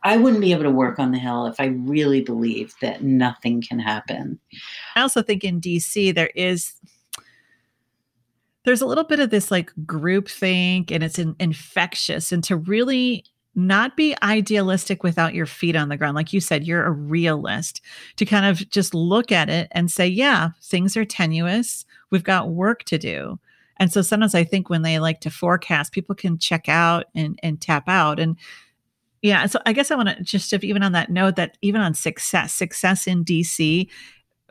I 0.04 0.18
wouldn't 0.18 0.42
be 0.42 0.52
able 0.52 0.64
to 0.64 0.70
work 0.70 0.98
on 0.98 1.10
the 1.10 1.18
Hill 1.18 1.46
if 1.46 1.58
I 1.58 1.66
really 1.66 2.20
believed 2.20 2.74
that 2.80 3.02
nothing 3.02 3.62
can 3.62 3.78
happen. 3.78 4.38
I 4.96 5.00
also 5.00 5.22
think 5.22 5.42
in 5.42 5.60
DC 5.60 6.14
there 6.14 6.30
is 6.34 6.74
there's 8.64 8.82
a 8.82 8.86
little 8.86 9.04
bit 9.04 9.20
of 9.20 9.30
this 9.30 9.50
like 9.50 9.72
group 9.86 10.28
think 10.28 10.90
and 10.90 11.02
it's 11.02 11.18
in, 11.18 11.36
infectious 11.38 12.32
and 12.32 12.42
to 12.44 12.56
really 12.56 13.24
not 13.54 13.96
be 13.96 14.16
idealistic 14.22 15.02
without 15.02 15.34
your 15.34 15.46
feet 15.46 15.76
on 15.76 15.88
the 15.88 15.96
ground. 15.96 16.16
Like 16.16 16.32
you 16.32 16.40
said 16.40 16.66
you're 16.66 16.84
a 16.84 16.90
realist. 16.90 17.80
To 18.16 18.24
kind 18.24 18.46
of 18.46 18.68
just 18.70 18.94
look 18.94 19.32
at 19.32 19.48
it 19.48 19.68
and 19.70 19.90
say 19.90 20.06
yeah 20.06 20.50
things 20.62 20.96
are 20.96 21.04
tenuous. 21.04 21.86
We've 22.10 22.24
got 22.24 22.50
work 22.50 22.84
to 22.84 22.98
do. 22.98 23.38
And 23.78 23.92
so 23.92 24.02
sometimes 24.02 24.34
i 24.34 24.44
think 24.44 24.68
when 24.68 24.82
they 24.82 24.98
like 24.98 25.20
to 25.22 25.30
forecast 25.30 25.92
people 25.92 26.14
can 26.14 26.36
check 26.38 26.68
out 26.68 27.06
and 27.14 27.38
and 27.42 27.60
tap 27.60 27.88
out. 27.88 28.20
And 28.20 28.36
yeah. 29.24 29.46
So 29.46 29.58
I 29.64 29.72
guess 29.72 29.90
I 29.90 29.94
want 29.96 30.10
to 30.10 30.22
just 30.22 30.52
even 30.52 30.82
on 30.82 30.92
that 30.92 31.08
note 31.08 31.36
that 31.36 31.56
even 31.62 31.80
on 31.80 31.94
success, 31.94 32.52
success 32.52 33.06
in 33.06 33.24
DC, 33.24 33.88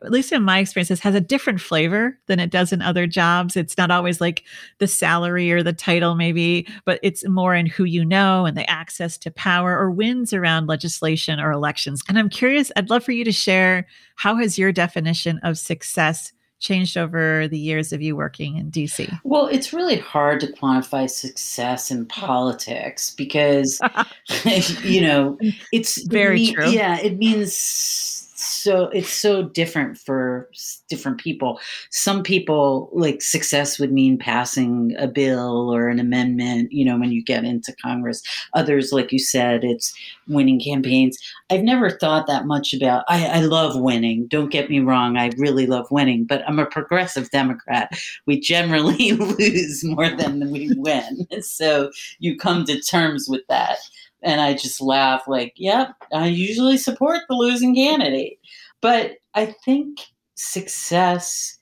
at 0.04 0.10
least 0.10 0.32
in 0.32 0.42
my 0.42 0.58
experiences, 0.58 1.00
has 1.02 1.14
a 1.14 1.22
different 1.22 1.62
flavor 1.62 2.18
than 2.26 2.40
it 2.40 2.50
does 2.50 2.74
in 2.74 2.82
other 2.82 3.06
jobs. 3.06 3.56
It's 3.56 3.78
not 3.78 3.92
always 3.92 4.20
like 4.20 4.44
the 4.80 4.88
salary 4.88 5.52
or 5.52 5.62
the 5.62 5.74
title, 5.74 6.16
maybe, 6.16 6.68
but 6.86 7.00
it's 7.04 7.24
more 7.28 7.54
in 7.54 7.68
who 7.68 7.84
you 7.84 8.04
know 8.04 8.48
and 8.48 8.58
the 8.58 8.68
access 8.68 9.16
to 9.20 9.30
power 9.30 9.78
or 9.78 9.92
wins 9.92 10.34
around 10.34 10.66
legislation 10.66 11.40
or 11.40 11.52
elections. 11.52 12.02
And 12.10 12.18
I'm 12.18 12.28
curious, 12.28 12.72
I'd 12.76 12.90
love 12.90 13.04
for 13.04 13.12
you 13.12 13.24
to 13.26 13.32
share 13.32 13.86
how 14.16 14.36
has 14.38 14.58
your 14.58 14.72
definition 14.72 15.40
of 15.44 15.60
success 15.60 16.34
changed 16.64 16.98
over 16.98 17.48
the 17.48 17.60
years 17.60 17.94
of 17.94 18.02
you 18.02 18.16
working 18.16 18.58
in 18.58 18.72
DC? 18.72 19.20
Well, 19.24 19.48
it's 19.48 19.74
really 19.74 19.98
hard 19.98 20.40
to 20.40 20.48
quantify 20.48 21.10
success 21.10 21.92
in 21.92 22.06
politics 22.06 23.14
because, 23.14 23.80
you 24.84 25.02
know, 25.02 25.38
it's 25.72 26.02
very 26.08 26.46
it, 26.46 26.54
true. 26.56 26.70
Yeah, 26.70 27.00
it 27.00 27.18
means 27.18 28.23
so 28.44 28.86
it's 28.90 29.10
so 29.10 29.44
different 29.44 29.98
for 29.98 30.50
different 30.90 31.20
people. 31.20 31.60
Some 31.92 32.24
people 32.24 32.90
like 32.94 33.22
success 33.22 33.80
would 33.80 33.92
mean 33.92 34.18
passing 34.18 34.96
a 34.98 35.08
bill 35.08 35.74
or 35.74 35.88
an 35.88 36.00
amendment, 36.00 36.72
you 36.72 36.86
know, 36.86 36.98
when 36.98 37.12
you 37.12 37.24
get 37.24 37.44
into 37.44 37.76
Congress. 37.82 38.22
Others, 38.54 38.92
like 38.92 39.12
you 39.12 39.20
said, 39.20 39.64
it's 39.64 39.94
winning 40.28 40.60
campaigns. 40.60 41.18
I've 41.50 41.64
never 41.64 41.90
thought 41.90 42.28
that 42.28 42.46
much 42.46 42.74
about 42.74 43.06
I, 43.08 43.26
I 43.26 43.40
love 43.42 43.80
winning. 43.80 44.28
Don't 44.28 44.52
get 44.52 44.70
me 44.70 44.80
wrong, 44.80 45.18
I 45.18 45.32
really 45.38 45.66
love 45.66 45.88
winning, 45.92 46.26
but 46.26 46.44
I'm 46.48 46.60
a 46.60 46.66
progressive 46.66 47.30
Democrat. 47.32 47.92
We 48.26 48.40
generally 48.40 49.12
lose 49.14 49.84
more 49.84 50.10
than 50.10 50.52
we 50.52 50.72
win. 50.76 51.28
So 51.44 51.92
you 52.20 52.38
come 52.38 52.64
to 52.66 52.80
terms 52.80 53.28
with 53.28 53.42
that 53.48 53.78
and 54.24 54.42
I 54.42 54.54
just 54.54 54.82
laugh 54.82 55.24
like, 55.28 55.54
yep, 55.56 55.96
I 56.14 56.28
usually 56.28 56.78
support 56.78 57.22
the 57.28 57.36
losing 57.36 57.76
candidate. 57.76 58.40
But 58.82 59.18
I 59.34 59.48
think 59.66 60.00
success, 60.36 61.58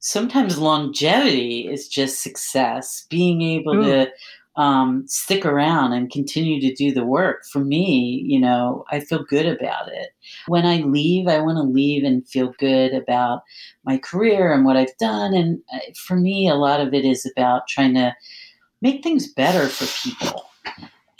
sometimes 0.00 0.58
longevity 0.58 1.68
is 1.68 1.88
just 1.88 2.22
success. 2.22 3.06
Being 3.08 3.42
able 3.42 3.76
Ooh. 3.76 3.84
to 3.84 4.10
um, 4.56 5.04
stick 5.06 5.46
around 5.46 5.92
and 5.92 6.10
continue 6.10 6.60
to 6.60 6.74
do 6.74 6.92
the 6.92 7.04
work. 7.04 7.44
For 7.50 7.60
me, 7.60 8.22
you 8.26 8.38
know, 8.38 8.84
I 8.90 9.00
feel 9.00 9.24
good 9.24 9.46
about 9.46 9.88
it. 9.88 10.10
When 10.46 10.66
I 10.66 10.78
leave, 10.78 11.26
I 11.26 11.40
want 11.40 11.56
to 11.56 11.62
leave 11.62 12.04
and 12.04 12.26
feel 12.28 12.52
good 12.58 12.92
about 12.92 13.42
my 13.84 13.96
career 13.96 14.52
and 14.52 14.64
what 14.64 14.76
I've 14.76 14.96
done. 14.98 15.34
And 15.34 15.60
uh, 15.74 15.78
for 16.06 16.16
me, 16.16 16.48
a 16.48 16.54
lot 16.54 16.80
of 16.80 16.92
it 16.92 17.04
is 17.04 17.24
about 17.24 17.66
trying 17.68 17.94
to 17.94 18.14
make 18.82 19.02
things 19.02 19.32
better 19.32 19.68
for 19.68 19.86
people 20.08 20.44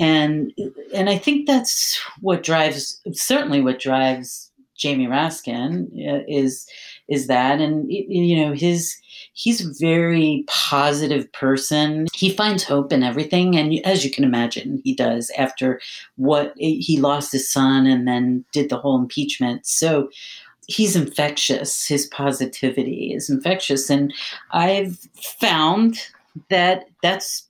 and 0.01 0.53
and 0.95 1.09
I 1.09 1.19
think 1.19 1.47
that's 1.47 2.01
what 2.21 2.43
drives 2.43 3.01
certainly 3.13 3.61
what 3.61 3.79
drives 3.79 4.53
Jamie 4.83 5.07
Raskin 5.07 5.87
uh, 6.09 6.25
is 6.27 6.67
is 7.09 7.29
that. 7.29 7.61
And 7.61 7.87
you 7.89 8.45
know 8.45 8.53
his 8.53 8.97
he's 9.33 9.65
a 9.65 9.73
very 9.79 10.45
positive 10.49 11.31
person. 11.33 12.07
He 12.13 12.31
finds 12.31 12.65
hope 12.65 12.93
in 12.93 13.03
everything. 13.03 13.57
And 13.57 13.75
as 13.87 14.05
you 14.05 14.11
can 14.11 14.25
imagine 14.25 14.83
he 14.85 14.95
does 14.95 15.31
after 15.39 15.81
what 16.17 16.53
he 16.57 16.99
lost 17.01 17.33
his 17.33 17.51
son 17.51 17.87
and 17.87 18.07
then 18.07 18.45
did 18.53 18.69
the 18.69 18.79
whole 18.79 18.99
impeachment. 18.99 19.67
So 19.67 20.11
he's 20.67 20.97
infectious. 20.97 21.87
His 21.87 22.07
positivity 22.07 23.13
is 23.15 23.31
infectious. 23.31 23.89
And 23.89 24.13
i've 24.53 24.99
found 25.41 25.99
that 26.51 26.87
that's 27.03 27.47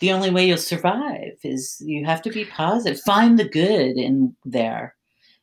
the 0.00 0.12
only 0.12 0.30
way 0.30 0.46
you'll 0.46 0.58
survive 0.58 1.38
is 1.42 1.80
you 1.84 2.04
have 2.04 2.22
to 2.22 2.30
be 2.30 2.44
positive. 2.44 3.00
Find 3.00 3.38
the 3.38 3.48
good 3.48 3.96
in 3.96 4.34
there, 4.44 4.94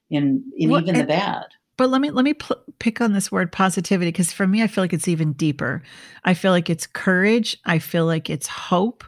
in 0.09 0.43
in 0.57 0.69
well, 0.69 0.81
even 0.81 0.97
the 0.97 1.05
bad. 1.05 1.45
But 1.77 1.89
let 1.89 2.01
me 2.01 2.11
let 2.11 2.25
me 2.25 2.33
pl- 2.33 2.61
pick 2.79 3.01
on 3.01 3.13
this 3.13 3.31
word 3.31 3.51
positivity 3.51 4.11
because 4.11 4.31
for 4.31 4.45
me, 4.45 4.61
I 4.61 4.67
feel 4.67 4.83
like 4.83 4.93
it's 4.93 5.07
even 5.07 5.33
deeper. 5.33 5.81
I 6.25 6.33
feel 6.33 6.51
like 6.51 6.69
it's 6.69 6.85
courage. 6.85 7.57
I 7.65 7.79
feel 7.79 8.05
like 8.05 8.29
it's 8.29 8.47
hope. 8.47 9.03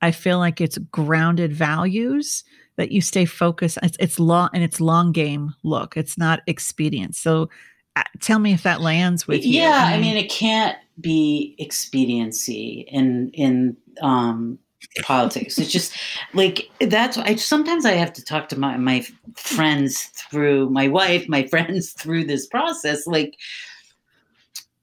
I 0.00 0.10
feel 0.10 0.38
like 0.38 0.60
it's 0.60 0.78
grounded 0.78 1.52
values 1.52 2.44
that 2.76 2.92
you 2.92 3.00
stay 3.00 3.24
focused. 3.24 3.78
It's, 3.82 3.96
it's 4.00 4.20
long 4.20 4.50
and 4.52 4.62
it's 4.62 4.80
long 4.80 5.12
game 5.12 5.54
look. 5.62 5.96
It's 5.96 6.18
not 6.18 6.40
expedient. 6.46 7.16
So 7.16 7.48
uh, 7.96 8.02
tell 8.20 8.38
me 8.38 8.52
if 8.52 8.62
that 8.62 8.80
lands 8.80 9.26
with 9.26 9.44
you. 9.44 9.60
Yeah, 9.60 9.84
I 9.86 9.98
mean, 9.98 10.16
it 10.16 10.30
can't 10.30 10.76
be 11.00 11.54
expediency 11.58 12.86
in 12.88 13.30
in 13.30 13.76
um, 14.02 14.58
politics. 15.02 15.58
It's 15.58 15.70
just 15.70 15.96
like 16.32 16.68
that's 16.80 17.18
I 17.18 17.36
sometimes 17.36 17.84
I 17.84 17.92
have 17.92 18.12
to 18.14 18.24
talk 18.24 18.48
to 18.50 18.58
my 18.58 18.76
my 18.76 19.04
friends 19.34 20.04
through 20.30 20.70
my 20.70 20.88
wife, 20.88 21.28
my 21.28 21.46
friends 21.48 21.92
through 21.92 22.24
this 22.24 22.46
process. 22.46 23.06
Like 23.06 23.36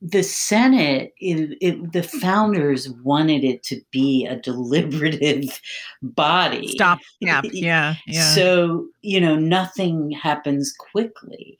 the 0.01 0.21
Senate, 0.21 1.13
it, 1.21 1.57
it, 1.61 1.93
the 1.93 2.03
founders 2.03 2.89
wanted 2.89 3.45
it 3.45 3.63
to 3.63 3.79
be 3.91 4.25
a 4.25 4.35
deliberative 4.35 5.61
body. 6.01 6.67
Stop. 6.67 6.99
Yeah. 7.21 7.41
Yeah. 7.45 7.95
Yeah. 8.05 8.33
So 8.33 8.87
you 9.01 9.21
know 9.21 9.35
nothing 9.35 10.11
happens 10.11 10.73
quickly 10.73 11.57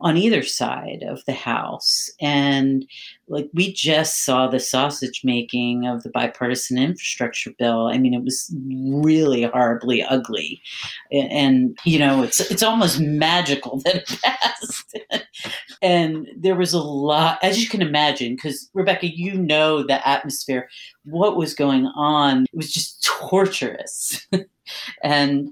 on 0.00 0.16
either 0.16 0.42
side 0.42 1.02
of 1.06 1.24
the 1.24 1.32
house. 1.32 2.10
And 2.20 2.86
like 3.26 3.50
we 3.52 3.72
just 3.72 4.24
saw 4.24 4.46
the 4.46 4.60
sausage 4.60 5.22
making 5.24 5.86
of 5.86 6.02
the 6.02 6.10
bipartisan 6.10 6.78
infrastructure 6.78 7.50
bill. 7.58 7.88
I 7.88 7.98
mean, 7.98 8.14
it 8.14 8.22
was 8.22 8.54
really 9.02 9.42
horribly 9.42 10.02
ugly. 10.02 10.62
And, 11.10 11.76
you 11.84 11.98
know, 11.98 12.22
it's 12.22 12.40
it's 12.40 12.62
almost 12.62 13.00
magical 13.00 13.80
that 13.84 13.96
it 13.96 14.20
passed. 14.22 14.98
and 15.82 16.28
there 16.36 16.56
was 16.56 16.72
a 16.72 16.80
lot, 16.80 17.38
as 17.42 17.60
you 17.60 17.68
can 17.68 17.82
imagine, 17.82 18.36
because 18.36 18.70
Rebecca, 18.74 19.08
you 19.08 19.34
know 19.34 19.82
the 19.82 20.06
atmosphere, 20.06 20.68
what 21.04 21.36
was 21.36 21.54
going 21.54 21.86
on. 21.96 22.44
It 22.44 22.56
was 22.56 22.72
just 22.72 23.02
torturous. 23.04 24.26
and 25.02 25.50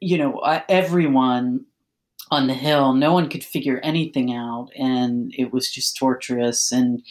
you 0.00 0.16
know, 0.16 0.38
everyone 0.68 1.64
on 2.30 2.46
the 2.46 2.54
hill. 2.54 2.94
No 2.94 3.12
one 3.12 3.28
could 3.28 3.44
figure 3.44 3.80
anything 3.82 4.34
out, 4.34 4.68
and 4.76 5.32
it 5.36 5.52
was 5.52 5.70
just 5.70 5.96
torturous. 5.96 6.72
And 6.72 7.02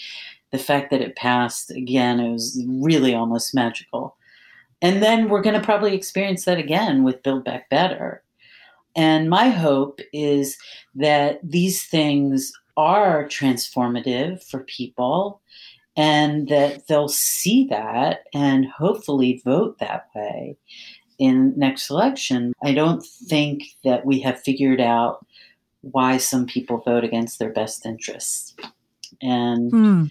the 0.52 0.58
fact 0.58 0.92
that 0.92 1.02
it 1.02 1.16
passed 1.16 1.72
again, 1.72 2.20
it 2.20 2.32
was 2.32 2.64
really 2.68 3.14
almost 3.14 3.54
magical. 3.54 4.16
And 4.82 5.02
then 5.02 5.30
we're 5.30 5.42
going 5.42 5.60
to 5.60 5.66
probably 5.66 5.96
experience 5.96 6.46
that 6.46 6.60
again 6.60 7.04
with 7.04 7.24
Build 7.24 7.44
Back 7.44 7.70
Better. 7.70 8.24
And 8.96 9.30
my 9.30 9.50
hope 9.50 10.00
is 10.14 10.58
that 10.96 11.40
these 11.44 11.84
things 11.84 12.52
are 12.76 13.26
transformative 13.26 14.44
for 14.44 14.64
people 14.64 15.42
and 15.96 16.48
that 16.48 16.88
they'll 16.88 17.08
see 17.08 17.66
that 17.66 18.26
and 18.34 18.68
hopefully 18.68 19.42
vote 19.44 19.80
that 19.80 20.08
way 20.16 20.56
in 21.20 21.54
next 21.58 21.90
election. 21.90 22.54
I 22.64 22.74
don't 22.74 23.04
think 23.04 23.64
that 23.84 24.06
we 24.06 24.20
have 24.22 24.40
figured 24.40 24.82
out 24.82 25.26
why 25.82 26.18
some 26.18 26.46
people 26.46 26.78
vote 26.80 27.04
against 27.04 27.40
their 27.40 27.52
best 27.52 27.86
interests. 27.86 28.56
And 29.22 29.72
hmm. 29.72 30.04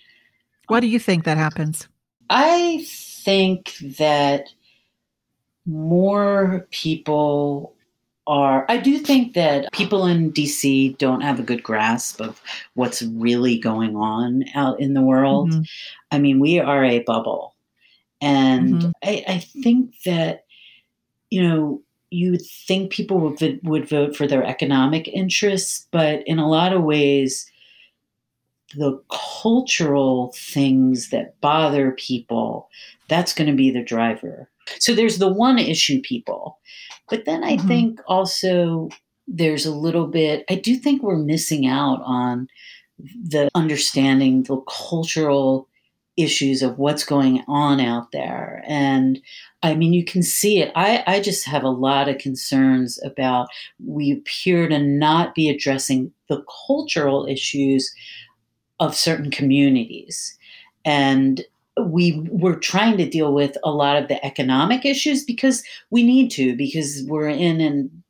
why 0.68 0.80
do 0.80 0.86
you 0.86 0.98
think 0.98 1.24
that 1.24 1.36
happens? 1.36 1.88
I 2.30 2.84
think 2.88 3.74
that 3.98 4.48
more 5.66 6.66
people 6.70 7.74
are 8.28 8.66
I 8.68 8.78
do 8.78 8.98
think 8.98 9.34
that 9.34 9.72
people 9.72 10.06
in 10.06 10.32
DC 10.32 10.98
don't 10.98 11.20
have 11.20 11.38
a 11.38 11.44
good 11.44 11.62
grasp 11.62 12.20
of 12.20 12.40
what's 12.74 13.02
really 13.02 13.58
going 13.58 13.94
on 13.94 14.44
out 14.54 14.80
in 14.80 14.94
the 14.94 15.02
world. 15.02 15.50
Mm-hmm. 15.50 15.62
I 16.10 16.18
mean, 16.18 16.40
we 16.40 16.58
are 16.58 16.84
a 16.84 17.00
bubble. 17.00 17.54
And 18.20 18.74
mm-hmm. 18.74 18.90
I, 19.02 19.24
I 19.28 19.38
think 19.38 19.94
that, 20.04 20.45
you 21.30 21.42
know, 21.42 21.82
you 22.10 22.30
would 22.30 22.46
think 22.66 22.92
people 22.92 23.18
would, 23.18 23.60
would 23.64 23.88
vote 23.88 24.16
for 24.16 24.26
their 24.26 24.44
economic 24.44 25.08
interests, 25.08 25.86
but 25.90 26.22
in 26.26 26.38
a 26.38 26.48
lot 26.48 26.72
of 26.72 26.82
ways, 26.82 27.50
the 28.74 29.00
cultural 29.10 30.32
things 30.36 31.10
that 31.10 31.40
bother 31.40 31.92
people, 31.92 32.68
that's 33.08 33.32
going 33.32 33.50
to 33.50 33.56
be 33.56 33.70
the 33.70 33.82
driver. 33.82 34.48
So 34.78 34.94
there's 34.94 35.18
the 35.18 35.32
one 35.32 35.58
issue 35.58 36.00
people. 36.02 36.58
But 37.08 37.24
then 37.24 37.44
I 37.44 37.56
mm-hmm. 37.56 37.68
think 37.68 38.00
also 38.06 38.88
there's 39.28 39.66
a 39.66 39.74
little 39.74 40.06
bit, 40.06 40.44
I 40.48 40.56
do 40.56 40.76
think 40.76 41.02
we're 41.02 41.16
missing 41.16 41.66
out 41.66 42.00
on 42.04 42.48
the 42.98 43.48
understanding 43.54 44.44
the 44.44 44.60
cultural 44.62 45.68
issues 46.16 46.62
of 46.62 46.78
what's 46.78 47.04
going 47.04 47.44
on 47.46 47.78
out 47.80 48.10
there. 48.12 48.64
And 48.66 49.20
I 49.66 49.74
mean, 49.74 49.92
you 49.92 50.04
can 50.04 50.22
see 50.22 50.60
it. 50.60 50.70
I, 50.74 51.02
I 51.06 51.20
just 51.20 51.44
have 51.46 51.64
a 51.64 51.68
lot 51.68 52.08
of 52.08 52.18
concerns 52.18 53.02
about 53.04 53.48
we 53.84 54.12
appear 54.12 54.68
to 54.68 54.78
not 54.78 55.34
be 55.34 55.48
addressing 55.48 56.12
the 56.28 56.44
cultural 56.66 57.26
issues 57.26 57.92
of 58.78 58.94
certain 58.94 59.30
communities. 59.30 60.38
And 60.84 61.44
we 61.84 62.20
we're 62.30 62.58
trying 62.58 62.96
to 62.96 63.08
deal 63.08 63.34
with 63.34 63.58
a 63.64 63.70
lot 63.70 64.00
of 64.00 64.08
the 64.08 64.24
economic 64.24 64.86
issues 64.86 65.24
because 65.24 65.62
we 65.90 66.02
need 66.02 66.30
to 66.30 66.56
because 66.56 67.02
we're 67.06 67.28
in 67.28 67.60
an 67.60 68.02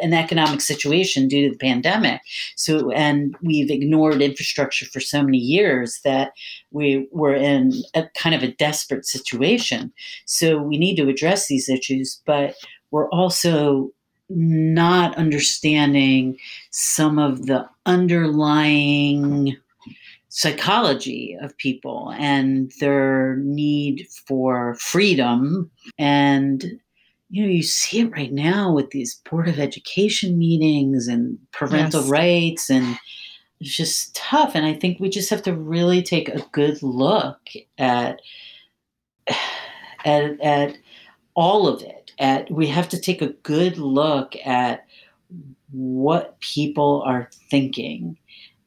an 0.00 0.12
economic 0.12 0.60
situation 0.60 1.28
due 1.28 1.48
to 1.48 1.52
the 1.52 1.58
pandemic. 1.58 2.20
So, 2.56 2.90
and 2.90 3.36
we've 3.42 3.70
ignored 3.70 4.22
infrastructure 4.22 4.86
for 4.86 5.00
so 5.00 5.22
many 5.22 5.38
years 5.38 6.00
that 6.04 6.32
we 6.70 7.08
were 7.10 7.34
in 7.34 7.72
a 7.94 8.04
kind 8.16 8.34
of 8.34 8.42
a 8.42 8.52
desperate 8.52 9.06
situation. 9.06 9.92
So, 10.26 10.60
we 10.60 10.78
need 10.78 10.96
to 10.96 11.08
address 11.08 11.46
these 11.46 11.68
issues, 11.68 12.20
but 12.26 12.54
we're 12.90 13.08
also 13.10 13.90
not 14.30 15.16
understanding 15.16 16.38
some 16.70 17.18
of 17.18 17.46
the 17.46 17.66
underlying 17.86 19.56
psychology 20.28 21.36
of 21.40 21.56
people 21.56 22.12
and 22.18 22.70
their 22.80 23.36
need 23.36 24.06
for 24.26 24.74
freedom 24.76 25.70
and 25.98 26.78
you 27.30 27.42
know 27.42 27.50
you 27.50 27.62
see 27.62 28.00
it 28.00 28.10
right 28.12 28.32
now 28.32 28.72
with 28.72 28.90
these 28.90 29.20
board 29.28 29.48
of 29.48 29.58
education 29.58 30.38
meetings 30.38 31.08
and 31.08 31.38
parental 31.52 32.02
yes. 32.02 32.10
rights 32.10 32.70
and 32.70 32.98
it's 33.60 33.76
just 33.76 34.14
tough 34.14 34.52
and 34.54 34.64
i 34.64 34.72
think 34.72 34.98
we 34.98 35.08
just 35.08 35.30
have 35.30 35.42
to 35.42 35.54
really 35.54 36.02
take 36.02 36.28
a 36.28 36.44
good 36.52 36.82
look 36.82 37.40
at 37.78 38.20
at 40.04 40.40
at 40.40 40.76
all 41.34 41.68
of 41.68 41.82
it 41.82 42.12
at 42.18 42.50
we 42.50 42.66
have 42.66 42.88
to 42.88 43.00
take 43.00 43.22
a 43.22 43.32
good 43.42 43.78
look 43.78 44.34
at 44.44 44.84
what 45.70 46.40
people 46.40 47.02
are 47.04 47.28
thinking 47.50 48.16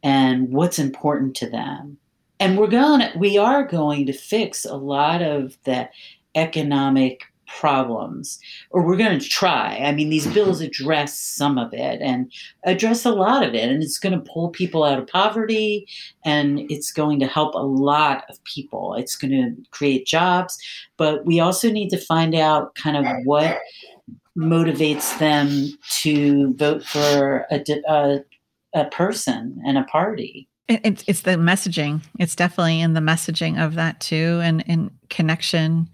and 0.03 0.49
what's 0.49 0.79
important 0.79 1.35
to 1.35 1.49
them. 1.49 1.97
And 2.39 2.57
we're 2.57 2.67
going 2.67 3.07
we 3.17 3.37
are 3.37 3.63
going 3.63 4.05
to 4.07 4.13
fix 4.13 4.65
a 4.65 4.75
lot 4.75 5.21
of 5.21 5.57
the 5.63 5.89
economic 6.35 7.21
problems 7.59 8.39
or 8.69 8.81
we're 8.81 8.97
going 8.97 9.19
to 9.19 9.27
try 9.27 9.77
i 9.83 9.91
mean 9.91 10.09
these 10.09 10.27
bills 10.27 10.61
address 10.69 11.17
some 11.17 11.57
of 11.57 11.73
it 11.73 12.01
and 12.01 12.31
address 12.63 13.05
a 13.05 13.11
lot 13.11 13.43
of 13.43 13.53
it 13.53 13.69
and 13.69 13.83
it's 13.83 13.99
going 13.99 14.13
to 14.13 14.31
pull 14.31 14.49
people 14.49 14.83
out 14.83 14.99
of 14.99 15.07
poverty 15.07 15.87
and 16.25 16.59
it's 16.71 16.91
going 16.91 17.19
to 17.19 17.27
help 17.27 17.53
a 17.55 17.59
lot 17.59 18.23
of 18.29 18.43
people 18.43 18.95
it's 18.95 19.15
going 19.15 19.31
to 19.31 19.69
create 19.71 20.05
jobs 20.05 20.57
but 20.97 21.25
we 21.25 21.39
also 21.39 21.69
need 21.69 21.89
to 21.89 21.97
find 21.97 22.35
out 22.35 22.75
kind 22.75 22.97
of 22.97 23.05
what 23.25 23.59
motivates 24.37 25.17
them 25.19 25.69
to 25.89 26.53
vote 26.55 26.83
for 26.83 27.45
a, 27.51 27.63
a, 27.87 28.19
a 28.73 28.85
person 28.85 29.61
and 29.65 29.77
a 29.77 29.83
party. 29.83 30.47
It's 30.69 31.03
it's 31.05 31.21
the 31.21 31.31
messaging. 31.31 32.01
It's 32.17 32.35
definitely 32.35 32.79
in 32.79 32.93
the 32.93 33.01
messaging 33.01 33.63
of 33.63 33.75
that 33.75 33.99
too, 33.99 34.39
and 34.41 34.61
in 34.61 34.91
connection 35.09 35.89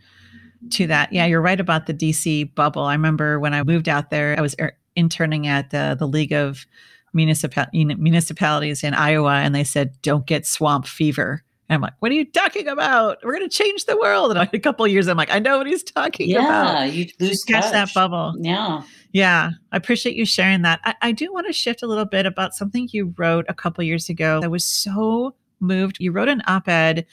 to 0.72 0.88
that. 0.88 1.12
Yeah, 1.12 1.26
you're 1.26 1.42
right 1.42 1.60
about 1.60 1.86
the 1.86 1.94
DC 1.94 2.54
bubble. 2.56 2.84
I 2.84 2.94
remember 2.94 3.40
when 3.40 3.54
I 3.54 3.64
moved 3.64 3.90
out 3.90 4.10
there, 4.10 4.36
I 4.38 4.42
was 4.42 4.56
er, 4.60 4.74
interning 4.96 5.48
at 5.48 5.70
the, 5.70 5.96
the 5.98 6.08
League 6.08 6.34
of 6.34 6.66
Municipal- 7.14 7.68
Municipalities 7.74 8.84
in 8.84 8.94
Iowa, 8.94 9.36
and 9.36 9.56
they 9.56 9.64
said, 9.64 9.94
"Don't 10.02 10.26
get 10.26 10.46
swamp 10.46 10.88
fever." 10.88 11.44
And 11.70 11.76
I'm 11.76 11.82
like, 11.82 11.94
what 12.00 12.12
are 12.12 12.16
you 12.16 12.24
talking 12.24 12.68
about? 12.68 13.18
We're 13.24 13.36
going 13.36 13.50
to 13.50 13.54
change 13.54 13.86
the 13.86 13.98
world. 13.98 14.32
And 14.32 14.40
a 14.40 14.60
couple 14.60 14.88
years, 14.88 15.08
I'm 15.08 15.18
like, 15.18 15.32
I 15.32 15.40
know 15.40 15.58
what 15.58 15.68
he's 15.68 15.84
talking 15.84 16.30
yeah, 16.30 16.40
about. 16.40 16.74
Yeah, 16.74 16.86
you 16.86 17.08
lose 17.20 17.44
catch 17.44 17.64
touch. 17.64 17.72
that 17.74 17.94
bubble. 17.94 18.36
Yeah. 18.40 18.84
Yeah, 19.12 19.52
I 19.72 19.78
appreciate 19.78 20.16
you 20.16 20.26
sharing 20.26 20.62
that. 20.62 20.80
I, 20.86 20.96
I 21.02 21.12
do 21.12 21.32
want 21.34 21.48
to 21.48 21.54
shift 21.54 21.84
a 21.84 21.88
little 21.88 22.06
bit 22.06 22.26
about 22.26 22.54
something 22.54 22.88
you 22.92 23.14
wrote 23.18 23.46
a 23.50 23.54
couple 23.54 23.84
years 23.84 24.10
ago 24.10 24.42
I 24.44 24.48
was 24.48 24.66
so 24.66 25.34
moved. 25.60 25.98
You 26.00 26.12
wrote 26.12 26.30
an 26.30 26.42
op 26.48 26.68
ed 26.68 27.06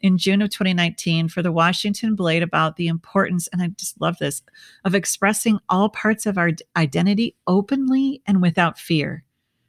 in 0.00 0.18
June 0.18 0.42
of 0.42 0.50
2019 0.50 1.28
for 1.28 1.42
the 1.42 1.52
Washington 1.52 2.14
Blade 2.14 2.42
about 2.42 2.76
the 2.76 2.88
importance, 2.88 3.48
and 3.48 3.62
I 3.62 3.68
just 3.68 4.00
love 4.00 4.18
this, 4.18 4.42
of 4.84 4.94
expressing 4.94 5.58
all 5.68 5.88
parts 5.88 6.26
of 6.26 6.38
our 6.38 6.50
identity 6.76 7.36
openly 7.46 8.22
and 8.26 8.40
without 8.42 8.78
fear. 8.78 9.24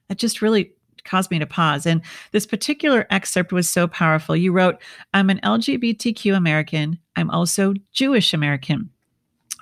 That 0.08 0.18
just 0.18 0.42
really 0.42 0.74
caused 1.04 1.32
me 1.32 1.40
to 1.40 1.46
pause. 1.46 1.86
And 1.86 2.02
this 2.32 2.46
particular 2.46 3.08
excerpt 3.10 3.52
was 3.52 3.70
so 3.70 3.88
powerful. 3.88 4.36
You 4.36 4.52
wrote, 4.52 4.82
I'm 5.14 5.30
an 5.30 5.40
LGBTQ 5.44 6.36
American. 6.36 7.00
I'm 7.16 7.30
also 7.30 7.74
Jewish 7.92 8.34
American. 8.34 8.90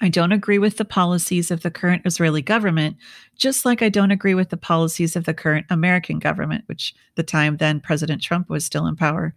I 0.02 0.10
don't 0.10 0.32
agree 0.32 0.60
with 0.60 0.78
the 0.78 0.86
policies 0.86 1.52
of 1.52 1.62
the 1.62 1.72
current 1.72 2.04
Israeli 2.06 2.42
government, 2.42 2.96
just 3.36 3.66
like 3.66 3.82
I 3.82 3.90
don't 3.90 4.12
agree 4.12 4.34
with 4.34 4.50
the 4.50 4.58
policies 4.58 5.16
of 5.16 5.26
the 5.26 5.34
current 5.34 5.66
American 5.70 6.20
government, 6.20 6.64
which 6.68 6.96
the 7.16 7.24
time 7.24 7.58
then 7.58 7.82
President 7.82 8.22
Trump 8.22 8.50
was 8.50 8.66
still 8.66 8.88
in 8.88 8.96
power. 8.96 9.34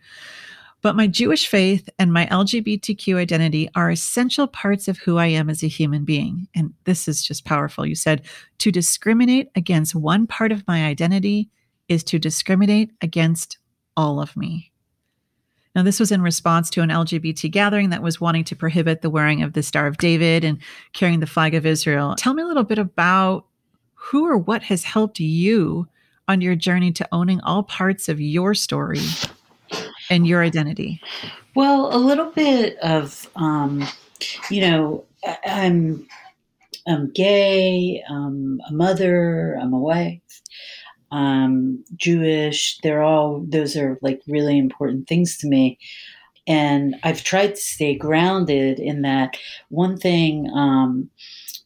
But 0.82 0.96
my 0.96 1.06
Jewish 1.06 1.46
faith 1.46 1.88
and 1.98 2.12
my 2.12 2.26
LGBTQ 2.26 3.16
identity 3.16 3.68
are 3.76 3.90
essential 3.90 4.48
parts 4.48 4.88
of 4.88 4.98
who 4.98 5.16
I 5.16 5.26
am 5.26 5.48
as 5.48 5.62
a 5.62 5.68
human 5.68 6.04
being. 6.04 6.48
And 6.56 6.74
this 6.84 7.06
is 7.06 7.22
just 7.22 7.44
powerful. 7.44 7.86
You 7.86 7.94
said, 7.94 8.22
to 8.58 8.72
discriminate 8.72 9.48
against 9.54 9.94
one 9.94 10.26
part 10.26 10.50
of 10.50 10.66
my 10.66 10.84
identity 10.84 11.48
is 11.88 12.02
to 12.04 12.18
discriminate 12.18 12.90
against 13.00 13.58
all 13.96 14.20
of 14.20 14.36
me. 14.36 14.72
Now, 15.74 15.82
this 15.84 16.00
was 16.00 16.12
in 16.12 16.20
response 16.20 16.68
to 16.70 16.82
an 16.82 16.90
LGBT 16.90 17.50
gathering 17.50 17.90
that 17.90 18.02
was 18.02 18.20
wanting 18.20 18.44
to 18.44 18.56
prohibit 18.56 19.00
the 19.00 19.08
wearing 19.08 19.42
of 19.42 19.54
the 19.54 19.62
Star 19.62 19.86
of 19.86 19.96
David 19.98 20.44
and 20.44 20.58
carrying 20.92 21.20
the 21.20 21.26
flag 21.26 21.54
of 21.54 21.64
Israel. 21.64 22.14
Tell 22.16 22.34
me 22.34 22.42
a 22.42 22.46
little 22.46 22.64
bit 22.64 22.78
about 22.78 23.46
who 23.94 24.26
or 24.26 24.36
what 24.36 24.64
has 24.64 24.84
helped 24.84 25.20
you 25.20 25.86
on 26.28 26.40
your 26.40 26.56
journey 26.56 26.92
to 26.92 27.08
owning 27.12 27.40
all 27.40 27.62
parts 27.62 28.08
of 28.08 28.20
your 28.20 28.52
story 28.52 29.00
and 30.10 30.26
your 30.26 30.42
identity. 30.42 31.00
Well, 31.54 31.94
a 31.94 31.98
little 31.98 32.30
bit 32.30 32.78
of, 32.78 33.28
um, 33.36 33.86
you 34.50 34.60
know, 34.62 35.04
I'm 35.46 36.06
I'm 36.86 37.12
gay, 37.12 38.02
I'm 38.08 38.60
a 38.68 38.72
mother, 38.72 39.56
I'm 39.60 39.72
a 39.72 39.78
wife 39.78 40.20
um, 41.12 41.84
Jewish. 41.94 42.78
They're 42.82 43.02
all, 43.02 43.44
those 43.46 43.76
are 43.76 43.98
like 44.02 44.20
really 44.26 44.58
important 44.58 45.06
things 45.06 45.36
to 45.38 45.46
me. 45.46 45.78
And 46.48 46.96
I've 47.04 47.22
tried 47.22 47.54
to 47.54 47.60
stay 47.60 47.94
grounded 47.94 48.80
in 48.80 49.02
that. 49.02 49.36
One 49.68 49.96
thing, 49.96 50.50
um, 50.56 51.08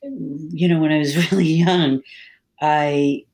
you 0.03 0.69
know, 0.69 0.81
when 0.81 0.93
I 0.93 0.99
was 0.99 1.17
really 1.33 1.47
young, 1.47 2.03
I 2.61 3.25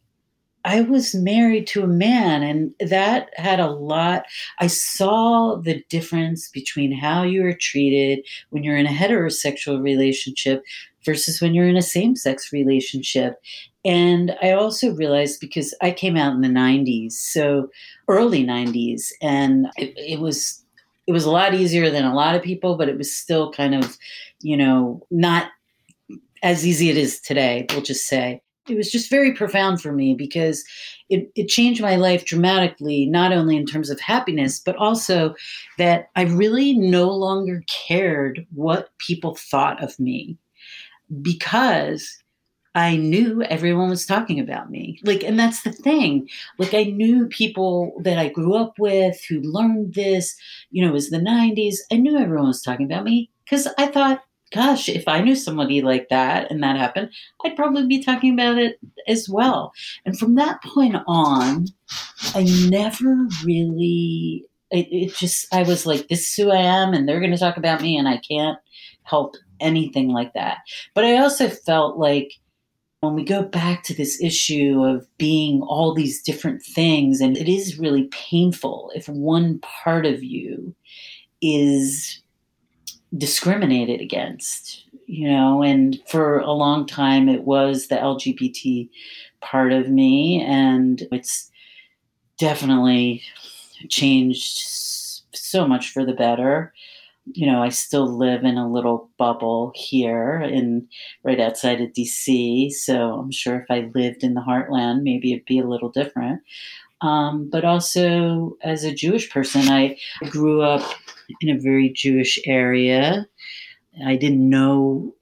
I 0.64 0.82
was 0.82 1.14
married 1.14 1.66
to 1.68 1.82
a 1.82 1.88
man, 1.88 2.42
and 2.42 2.90
that 2.90 3.30
had 3.36 3.60
a 3.60 3.70
lot. 3.70 4.24
I 4.60 4.68
saw 4.68 5.56
the 5.56 5.82
difference 5.88 6.48
between 6.48 6.92
how 6.92 7.24
you 7.24 7.44
are 7.44 7.54
treated 7.54 8.24
when 8.50 8.62
you're 8.62 8.76
in 8.76 8.86
a 8.86 8.90
heterosexual 8.90 9.82
relationship 9.82 10.62
versus 11.04 11.40
when 11.40 11.54
you're 11.54 11.68
in 11.68 11.76
a 11.76 11.82
same 11.82 12.14
sex 12.14 12.52
relationship. 12.52 13.40
And 13.84 14.36
I 14.40 14.52
also 14.52 14.94
realized 14.94 15.40
because 15.40 15.74
I 15.82 15.90
came 15.90 16.16
out 16.16 16.34
in 16.34 16.40
the 16.40 16.48
90s, 16.48 17.12
so 17.12 17.68
early 18.08 18.44
90s, 18.44 19.12
and 19.20 19.66
it, 19.76 19.92
it 19.96 20.20
was 20.20 20.62
it 21.06 21.12
was 21.12 21.24
a 21.24 21.30
lot 21.30 21.54
easier 21.54 21.90
than 21.90 22.04
a 22.04 22.14
lot 22.14 22.36
of 22.36 22.42
people, 22.42 22.76
but 22.76 22.88
it 22.88 22.96
was 22.96 23.12
still 23.12 23.50
kind 23.50 23.74
of, 23.74 23.98
you 24.40 24.56
know, 24.56 25.04
not 25.10 25.50
as 26.42 26.66
easy 26.66 26.90
as 26.90 26.96
it 26.96 27.00
is 27.00 27.20
today, 27.20 27.66
we'll 27.70 27.82
just 27.82 28.06
say. 28.06 28.41
It 28.68 28.76
was 28.76 28.92
just 28.92 29.10
very 29.10 29.32
profound 29.32 29.80
for 29.80 29.92
me 29.92 30.14
because 30.14 30.64
it, 31.08 31.30
it 31.34 31.48
changed 31.48 31.82
my 31.82 31.96
life 31.96 32.24
dramatically, 32.24 33.06
not 33.06 33.32
only 33.32 33.56
in 33.56 33.66
terms 33.66 33.90
of 33.90 33.98
happiness, 33.98 34.60
but 34.60 34.76
also 34.76 35.34
that 35.78 36.10
I 36.14 36.22
really 36.22 36.74
no 36.74 37.10
longer 37.10 37.64
cared 37.66 38.46
what 38.54 38.90
people 38.98 39.34
thought 39.34 39.82
of 39.82 39.98
me 39.98 40.38
because 41.22 42.22
I 42.74 42.96
knew 42.96 43.42
everyone 43.42 43.90
was 43.90 44.06
talking 44.06 44.40
about 44.40 44.70
me. 44.70 44.98
Like, 45.04 45.22
and 45.22 45.38
that's 45.38 45.62
the 45.62 45.72
thing. 45.72 46.28
Like, 46.58 46.72
I 46.72 46.84
knew 46.84 47.26
people 47.26 47.92
that 48.00 48.18
I 48.18 48.28
grew 48.28 48.54
up 48.54 48.78
with 48.78 49.22
who 49.28 49.40
learned 49.40 49.94
this, 49.94 50.34
you 50.70 50.82
know, 50.82 50.90
it 50.90 50.94
was 50.94 51.10
the 51.10 51.18
90s. 51.18 51.76
I 51.90 51.96
knew 51.96 52.16
everyone 52.16 52.46
was 52.46 52.62
talking 52.62 52.86
about 52.86 53.04
me 53.04 53.30
because 53.44 53.68
I 53.76 53.86
thought, 53.86 54.22
gosh, 54.53 54.88
if 54.88 55.09
I 55.09 55.20
knew 55.20 55.34
somebody 55.34 55.82
like 55.82 56.09
that 56.11 56.50
and 56.50 56.62
that 56.62 56.76
happened, 56.76 57.11
I'd 57.44 57.57
probably 57.57 57.86
be 57.86 58.03
talking 58.03 58.32
about 58.32 58.59
it 58.59 58.78
as 59.09 59.28
well. 59.28 59.72
And 60.05 60.18
from 60.18 60.34
that 60.36 60.62
point 60.62 60.96
on, 61.07 61.66
I 62.34 62.44
never 62.68 63.26
really, 63.44 64.44
it, 64.70 64.88
it 64.90 65.14
just, 65.14 65.53
I 65.53 65.62
was 65.62 65.86
like, 65.86 66.09
this 66.09 66.28
is 66.28 66.34
who 66.34 66.50
I 66.50 66.61
am, 66.61 66.94
and 66.94 67.09
they're 67.09 67.20
going 67.20 67.32
to 67.32 67.38
talk 67.38 67.57
about 67.57 67.82
me, 67.82 67.96
and 67.96 68.09
I 68.09 68.18
can't 68.18 68.59
help 69.05 69.34
anything 69.61 70.09
like 70.09 70.34
that. 70.34 70.59
But 70.94 71.05
I 71.05 71.18
also 71.18 71.48
felt 71.48 71.98
like, 71.98 72.32
when 73.00 73.14
we 73.14 73.24
go 73.24 73.42
back 73.42 73.82
to 73.82 73.94
this 73.94 74.22
issue 74.22 74.84
of 74.84 75.05
being 75.18 75.61
all 75.62 75.92
these 75.92 76.22
different 76.22 76.62
things, 76.62 77.20
and 77.20 77.36
it 77.36 77.48
is 77.48 77.76
really 77.76 78.05
painful 78.12 78.92
if 78.94 79.09
one 79.09 79.59
part 79.59 80.07
of 80.07 80.22
you 80.22 80.72
is 81.40 82.21
discriminated 83.16 84.00
against, 84.00 84.84
you 85.06 85.28
know, 85.28 85.62
and 85.62 86.00
for 86.08 86.38
a 86.40 86.52
long 86.52 86.86
time 86.86 87.28
it 87.28 87.42
was 87.44 87.88
the 87.88 87.96
LGBT 87.96 88.88
part 89.40 89.72
of 89.72 89.88
me, 89.88 90.42
and 90.42 91.06
it's 91.12 91.50
definitely 92.38 93.22
changed 93.88 95.22
so 95.34 95.66
much 95.66 95.90
for 95.90 96.04
the 96.04 96.14
better 96.14 96.72
you 97.26 97.46
know, 97.46 97.62
I 97.62 97.68
still 97.68 98.06
live 98.06 98.44
in 98.44 98.56
a 98.56 98.70
little 98.70 99.08
bubble 99.16 99.72
here 99.74 100.40
in 100.40 100.88
right 101.22 101.38
outside 101.40 101.80
of 101.80 101.92
DC. 101.92 102.72
So 102.72 103.14
I'm 103.14 103.30
sure 103.30 103.60
if 103.60 103.70
I 103.70 103.90
lived 103.94 104.24
in 104.24 104.34
the 104.34 104.40
heartland, 104.40 105.02
maybe 105.02 105.32
it'd 105.32 105.44
be 105.44 105.60
a 105.60 105.66
little 105.66 105.88
different. 105.88 106.40
Um, 107.00 107.48
but 107.50 107.64
also 107.64 108.56
as 108.62 108.84
a 108.84 108.94
Jewish 108.94 109.30
person, 109.30 109.62
I 109.62 109.98
grew 110.30 110.62
up 110.62 110.82
in 111.40 111.48
a 111.48 111.60
very 111.60 111.90
Jewish 111.90 112.38
area. 112.46 113.26
I 114.04 114.16
didn't 114.16 114.48
know, 114.48 115.14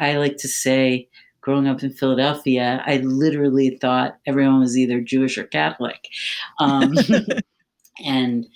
I 0.00 0.16
like 0.16 0.36
to 0.38 0.48
say, 0.48 1.08
growing 1.40 1.68
up 1.68 1.82
in 1.82 1.92
Philadelphia, 1.92 2.82
I 2.86 2.96
literally 2.98 3.78
thought 3.80 4.18
everyone 4.26 4.60
was 4.60 4.76
either 4.76 5.00
Jewish 5.00 5.38
or 5.38 5.44
Catholic. 5.44 6.08
Um, 6.58 6.94
and 8.04 8.46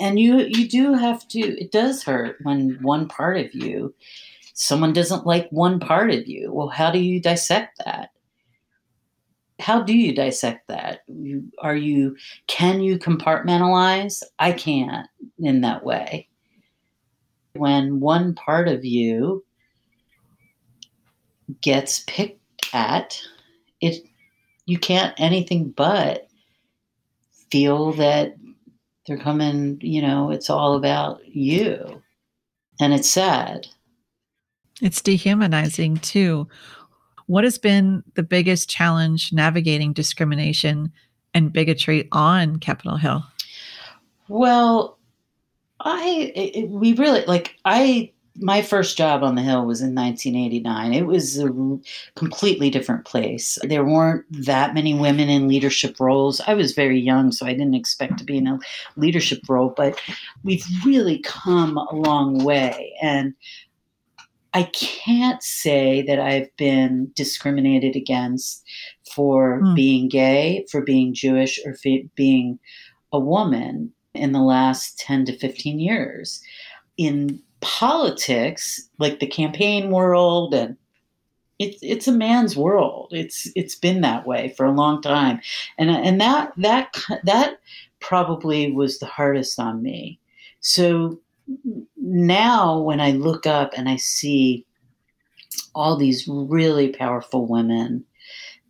and 0.00 0.18
you 0.18 0.38
you 0.38 0.68
do 0.68 0.94
have 0.94 1.26
to 1.28 1.40
it 1.40 1.72
does 1.72 2.02
hurt 2.02 2.36
when 2.42 2.78
one 2.82 3.08
part 3.08 3.38
of 3.38 3.54
you 3.54 3.94
someone 4.54 4.92
doesn't 4.92 5.26
like 5.26 5.48
one 5.50 5.80
part 5.80 6.10
of 6.10 6.26
you 6.26 6.52
well 6.52 6.68
how 6.68 6.90
do 6.90 6.98
you 6.98 7.20
dissect 7.20 7.78
that 7.84 8.10
how 9.58 9.82
do 9.82 9.96
you 9.96 10.14
dissect 10.14 10.68
that 10.68 11.00
are 11.60 11.76
you 11.76 12.16
can 12.46 12.80
you 12.80 12.98
compartmentalize 12.98 14.22
i 14.38 14.52
can't 14.52 15.08
in 15.38 15.62
that 15.62 15.84
way 15.84 16.28
when 17.54 18.00
one 18.00 18.34
part 18.34 18.68
of 18.68 18.84
you 18.84 19.44
gets 21.62 22.04
picked 22.06 22.40
at 22.74 23.20
it 23.80 24.06
you 24.66 24.78
can't 24.78 25.14
anything 25.18 25.70
but 25.70 26.28
feel 27.50 27.92
that 27.92 28.36
they're 29.06 29.18
coming, 29.18 29.78
you 29.80 30.02
know, 30.02 30.30
it's 30.30 30.50
all 30.50 30.74
about 30.74 31.20
you. 31.26 32.02
And 32.80 32.92
it's 32.92 33.08
sad. 33.08 33.66
It's 34.82 35.00
dehumanizing 35.00 35.98
too. 35.98 36.48
What 37.26 37.44
has 37.44 37.58
been 37.58 38.02
the 38.14 38.22
biggest 38.22 38.68
challenge 38.68 39.32
navigating 39.32 39.92
discrimination 39.92 40.92
and 41.34 41.52
bigotry 41.52 42.08
on 42.12 42.58
Capitol 42.58 42.96
Hill? 42.96 43.24
Well, 44.28 44.98
I 45.80 46.32
it, 46.34 46.68
we 46.70 46.94
really 46.94 47.24
like 47.26 47.56
I 47.64 48.12
my 48.38 48.62
first 48.62 48.96
job 48.96 49.22
on 49.22 49.34
the 49.34 49.42
Hill 49.42 49.64
was 49.66 49.80
in 49.80 49.94
1989. 49.94 50.92
It 50.92 51.06
was 51.06 51.38
a 51.38 51.48
completely 52.16 52.70
different 52.70 53.04
place. 53.04 53.58
There 53.62 53.84
weren't 53.84 54.24
that 54.30 54.74
many 54.74 54.94
women 54.94 55.28
in 55.28 55.48
leadership 55.48 55.98
roles. 55.98 56.40
I 56.46 56.54
was 56.54 56.72
very 56.72 56.98
young, 56.98 57.32
so 57.32 57.46
I 57.46 57.52
didn't 57.52 57.74
expect 57.74 58.18
to 58.18 58.24
be 58.24 58.36
in 58.36 58.46
a 58.46 58.58
leadership 58.96 59.40
role, 59.48 59.72
but 59.76 59.98
we've 60.44 60.66
really 60.84 61.18
come 61.20 61.76
a 61.76 61.94
long 61.94 62.44
way. 62.44 62.94
And 63.00 63.34
I 64.56 64.62
can't 64.72 65.42
say 65.42 66.00
that 66.06 66.18
I've 66.18 66.48
been 66.56 67.12
discriminated 67.14 67.94
against 67.94 68.64
for 69.14 69.60
mm. 69.60 69.74
being 69.76 70.08
gay, 70.08 70.64
for 70.70 70.80
being 70.80 71.12
Jewish, 71.12 71.60
or 71.66 71.74
for 71.74 71.90
being 72.14 72.58
a 73.12 73.20
woman 73.20 73.92
in 74.14 74.32
the 74.32 74.40
last 74.40 74.98
10 74.98 75.26
to 75.26 75.36
15 75.36 75.78
years. 75.78 76.40
In 76.96 77.42
politics, 77.60 78.88
like 78.98 79.20
the 79.20 79.26
campaign 79.26 79.90
world 79.90 80.54
and 80.54 80.78
it's 81.58 81.78
it's 81.82 82.08
a 82.08 82.12
man's 82.12 82.56
world. 82.56 83.08
It's 83.12 83.50
it's 83.54 83.74
been 83.74 84.00
that 84.00 84.26
way 84.26 84.54
for 84.56 84.64
a 84.64 84.72
long 84.72 85.02
time, 85.02 85.40
and 85.76 85.90
and 85.90 86.18
that 86.20 86.52
that 86.56 86.94
that 87.24 87.60
probably 88.00 88.72
was 88.72 89.00
the 89.00 89.06
hardest 89.06 89.58
on 89.58 89.82
me. 89.82 90.18
So 90.60 91.20
now 91.96 92.80
when 92.80 93.00
I 93.00 93.12
look 93.12 93.46
up 93.46 93.72
and 93.76 93.88
I 93.88 93.96
see 93.96 94.66
all 95.74 95.96
these 95.96 96.28
really 96.28 96.88
powerful 96.90 97.46
women 97.46 98.04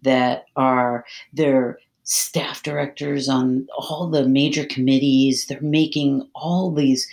that 0.03 0.45
are 0.57 1.05
they're 1.33 1.79
staff 2.03 2.62
directors 2.62 3.29
on 3.29 3.66
all 3.77 4.09
the 4.09 4.29
major 4.29 4.64
committees, 4.64 5.47
they're 5.47 5.61
making 5.61 6.29
all 6.35 6.72
these 6.72 7.09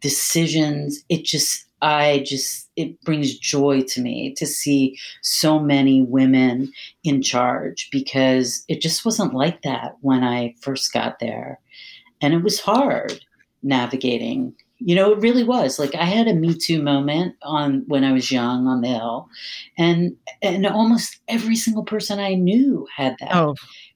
decisions 0.00 1.04
it 1.10 1.24
just 1.24 1.66
i 1.82 2.22
just 2.24 2.70
it 2.74 2.98
brings 3.02 3.38
joy 3.38 3.82
to 3.82 4.00
me 4.00 4.32
to 4.34 4.46
see 4.46 4.98
so 5.20 5.58
many 5.58 6.00
women 6.00 6.72
in 7.02 7.20
charge 7.20 7.88
because 7.92 8.64
it 8.68 8.80
just 8.80 9.04
wasn't 9.04 9.34
like 9.34 9.60
that 9.60 9.94
when 10.00 10.24
i 10.24 10.54
first 10.62 10.92
got 10.92 11.18
there. 11.18 11.60
And 12.20 12.32
it 12.32 12.42
was 12.42 12.60
hard 12.60 13.20
navigating 13.62 14.54
you 14.84 14.94
know 14.94 15.12
it 15.12 15.18
really 15.18 15.44
was 15.44 15.78
like 15.78 15.94
i 15.94 16.04
had 16.04 16.28
a 16.28 16.34
me 16.34 16.54
too 16.54 16.82
moment 16.82 17.34
on 17.42 17.82
when 17.86 18.04
i 18.04 18.12
was 18.12 18.30
young 18.30 18.66
on 18.66 18.82
the 18.82 18.88
hill 18.88 19.28
and 19.78 20.14
and 20.42 20.66
almost 20.66 21.20
every 21.28 21.56
single 21.56 21.84
person 21.84 22.18
i 22.18 22.34
knew 22.34 22.86
had 22.94 23.16
that 23.18 23.34
oh 23.34 23.54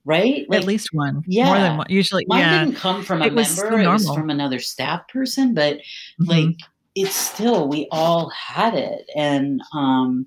right? 0.09 0.49
Like, 0.49 0.61
At 0.61 0.66
least 0.66 0.89
one. 0.93 1.22
Yeah. 1.26 1.45
More 1.45 1.59
than 1.59 1.76
one. 1.76 1.86
Usually, 1.91 2.24
Mine 2.28 2.41
yeah. 2.41 2.64
didn't 2.64 2.76
come 2.76 3.05
from 3.05 3.20
a 3.20 3.26
it 3.26 3.34
member. 3.34 3.78
It 3.78 3.86
was 3.86 4.09
from 4.09 4.30
another 4.30 4.59
staff 4.59 5.07
person, 5.09 5.53
but 5.53 5.76
mm-hmm. 5.76 6.24
like 6.30 6.57
it's 6.95 7.14
still, 7.14 7.68
we 7.68 7.86
all 7.93 8.30
had 8.30 8.74
it. 8.74 9.09
And, 9.14 9.61
um, 9.74 10.26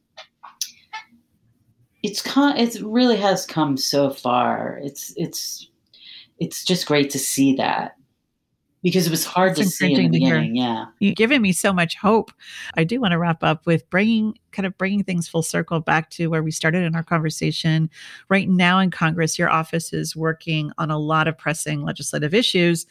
it's 2.03 2.21
con- 2.21 2.57
it 2.57 2.79
really 2.81 3.17
has 3.17 3.45
come 3.45 3.75
so 3.75 4.11
far. 4.11 4.79
It's, 4.83 5.13
it's, 5.17 5.67
it's 6.39 6.63
just 6.63 6.85
great 6.85 7.09
to 7.11 7.19
see 7.19 7.55
that 7.55 7.95
because 8.83 9.05
it 9.07 9.11
was 9.11 9.25
hard 9.25 9.55
to 9.55 9.65
see 9.65 9.93
in 9.93 10.11
the 10.11 10.19
beginning. 10.19 10.55
Yeah. 10.55 10.85
You've 10.99 11.15
given 11.15 11.41
me 11.41 11.51
so 11.51 11.71
much 11.71 11.95
hope. 11.95 12.31
I 12.75 12.83
do 12.83 12.99
want 12.99 13.11
to 13.11 13.19
wrap 13.19 13.43
up 13.43 13.65
with 13.65 13.89
bringing 13.89 14.37
kind 14.51 14.65
of 14.65 14.77
bringing 14.77 15.03
things 15.03 15.27
full 15.27 15.43
circle 15.43 15.79
back 15.79 16.09
to 16.11 16.27
where 16.27 16.43
we 16.43 16.51
started 16.51 16.83
in 16.83 16.95
our 16.95 17.03
conversation. 17.03 17.89
Right 18.29 18.49
now 18.49 18.79
in 18.79 18.91
Congress, 18.91 19.37
your 19.37 19.49
office 19.49 19.93
is 19.93 20.15
working 20.15 20.71
on 20.77 20.89
a 20.89 20.97
lot 20.97 21.27
of 21.27 21.37
pressing 21.37 21.83
legislative 21.83 22.33
issues, 22.33 22.85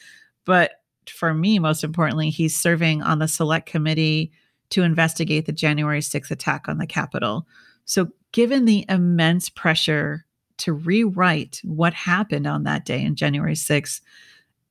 but 0.45 0.83
for 1.09 1.35
me, 1.35 1.59
most 1.59 1.83
importantly, 1.83 2.31
he's 2.31 2.59
serving 2.59 3.03
on 3.03 3.19
the 3.19 3.29
select 3.29 3.67
committee 3.67 4.33
to 4.71 4.83
investigate 4.83 5.47
the 5.47 5.53
January 5.53 6.01
6th 6.01 6.31
attack 6.31 6.69
on 6.69 6.79
the 6.79 6.87
Capitol. 6.87 7.47
So, 7.85 8.09
given 8.33 8.65
the 8.65 8.85
immense 8.89 9.49
pressure 9.49 10.25
to 10.59 10.73
rewrite 10.73 11.61
what 11.65 11.93
happened 11.95 12.47
on 12.47 12.63
that 12.65 12.85
day 12.85 13.03
in 13.03 13.17
January 13.17 13.55
6th, 13.55 14.01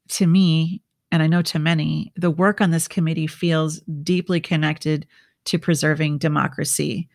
to 0.09 0.27
me, 0.27 0.81
and 1.11 1.23
I 1.23 1.27
know 1.27 1.41
to 1.43 1.59
many, 1.59 2.11
the 2.15 2.31
work 2.31 2.61
on 2.61 2.71
this 2.71 2.87
committee 2.87 3.27
feels 3.27 3.79
deeply 4.03 4.39
connected 4.39 5.07
to 5.45 5.59
preserving 5.59 6.19
democracy. 6.19 7.09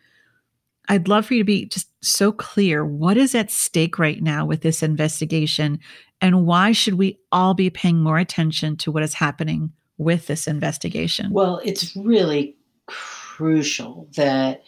I'd 0.87 1.07
love 1.07 1.25
for 1.25 1.33
you 1.33 1.41
to 1.41 1.45
be 1.45 1.65
just 1.65 1.89
so 2.01 2.31
clear. 2.31 2.85
What 2.85 3.17
is 3.17 3.33
at 3.33 3.49
stake 3.49 3.97
right 3.97 4.21
now 4.21 4.45
with 4.45 4.61
this 4.61 4.83
investigation? 4.83 5.79
And 6.21 6.45
why 6.45 6.71
should 6.73 6.95
we 6.95 7.19
all 7.31 7.53
be 7.53 7.69
paying 7.69 7.99
more 8.01 8.17
attention 8.17 8.77
to 8.77 8.91
what 8.91 9.03
is 9.03 9.15
happening 9.15 9.71
with 9.97 10.27
this 10.27 10.47
investigation? 10.47 11.31
Well, 11.31 11.61
it's 11.63 11.95
really 11.95 12.55
crucial 12.87 14.07
that 14.15 14.61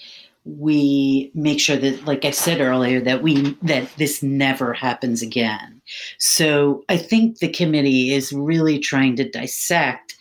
we 0.47 1.31
make 1.33 1.59
sure 1.59 1.75
that 1.75 2.05
like 2.05 2.23
i 2.23 2.31
said 2.31 2.61
earlier 2.61 3.01
that 3.01 3.21
we 3.21 3.57
that 3.61 3.89
this 3.97 4.23
never 4.23 4.73
happens 4.73 5.21
again. 5.21 5.81
So 6.17 6.83
i 6.89 6.97
think 6.97 7.39
the 7.39 7.49
committee 7.49 8.13
is 8.13 8.31
really 8.33 8.79
trying 8.79 9.15
to 9.17 9.29
dissect 9.29 10.15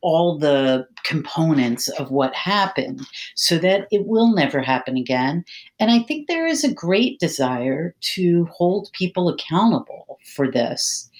all 0.00 0.38
the 0.38 0.86
components 1.02 1.88
of 1.88 2.10
what 2.10 2.34
happened 2.34 3.00
so 3.34 3.58
that 3.58 3.88
it 3.90 4.06
will 4.06 4.32
never 4.32 4.60
happen 4.60 4.96
again. 4.96 5.44
And 5.80 5.90
i 5.90 6.00
think 6.00 6.28
there 6.28 6.46
is 6.46 6.62
a 6.62 6.72
great 6.72 7.18
desire 7.18 7.94
to 8.14 8.46
hold 8.46 8.92
people 8.92 9.28
accountable 9.28 10.18
for 10.34 10.50
this. 10.50 11.10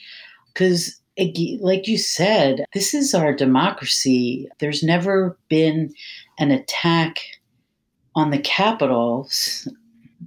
Because 0.53 1.01
like 1.17 1.87
you 1.87 1.99
said 1.99 2.65
this 2.73 2.95
is 2.95 3.15
our 3.15 3.33
democracy. 3.35 4.49
There's 4.59 4.83
never 4.83 5.37
been 5.49 5.93
an 6.39 6.51
attack 6.51 7.19
on 8.15 8.31
the 8.31 8.39
Capitol 8.39 9.29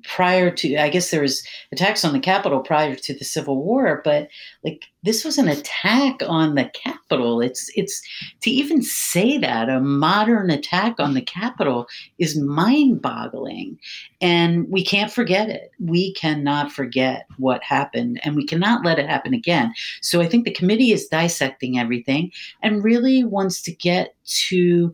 prior 0.04 0.52
to 0.52 0.76
i 0.78 0.90
guess 0.90 1.12
there 1.12 1.22
was 1.22 1.46
attacks 1.72 2.06
on 2.06 2.14
the 2.14 2.20
capitol 2.20 2.60
prior 2.60 2.96
to 2.96 3.14
the 3.14 3.26
civil 3.26 3.64
war 3.64 4.02
but 4.04 4.28
like 4.64 4.86
this 5.08 5.24
was 5.24 5.38
an 5.38 5.48
attack 5.48 6.22
on 6.28 6.56
the 6.56 6.70
capitol. 6.74 7.40
It's 7.40 7.72
it's 7.76 8.02
to 8.42 8.52
even 8.52 8.82
say 8.82 9.38
that 9.38 9.70
a 9.70 9.80
modern 9.80 10.50
attack 10.50 11.00
on 11.00 11.14
the 11.14 11.22
capitol 11.22 11.88
is 12.18 12.38
mind 12.38 13.02
boggling 13.02 13.80
and 14.20 14.70
we 14.70 14.84
can't 14.84 15.10
forget 15.10 15.48
it. 15.48 15.72
We 15.80 16.14
cannot 16.14 16.74
forget 16.74 17.26
what 17.38 17.64
happened 17.64 18.20
and 18.24 18.36
we 18.36 18.46
cannot 18.46 18.84
let 18.84 19.00
it 19.00 19.08
happen 19.08 19.34
again. 19.34 19.74
So 20.02 20.20
i 20.20 20.28
think 20.28 20.44
the 20.44 20.52
committee 20.52 20.92
is 20.92 21.08
dissecting 21.08 21.80
everything 21.80 22.34
and 22.62 22.84
really 22.84 23.24
wants 23.24 23.62
to 23.62 23.72
get 23.72 24.14
to 24.50 24.94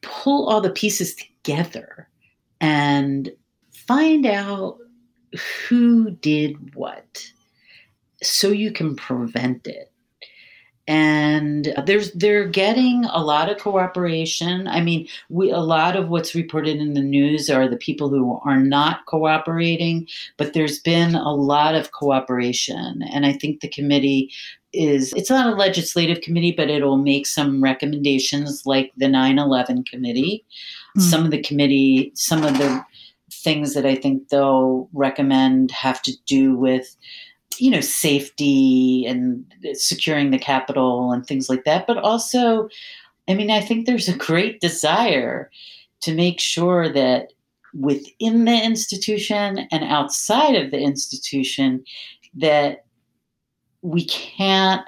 pull 0.00 0.48
all 0.48 0.62
the 0.62 0.70
pieces 0.70 1.14
together 1.14 1.35
and 2.60 3.30
find 3.72 4.26
out 4.26 4.78
who 5.68 6.10
did 6.10 6.74
what 6.74 7.26
so 8.22 8.48
you 8.48 8.72
can 8.72 8.96
prevent 8.96 9.66
it. 9.66 9.92
And 10.88 11.74
there's 11.84 12.12
they're 12.12 12.46
getting 12.46 13.06
a 13.06 13.20
lot 13.20 13.50
of 13.50 13.58
cooperation. 13.58 14.68
I 14.68 14.80
mean 14.80 15.08
we 15.28 15.50
a 15.50 15.58
lot 15.58 15.96
of 15.96 16.08
what's 16.08 16.34
reported 16.34 16.76
in 16.76 16.94
the 16.94 17.00
news 17.00 17.50
are 17.50 17.68
the 17.68 17.76
people 17.76 18.08
who 18.08 18.40
are 18.44 18.60
not 18.60 19.04
cooperating 19.06 20.06
but 20.36 20.52
there's 20.52 20.78
been 20.78 21.16
a 21.16 21.34
lot 21.34 21.74
of 21.74 21.90
cooperation. 21.90 23.02
And 23.12 23.26
i 23.26 23.32
think 23.32 23.60
the 23.60 23.68
committee 23.68 24.30
is 24.72 25.12
it's 25.14 25.30
not 25.30 25.52
a 25.52 25.56
legislative 25.56 26.20
committee 26.20 26.52
but 26.52 26.70
it'll 26.70 26.98
make 26.98 27.26
some 27.26 27.62
recommendations 27.62 28.64
like 28.64 28.92
the 28.96 29.06
9-11 29.06 29.86
committee 29.86 30.44
mm. 30.96 31.00
some 31.00 31.24
of 31.24 31.30
the 31.30 31.42
committee 31.42 32.12
some 32.14 32.44
of 32.44 32.58
the 32.58 32.84
things 33.30 33.74
that 33.74 33.86
i 33.86 33.94
think 33.94 34.28
they'll 34.28 34.88
recommend 34.92 35.70
have 35.70 36.02
to 36.02 36.12
do 36.26 36.56
with 36.56 36.96
you 37.58 37.70
know, 37.70 37.80
safety 37.80 39.06
and 39.06 39.44
securing 39.72 40.30
the 40.30 40.38
capital 40.38 41.12
and 41.12 41.26
things 41.26 41.48
like 41.48 41.64
that. 41.64 41.86
But 41.86 41.98
also, 41.98 42.68
I 43.28 43.34
mean, 43.34 43.50
I 43.50 43.60
think 43.60 43.86
there's 43.86 44.08
a 44.08 44.16
great 44.16 44.60
desire 44.60 45.50
to 46.02 46.14
make 46.14 46.40
sure 46.40 46.92
that 46.92 47.32
within 47.74 48.44
the 48.44 48.64
institution 48.64 49.66
and 49.70 49.84
outside 49.84 50.54
of 50.54 50.70
the 50.70 50.78
institution, 50.78 51.84
that 52.34 52.84
we 53.82 54.04
can't 54.04 54.86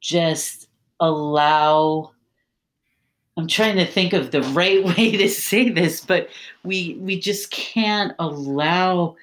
just 0.00 0.68
allow 0.98 2.12
I'm 3.40 3.46
trying 3.46 3.76
to 3.76 3.86
think 3.86 4.12
of 4.12 4.30
the 4.30 4.42
right 4.52 4.84
way 4.84 5.16
to 5.16 5.28
say 5.28 5.70
this, 5.70 6.04
but 6.04 6.28
we 6.62 6.96
we 7.00 7.18
just 7.18 7.50
can't 7.50 8.12
allow 8.18 9.16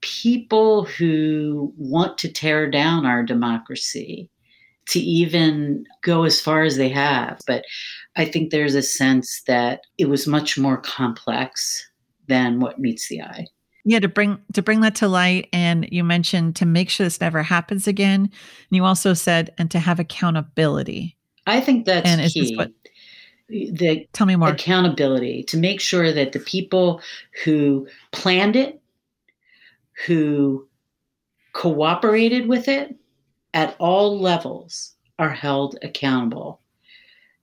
people 0.00 0.84
who 0.84 1.72
want 1.78 2.18
to 2.18 2.32
tear 2.32 2.70
down 2.70 3.06
our 3.06 3.22
democracy 3.22 4.30
to 4.86 5.00
even 5.00 5.84
go 6.02 6.24
as 6.24 6.40
far 6.40 6.62
as 6.62 6.76
they 6.76 6.90
have. 6.90 7.40
But 7.46 7.64
I 8.16 8.26
think 8.26 8.50
there's 8.50 8.74
a 8.74 8.82
sense 8.82 9.42
that 9.46 9.80
it 9.96 10.10
was 10.10 10.26
much 10.26 10.58
more 10.58 10.76
complex 10.76 11.86
than 12.28 12.60
what 12.60 12.78
meets 12.78 13.08
the 13.08 13.22
eye. 13.22 13.46
Yeah, 13.86 14.00
to 14.00 14.08
bring 14.08 14.38
to 14.54 14.62
bring 14.62 14.80
that 14.80 14.94
to 14.96 15.08
light, 15.08 15.48
and 15.52 15.86
you 15.92 16.04
mentioned 16.04 16.56
to 16.56 16.66
make 16.66 16.88
sure 16.88 17.04
this 17.04 17.20
never 17.20 17.42
happens 17.42 17.86
again. 17.86 18.20
And 18.22 18.30
you 18.70 18.84
also 18.84 19.12
said, 19.12 19.52
and 19.58 19.70
to 19.70 19.78
have 19.78 20.00
accountability. 20.00 21.18
I 21.46 21.60
think 21.60 21.84
that's 21.84 22.08
and 22.08 22.30
key. 22.30 22.56
What, 22.56 22.70
the 23.48 24.06
tell 24.12 24.26
me 24.26 24.36
more 24.36 24.50
accountability 24.50 25.42
to 25.44 25.56
make 25.56 25.80
sure 25.80 26.12
that 26.12 26.32
the 26.32 26.38
people 26.40 27.00
who 27.44 27.86
planned 28.12 28.56
it 28.56 28.80
who 30.06 30.66
cooperated 31.52 32.48
with 32.48 32.68
it 32.68 32.96
at 33.52 33.76
all 33.78 34.18
levels 34.18 34.94
are 35.18 35.30
held 35.30 35.78
accountable. 35.82 36.60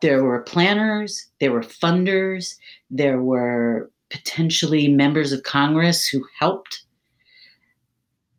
There 0.02 0.24
were 0.24 0.42
planners, 0.42 1.28
there 1.40 1.52
were 1.52 1.62
funders, 1.62 2.56
there 2.90 3.22
were 3.22 3.90
potentially 4.10 4.88
members 4.90 5.32
of 5.32 5.44
Congress 5.44 6.08
who 6.08 6.26
helped. 6.38 6.84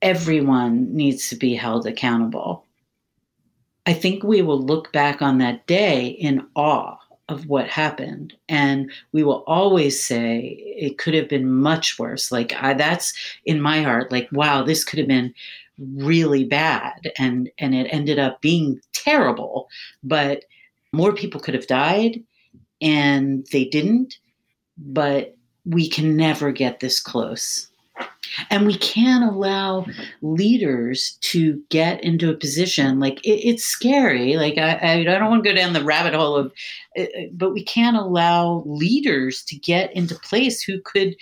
Everyone 0.03 0.95
needs 0.95 1.29
to 1.31 1.37
be 1.37 1.55
held 1.55 1.87
accountable. 1.87 2.67
I 3.87 3.95
think 3.95 4.23
we 4.23 4.43
will 4.43 4.61
look 4.61 4.93
back 4.93 5.23
on 5.23 5.39
that 5.39 5.67
day 5.67 6.09
in 6.09 6.47
awe 6.55 6.99
of 7.29 7.47
what 7.47 7.68
happened. 7.68 8.35
And 8.49 8.91
we 9.12 9.23
will 9.23 9.45
always 9.47 10.03
say 10.03 10.57
it 10.77 10.99
could 10.99 11.14
have 11.14 11.29
been 11.29 11.51
much 11.51 11.99
worse. 11.99 12.33
Like 12.33 12.53
I, 12.62 12.75
that's 12.75 13.14
in 13.45 13.61
my 13.61 13.83
heart 13.83 14.11
like 14.11 14.29
wow 14.33 14.62
this 14.62 14.85
could 14.85 14.99
have 14.99 15.09
been 15.09 15.35
really 15.79 16.45
bad. 16.45 17.12
And 17.18 17.51
and 17.59 17.75
it 17.75 17.89
ended 17.91 18.18
up 18.18 18.41
being 18.41 18.81
terrible. 18.93 19.68
But 20.03 20.45
more 20.93 21.12
people 21.12 21.41
could 21.41 21.55
have 21.55 21.66
died 21.66 22.23
and 22.81 23.47
they 23.53 23.64
didn't. 23.64 24.18
But 24.79 25.37
we 25.64 25.89
can 25.89 26.16
never 26.16 26.51
get 26.51 26.81
this 26.81 27.01
close 27.01 27.68
and 28.51 28.66
we 28.66 28.76
can't 28.76 29.24
allow 29.24 29.87
leaders 30.20 31.18
to 31.20 31.62
get 31.68 32.03
into 32.03 32.30
a 32.30 32.37
position 32.37 33.01
like 33.01 33.24
it, 33.24 33.41
it's 33.47 33.64
scary 33.64 34.37
like 34.37 34.59
I, 34.59 35.01
I 35.01 35.05
don't 35.05 35.30
want 35.30 35.45
to 35.45 35.51
go 35.51 35.55
down 35.55 35.72
the 35.72 35.85
rabbit 35.85 36.14
hole 36.14 36.37
of 36.37 36.53
uh, 36.99 37.03
uh, 37.03 37.07
but 37.33 37.53
we 37.53 37.64
can't 37.64 37.97
allow 37.97 38.62
leaders 38.66 39.43
to 39.45 39.57
get 39.57 39.95
into 39.95 40.14
place 40.14 40.62
who 40.62 40.80
could 40.80 41.16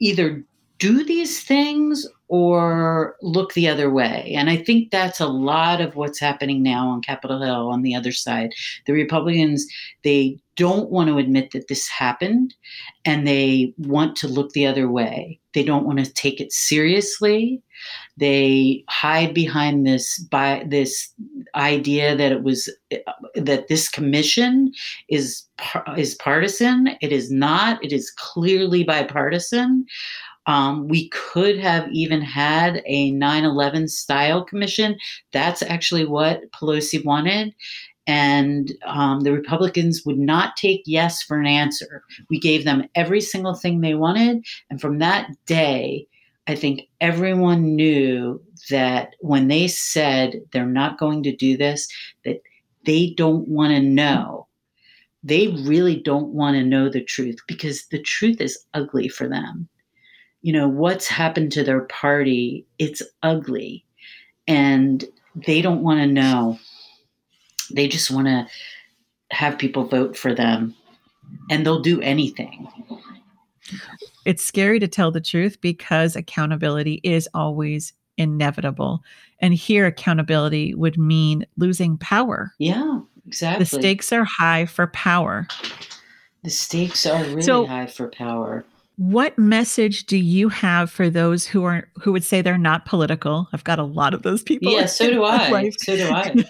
either 0.00 0.44
do 0.78 1.04
these 1.04 1.42
things 1.42 2.06
or 2.28 3.16
look 3.22 3.52
the 3.52 3.68
other 3.68 3.90
way. 3.90 4.32
And 4.36 4.48
I 4.48 4.56
think 4.56 4.90
that's 4.90 5.20
a 5.20 5.26
lot 5.26 5.80
of 5.80 5.94
what's 5.94 6.18
happening 6.18 6.62
now 6.62 6.88
on 6.88 7.02
Capitol 7.02 7.42
Hill 7.42 7.68
on 7.68 7.82
the 7.82 7.94
other 7.94 8.12
side. 8.12 8.54
The 8.86 8.92
Republicans, 8.92 9.66
they 10.02 10.38
don't 10.56 10.90
want 10.90 11.08
to 11.08 11.18
admit 11.18 11.50
that 11.50 11.68
this 11.68 11.88
happened 11.88 12.54
and 13.04 13.26
they 13.26 13.74
want 13.78 14.16
to 14.16 14.28
look 14.28 14.52
the 14.52 14.66
other 14.66 14.88
way. 14.88 15.38
They 15.52 15.62
don't 15.62 15.84
want 15.84 16.04
to 16.04 16.12
take 16.12 16.40
it 16.40 16.52
seriously. 16.52 17.62
They 18.16 18.84
hide 18.88 19.34
behind 19.34 19.86
this 19.86 20.18
by 20.18 20.64
this 20.66 21.12
idea 21.54 22.16
that 22.16 22.32
it 22.32 22.42
was 22.42 22.68
that 23.34 23.68
this 23.68 23.88
commission 23.88 24.72
is 25.08 25.44
is 25.96 26.14
partisan. 26.16 26.96
It 27.00 27.12
is 27.12 27.30
not. 27.30 27.84
It 27.84 27.92
is 27.92 28.10
clearly 28.10 28.84
bipartisan. 28.84 29.86
Um, 30.46 30.88
we 30.88 31.08
could 31.08 31.58
have 31.58 31.88
even 31.90 32.20
had 32.20 32.82
a 32.86 33.10
9 33.10 33.44
11 33.44 33.88
style 33.88 34.44
commission. 34.44 34.96
That's 35.32 35.62
actually 35.62 36.06
what 36.06 36.50
Pelosi 36.52 37.04
wanted. 37.04 37.54
And 38.06 38.72
um, 38.84 39.20
the 39.20 39.32
Republicans 39.32 40.04
would 40.04 40.18
not 40.18 40.56
take 40.56 40.82
yes 40.84 41.22
for 41.22 41.38
an 41.38 41.46
answer. 41.46 42.02
We 42.28 42.38
gave 42.38 42.64
them 42.64 42.86
every 42.94 43.22
single 43.22 43.54
thing 43.54 43.80
they 43.80 43.94
wanted. 43.94 44.44
And 44.68 44.78
from 44.80 44.98
that 44.98 45.30
day, 45.46 46.06
I 46.46 46.54
think 46.54 46.82
everyone 47.00 47.74
knew 47.74 48.42
that 48.68 49.14
when 49.20 49.48
they 49.48 49.68
said 49.68 50.42
they're 50.52 50.66
not 50.66 50.98
going 50.98 51.22
to 51.22 51.34
do 51.34 51.56
this, 51.56 51.88
that 52.26 52.42
they 52.84 53.14
don't 53.16 53.48
want 53.48 53.72
to 53.72 53.80
know. 53.80 54.46
They 55.22 55.48
really 55.64 55.96
don't 55.96 56.28
want 56.28 56.56
to 56.56 56.62
know 56.62 56.90
the 56.90 57.02
truth 57.02 57.38
because 57.48 57.86
the 57.86 58.02
truth 58.02 58.42
is 58.42 58.62
ugly 58.74 59.08
for 59.08 59.26
them 59.26 59.70
you 60.44 60.52
know, 60.52 60.68
what's 60.68 61.06
happened 61.06 61.50
to 61.52 61.64
their 61.64 61.80
party, 61.80 62.66
it's 62.78 63.02
ugly. 63.22 63.82
And 64.46 65.02
they 65.34 65.62
don't 65.62 65.82
want 65.82 66.00
to 66.00 66.06
know. 66.06 66.58
They 67.72 67.88
just 67.88 68.10
want 68.10 68.26
to 68.26 68.46
have 69.30 69.56
people 69.56 69.84
vote 69.86 70.18
for 70.18 70.34
them. 70.34 70.74
And 71.48 71.64
they'll 71.64 71.80
do 71.80 71.98
anything. 72.02 72.68
it's 74.26 74.44
scary 74.44 74.78
to 74.80 74.86
tell 74.86 75.10
the 75.10 75.20
truth 75.22 75.62
because 75.62 76.14
accountability 76.14 77.00
is 77.02 77.26
always 77.32 77.94
inevitable. 78.18 79.02
And 79.38 79.54
here, 79.54 79.86
accountability 79.86 80.74
would 80.74 80.98
mean 80.98 81.46
losing 81.56 81.96
power. 81.96 82.52
Yeah, 82.58 83.00
exactly. 83.26 83.64
The 83.64 83.78
stakes 83.78 84.12
are 84.12 84.24
high 84.24 84.66
for 84.66 84.88
power. 84.88 85.48
The 86.42 86.50
stakes 86.50 87.06
are 87.06 87.24
really 87.24 87.40
so, 87.40 87.64
high 87.64 87.86
for 87.86 88.08
power. 88.08 88.66
What 88.96 89.36
message 89.36 90.06
do 90.06 90.16
you 90.16 90.48
have 90.48 90.90
for 90.90 91.10
those 91.10 91.46
who 91.46 91.64
are 91.64 91.88
who 91.96 92.12
would 92.12 92.22
say 92.22 92.42
they're 92.42 92.56
not 92.56 92.84
political? 92.84 93.48
I've 93.52 93.64
got 93.64 93.78
a 93.80 93.84
lot 93.84 94.14
of 94.14 94.22
those 94.22 94.42
people. 94.42 94.72
Yeah, 94.72 94.86
so 94.86 95.10
do 95.10 95.24
I. 95.24 95.48
Life. 95.48 95.74
So 95.78 95.96
do 95.96 96.08
I. 96.08 96.44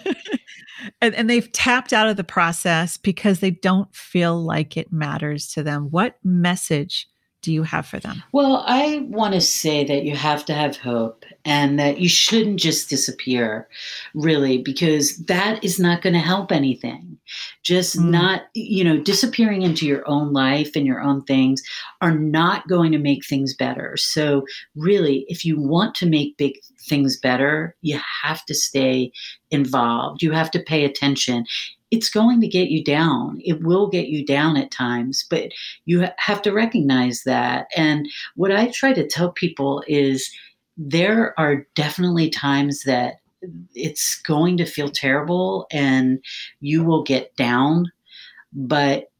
and, 1.01 1.15
and 1.15 1.29
they've 1.29 1.51
tapped 1.51 1.91
out 1.91 2.07
of 2.07 2.17
the 2.17 2.23
process 2.23 2.97
because 2.97 3.39
they 3.39 3.51
don't 3.51 3.93
feel 3.95 4.39
like 4.39 4.77
it 4.77 4.93
matters 4.93 5.47
to 5.53 5.63
them. 5.63 5.87
What 5.89 6.17
message 6.23 7.07
do 7.45 7.53
you 7.53 7.61
have 7.61 7.85
for 7.85 7.99
them? 7.99 8.23
Well, 8.31 8.63
I 8.65 9.05
want 9.07 9.35
to 9.35 9.39
say 9.39 9.83
that 9.83 10.03
you 10.03 10.15
have 10.15 10.45
to 10.45 10.53
have 10.55 10.77
hope 10.77 11.25
and 11.45 11.79
that 11.79 11.99
you 11.99 12.09
shouldn't 12.09 12.59
just 12.59 12.89
disappear, 12.89 13.67
really, 14.15 14.57
because 14.57 15.17
that 15.25 15.63
is 15.63 15.79
not 15.79 16.01
going 16.01 16.13
to 16.13 16.19
help 16.19 16.51
anything. 16.51 17.19
Just 17.61 17.99
mm. 17.99 18.09
not, 18.09 18.41
you 18.55 18.83
know, 18.83 18.97
disappearing 18.97 19.61
into 19.61 19.85
your 19.85 20.07
own 20.09 20.33
life 20.33 20.75
and 20.75 20.87
your 20.87 21.01
own 21.01 21.23
things 21.25 21.61
are 22.01 22.17
not 22.17 22.67
going 22.67 22.91
to 22.93 22.97
make 22.97 23.23
things 23.23 23.53
better. 23.53 23.95
So, 23.95 24.43
really, 24.75 25.25
if 25.27 25.45
you 25.45 25.61
want 25.61 25.93
to 25.95 26.09
make 26.09 26.37
big 26.37 26.55
things 26.89 27.19
better, 27.19 27.75
you 27.81 27.99
have 28.23 28.43
to 28.45 28.55
stay 28.55 29.11
involved. 29.51 30.23
You 30.23 30.31
have 30.31 30.49
to 30.51 30.59
pay 30.59 30.83
attention 30.83 31.45
it's 31.91 32.09
going 32.09 32.41
to 32.41 32.47
get 32.47 32.69
you 32.69 32.83
down. 32.83 33.39
It 33.43 33.61
will 33.63 33.87
get 33.87 34.07
you 34.07 34.25
down 34.25 34.57
at 34.57 34.71
times, 34.71 35.25
but 35.29 35.51
you 35.85 36.07
have 36.17 36.41
to 36.43 36.51
recognize 36.51 37.23
that. 37.23 37.67
And 37.75 38.07
what 38.35 38.51
I 38.51 38.67
try 38.67 38.93
to 38.93 39.07
tell 39.07 39.31
people 39.31 39.83
is 39.87 40.31
there 40.77 41.39
are 41.39 41.65
definitely 41.75 42.29
times 42.29 42.83
that 42.83 43.15
it's 43.73 44.21
going 44.21 44.57
to 44.57 44.65
feel 44.65 44.89
terrible 44.89 45.67
and 45.71 46.19
you 46.59 46.83
will 46.83 47.03
get 47.03 47.35
down, 47.35 47.91
but 48.51 49.11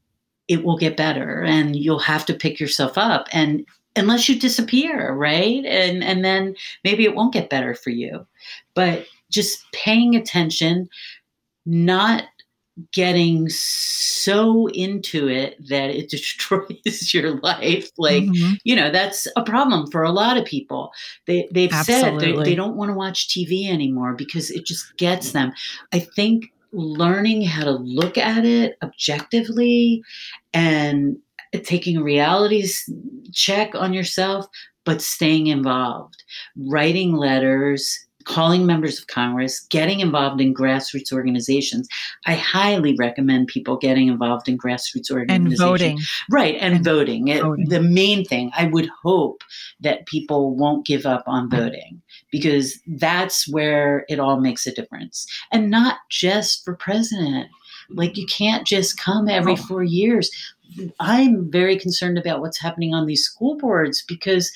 it 0.48 0.64
will 0.64 0.76
get 0.76 0.96
better 0.96 1.42
and 1.42 1.76
you'll 1.76 1.98
have 1.98 2.26
to 2.26 2.34
pick 2.34 2.60
yourself 2.60 2.96
up 2.96 3.26
and 3.32 3.66
unless 3.96 4.28
you 4.28 4.38
disappear, 4.38 5.12
right? 5.14 5.64
And 5.64 6.04
and 6.04 6.24
then 6.24 6.54
maybe 6.84 7.04
it 7.04 7.14
won't 7.14 7.32
get 7.32 7.50
better 7.50 7.74
for 7.74 7.90
you. 7.90 8.26
But 8.74 9.06
just 9.30 9.64
paying 9.72 10.14
attention, 10.14 10.88
not 11.64 12.24
getting 12.92 13.48
so 13.48 14.66
into 14.68 15.28
it 15.28 15.56
that 15.68 15.90
it 15.90 16.08
destroys 16.10 17.14
your 17.14 17.40
life 17.40 17.90
like 17.96 18.24
mm-hmm. 18.24 18.52
you 18.64 18.76
know 18.76 18.90
that's 18.90 19.26
a 19.36 19.42
problem 19.42 19.90
for 19.90 20.02
a 20.02 20.12
lot 20.12 20.36
of 20.36 20.44
people 20.44 20.90
they 21.26 21.48
they've 21.52 21.72
Absolutely. 21.72 22.20
said 22.20 22.38
they, 22.38 22.42
they 22.50 22.54
don't 22.54 22.76
want 22.76 22.90
to 22.90 22.94
watch 22.94 23.28
tv 23.28 23.68
anymore 23.68 24.12
because 24.12 24.50
it 24.50 24.66
just 24.66 24.96
gets 24.98 25.32
them 25.32 25.52
i 25.92 25.98
think 25.98 26.52
learning 26.72 27.42
how 27.42 27.64
to 27.64 27.70
look 27.70 28.18
at 28.18 28.44
it 28.44 28.76
objectively 28.82 30.02
and 30.52 31.16
taking 31.62 31.96
a 31.96 32.02
reality 32.02 32.66
check 33.32 33.74
on 33.74 33.94
yourself 33.94 34.46
but 34.84 35.00
staying 35.00 35.46
involved 35.46 36.22
writing 36.56 37.14
letters 37.14 38.05
calling 38.26 38.66
members 38.66 38.98
of 38.98 39.06
Congress, 39.06 39.60
getting 39.70 40.00
involved 40.00 40.40
in 40.40 40.52
grassroots 40.52 41.12
organizations. 41.12 41.88
I 42.26 42.34
highly 42.34 42.94
recommend 42.96 43.46
people 43.46 43.76
getting 43.76 44.08
involved 44.08 44.48
in 44.48 44.58
grassroots 44.58 45.10
organizations. 45.10 45.60
And 45.60 45.68
voting. 45.68 45.98
Right, 46.30 46.56
and, 46.60 46.74
and 46.74 46.84
voting. 46.84 47.28
It. 47.28 47.42
The 47.68 47.80
main 47.80 48.24
thing, 48.24 48.50
I 48.56 48.66
would 48.66 48.88
hope 49.02 49.42
that 49.80 50.06
people 50.06 50.54
won't 50.54 50.86
give 50.86 51.06
up 51.06 51.22
on 51.26 51.48
voting 51.48 52.02
because 52.30 52.78
that's 52.86 53.48
where 53.48 54.04
it 54.08 54.18
all 54.18 54.40
makes 54.40 54.66
a 54.66 54.74
difference. 54.74 55.26
And 55.52 55.70
not 55.70 55.98
just 56.10 56.64
for 56.64 56.74
president. 56.74 57.48
Like 57.88 58.16
you 58.16 58.26
can't 58.26 58.66
just 58.66 58.98
come 58.98 59.28
every 59.28 59.54
four 59.54 59.84
years. 59.84 60.28
I'm 60.98 61.48
very 61.48 61.78
concerned 61.78 62.18
about 62.18 62.40
what's 62.40 62.60
happening 62.60 62.92
on 62.94 63.06
these 63.06 63.22
school 63.22 63.56
boards 63.56 64.02
because 64.06 64.50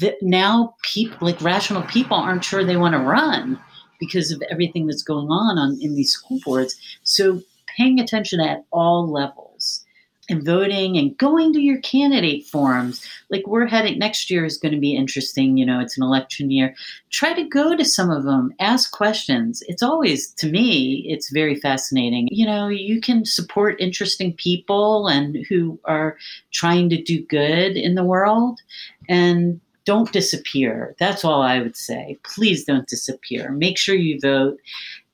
that 0.00 0.16
now 0.22 0.74
people 0.82 1.18
like 1.20 1.40
rational 1.40 1.82
people 1.82 2.16
aren't 2.16 2.44
sure 2.44 2.64
they 2.64 2.76
want 2.76 2.94
to 2.94 3.00
run 3.00 3.58
because 3.98 4.30
of 4.30 4.42
everything 4.50 4.86
that's 4.86 5.02
going 5.02 5.28
on, 5.28 5.58
on 5.58 5.78
in 5.80 5.94
these 5.94 6.12
school 6.12 6.40
boards. 6.44 6.74
So 7.04 7.42
paying 7.76 8.00
attention 8.00 8.40
at 8.40 8.64
all 8.72 9.10
levels 9.10 9.84
and 10.30 10.44
voting 10.44 10.96
and 10.96 11.18
going 11.18 11.52
to 11.52 11.60
your 11.60 11.80
candidate 11.80 12.46
forums. 12.46 13.04
Like 13.30 13.46
we're 13.46 13.66
heading 13.66 13.98
next 13.98 14.30
year 14.30 14.44
is 14.44 14.56
going 14.56 14.72
to 14.72 14.80
be 14.80 14.94
interesting. 14.94 15.56
You 15.56 15.66
know, 15.66 15.80
it's 15.80 15.96
an 15.96 16.04
election 16.04 16.50
year. 16.50 16.74
Try 17.10 17.34
to 17.34 17.42
go 17.42 17.76
to 17.76 17.84
some 17.84 18.10
of 18.10 18.22
them, 18.22 18.54
ask 18.60 18.92
questions. 18.92 19.62
It's 19.66 19.82
always, 19.82 20.32
to 20.34 20.48
me, 20.48 21.04
it's 21.08 21.30
very 21.30 21.56
fascinating. 21.56 22.28
You 22.30 22.46
know, 22.46 22.68
you 22.68 23.00
can 23.00 23.24
support 23.24 23.80
interesting 23.80 24.32
people 24.34 25.08
and 25.08 25.44
who 25.48 25.80
are 25.84 26.16
trying 26.52 26.88
to 26.90 27.02
do 27.02 27.26
good 27.26 27.76
in 27.76 27.96
the 27.96 28.04
world. 28.04 28.60
And 29.08 29.60
don't 29.84 30.12
disappear. 30.12 30.94
That's 30.98 31.24
all 31.24 31.42
I 31.42 31.60
would 31.60 31.76
say. 31.76 32.18
Please 32.22 32.64
don't 32.64 32.86
disappear. 32.86 33.50
Make 33.50 33.78
sure 33.78 33.94
you 33.94 34.20
vote 34.20 34.58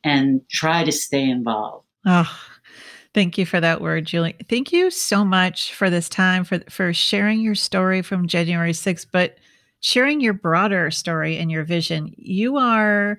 and 0.04 0.46
try 0.50 0.84
to 0.84 0.92
stay 0.92 1.28
involved. 1.28 1.84
Oh, 2.04 2.30
thank 3.14 3.38
you 3.38 3.46
for 3.46 3.60
that 3.60 3.80
word, 3.80 4.06
Julie. 4.06 4.36
Thank 4.48 4.72
you 4.72 4.90
so 4.90 5.24
much 5.24 5.74
for 5.74 5.90
this 5.90 6.08
time 6.08 6.44
for 6.44 6.60
for 6.70 6.92
sharing 6.92 7.40
your 7.40 7.54
story 7.54 8.02
from 8.02 8.28
January 8.28 8.72
6th, 8.72 9.06
but 9.10 9.38
sharing 9.80 10.20
your 10.20 10.32
broader 10.32 10.90
story 10.90 11.36
and 11.38 11.50
your 11.50 11.64
vision. 11.64 12.14
You 12.16 12.56
are 12.56 13.18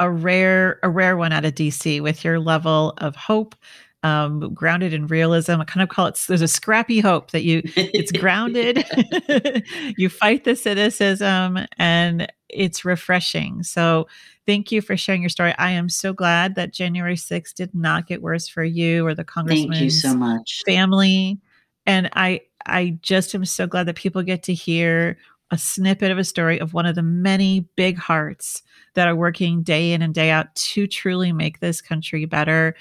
a 0.00 0.10
rare 0.10 0.78
a 0.82 0.90
rare 0.90 1.16
one 1.16 1.32
out 1.32 1.44
of 1.44 1.54
DC 1.54 2.00
with 2.00 2.24
your 2.24 2.38
level 2.38 2.94
of 2.98 3.16
hope 3.16 3.54
um, 4.02 4.52
grounded 4.54 4.92
in 4.92 5.06
realism. 5.06 5.52
I 5.52 5.64
kind 5.64 5.82
of 5.82 5.88
call 5.88 6.06
it 6.06 6.20
there's 6.28 6.42
a 6.42 6.48
scrappy 6.48 7.00
hope 7.00 7.32
that 7.32 7.42
you 7.42 7.62
it's 7.76 8.12
grounded. 8.12 8.84
you 9.96 10.08
fight 10.08 10.44
the 10.44 10.54
cynicism 10.54 11.58
and 11.78 12.32
it's 12.48 12.84
refreshing. 12.84 13.62
So 13.62 14.06
thank 14.46 14.72
you 14.72 14.80
for 14.80 14.96
sharing 14.96 15.22
your 15.22 15.28
story. 15.28 15.54
I 15.58 15.72
am 15.72 15.88
so 15.88 16.12
glad 16.12 16.54
that 16.54 16.72
January 16.72 17.16
6th 17.16 17.54
did 17.54 17.74
not 17.74 18.06
get 18.06 18.22
worse 18.22 18.48
for 18.48 18.64
you 18.64 19.06
or 19.06 19.14
the 19.14 19.24
congressman. 19.24 19.72
Thank 19.72 19.82
you 19.82 19.90
so 19.90 20.14
much. 20.14 20.62
Family. 20.64 21.38
And 21.86 22.10
I 22.14 22.42
I 22.66 22.98
just 23.02 23.34
am 23.34 23.44
so 23.44 23.66
glad 23.66 23.86
that 23.86 23.96
people 23.96 24.22
get 24.22 24.42
to 24.44 24.54
hear 24.54 25.16
a 25.50 25.58
snippet 25.58 26.10
of 26.10 26.18
a 26.18 26.24
story 26.24 26.60
of 26.60 26.74
one 26.74 26.86
of 26.86 26.94
the 26.94 27.02
many 27.02 27.60
big 27.76 27.96
hearts 27.96 28.62
that 28.94 29.08
are 29.08 29.16
working 29.16 29.62
day 29.62 29.92
in 29.92 30.02
and 30.02 30.14
day 30.14 30.30
out 30.30 30.54
to 30.54 30.86
truly 30.86 31.32
make 31.32 31.60
this 31.60 31.80
country 31.80 32.24
better 32.24 32.74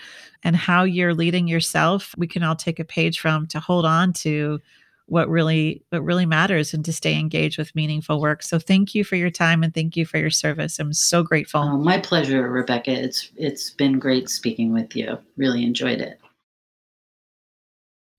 and 0.43 0.55
how 0.55 0.83
you're 0.83 1.13
leading 1.13 1.47
yourself 1.47 2.13
we 2.17 2.27
can 2.27 2.43
all 2.43 2.55
take 2.55 2.79
a 2.79 2.85
page 2.85 3.19
from 3.19 3.47
to 3.47 3.59
hold 3.59 3.85
on 3.85 4.11
to 4.11 4.59
what 5.07 5.29
really 5.29 5.81
what 5.89 6.03
really 6.03 6.25
matters 6.25 6.73
and 6.73 6.83
to 6.85 6.93
stay 6.93 7.17
engaged 7.17 7.57
with 7.57 7.73
meaningful 7.75 8.19
work. 8.19 8.43
So 8.43 8.59
thank 8.59 8.93
you 8.93 9.03
for 9.03 9.15
your 9.15 9.29
time 9.29 9.63
and 9.63 9.73
thank 9.73 9.95
you 9.95 10.05
for 10.05 10.17
your 10.17 10.29
service. 10.29 10.79
I'm 10.79 10.93
so 10.93 11.23
grateful. 11.23 11.61
Oh, 11.61 11.77
my 11.77 11.97
pleasure 11.97 12.49
rebecca. 12.49 12.91
It's 12.91 13.31
it's 13.37 13.69
been 13.71 13.99
great 13.99 14.29
speaking 14.29 14.73
with 14.73 14.95
you. 14.95 15.17
Really 15.37 15.63
enjoyed 15.63 16.01
it 16.01 16.19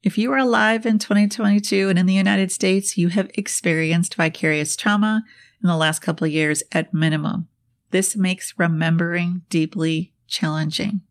if 0.09 0.17
you 0.17 0.33
are 0.33 0.39
alive 0.39 0.87
in 0.87 0.99
2022 0.99 1.91
and 1.91 1.99
in 1.99 2.07
the 2.07 2.15
United 2.15 2.51
States, 2.51 2.97
you 2.97 3.09
have 3.09 3.31
experienced 3.35 4.15
vicarious 4.15 4.75
trauma 4.75 5.23
in 5.63 5.69
the 5.69 5.77
last 5.77 5.99
couple 5.99 6.25
of 6.25 6.33
years 6.33 6.63
at 6.73 6.95
minimum. 6.95 7.47
This 7.91 8.17
makes 8.17 8.55
remembering 8.57 9.43
deeply 9.51 10.15
challenging. 10.27 11.03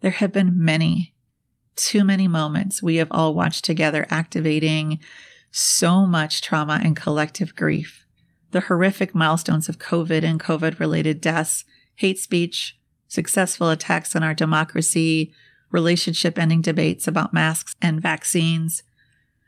There 0.00 0.12
have 0.12 0.32
been 0.32 0.64
many, 0.64 1.14
too 1.76 2.04
many 2.04 2.26
moments 2.26 2.82
we 2.82 2.96
have 2.96 3.08
all 3.10 3.34
watched 3.34 3.66
together 3.66 4.06
activating 4.08 4.98
so 5.50 6.06
much 6.06 6.40
trauma 6.40 6.80
and 6.82 6.96
collective 6.96 7.54
grief. 7.54 8.06
The 8.52 8.60
horrific 8.60 9.14
milestones 9.14 9.68
of 9.68 9.78
COVID 9.78 10.22
and 10.24 10.40
COVID 10.40 10.80
related 10.80 11.20
deaths, 11.20 11.66
hate 11.96 12.18
speech, 12.18 12.78
successful 13.08 13.68
attacks 13.68 14.16
on 14.16 14.22
our 14.22 14.32
democracy, 14.32 15.34
relationship 15.72 16.38
ending 16.38 16.60
debates 16.60 17.08
about 17.08 17.34
masks 17.34 17.74
and 17.82 18.00
vaccines, 18.00 18.82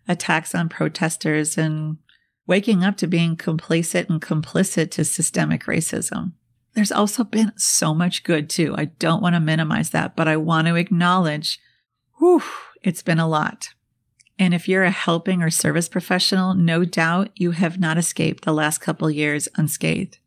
attacks 0.09 0.55
on 0.55 0.69
protesters, 0.69 1.57
and 1.57 1.99
waking 2.47 2.83
up 2.83 2.97
to 2.97 3.07
being 3.07 3.37
complacent 3.37 4.09
and 4.09 4.21
complicit 4.21 4.91
to 4.91 5.05
systemic 5.05 5.65
racism. 5.65 6.33
There's 6.75 6.93
also 6.93 7.23
been 7.23 7.53
so 7.57 7.95
much 7.95 8.25
good 8.25 8.51
too. 8.51 8.75
I 8.77 8.87
don't 8.87 9.23
want 9.23 9.35
to 9.37 9.41
minimize 9.41 9.91
that, 9.91 10.17
but 10.17 10.27
I 10.27 10.37
want 10.37 10.67
to 10.67 10.75
acknowledge, 10.75 11.61
whew, 12.19 12.43
it's 12.83 13.03
been 13.03 13.21
a 13.21 13.29
lot. 13.29 13.69
And 14.39 14.53
if 14.53 14.69
you're 14.69 14.83
a 14.83 14.91
helping 14.91 15.43
or 15.43 15.51
service 15.51 15.89
professional, 15.89 16.55
no 16.55 16.85
doubt 16.85 17.31
you 17.37 17.53
have 17.53 17.79
not 17.79 17.97
escaped 17.97 18.45
the 18.45 18.53
last 18.53 18.79
couple 18.79 19.09
years 19.09 19.49
unscathed. 19.55 20.19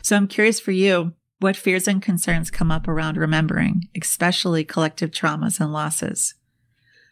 So 0.00 0.16
I'm 0.16 0.26
curious 0.26 0.58
for 0.58 0.72
you, 0.72 1.12
what 1.42 1.56
fears 1.56 1.88
and 1.88 2.00
concerns 2.00 2.50
come 2.50 2.70
up 2.70 2.86
around 2.86 3.16
remembering, 3.16 3.88
especially 4.00 4.64
collective 4.64 5.10
traumas 5.10 5.60
and 5.60 5.72
losses? 5.72 6.34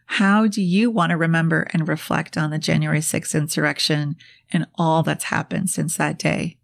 How 0.07 0.47
do 0.47 0.63
you 0.63 0.91
want 0.91 1.11
to 1.11 1.17
remember 1.17 1.69
and 1.73 1.87
reflect 1.87 2.37
on 2.37 2.51
the 2.51 2.59
January 2.59 3.01
6th 3.01 3.35
insurrection 3.35 4.17
and 4.53 4.67
all 4.77 5.03
that's 5.03 5.25
happened 5.25 5.71
since 5.71 5.97
that 5.97 6.19
day? 6.19 6.59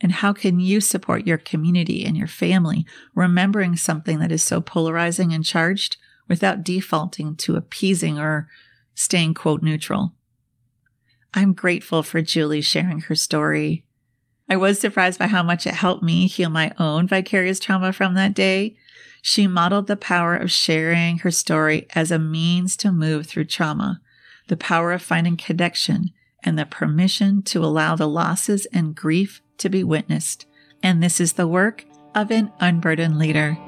And 0.00 0.12
how 0.12 0.32
can 0.32 0.60
you 0.60 0.80
support 0.80 1.26
your 1.26 1.38
community 1.38 2.04
and 2.04 2.16
your 2.16 2.28
family 2.28 2.86
remembering 3.14 3.76
something 3.76 4.20
that 4.20 4.30
is 4.30 4.44
so 4.44 4.60
polarizing 4.60 5.32
and 5.32 5.44
charged 5.44 5.96
without 6.28 6.62
defaulting 6.62 7.34
to 7.36 7.56
appeasing 7.56 8.18
or 8.18 8.48
staying 8.94 9.34
quote 9.34 9.62
neutral? 9.62 10.14
I'm 11.34 11.52
grateful 11.52 12.02
for 12.02 12.22
Julie 12.22 12.60
sharing 12.60 13.00
her 13.02 13.14
story. 13.14 13.84
I 14.48 14.56
was 14.56 14.80
surprised 14.80 15.18
by 15.18 15.26
how 15.26 15.42
much 15.42 15.66
it 15.66 15.74
helped 15.74 16.02
me 16.02 16.26
heal 16.26 16.50
my 16.50 16.72
own 16.78 17.06
vicarious 17.06 17.60
trauma 17.60 17.92
from 17.92 18.14
that 18.14 18.34
day 18.34 18.76
she 19.22 19.46
modeled 19.46 19.86
the 19.86 19.96
power 19.96 20.36
of 20.36 20.50
sharing 20.50 21.18
her 21.18 21.30
story 21.30 21.86
as 21.94 22.10
a 22.10 22.18
means 22.18 22.76
to 22.78 22.92
move 22.92 23.26
through 23.26 23.44
trauma, 23.44 24.00
the 24.46 24.56
power 24.56 24.92
of 24.92 25.02
finding 25.02 25.36
connection, 25.36 26.10
and 26.42 26.58
the 26.58 26.66
permission 26.66 27.42
to 27.42 27.64
allow 27.64 27.96
the 27.96 28.08
losses 28.08 28.66
and 28.72 28.94
grief 28.94 29.42
to 29.58 29.68
be 29.68 29.82
witnessed. 29.82 30.46
And 30.82 31.02
this 31.02 31.20
is 31.20 31.34
the 31.34 31.48
work 31.48 31.84
of 32.14 32.30
an 32.30 32.52
unburdened 32.60 33.18
leader. 33.18 33.58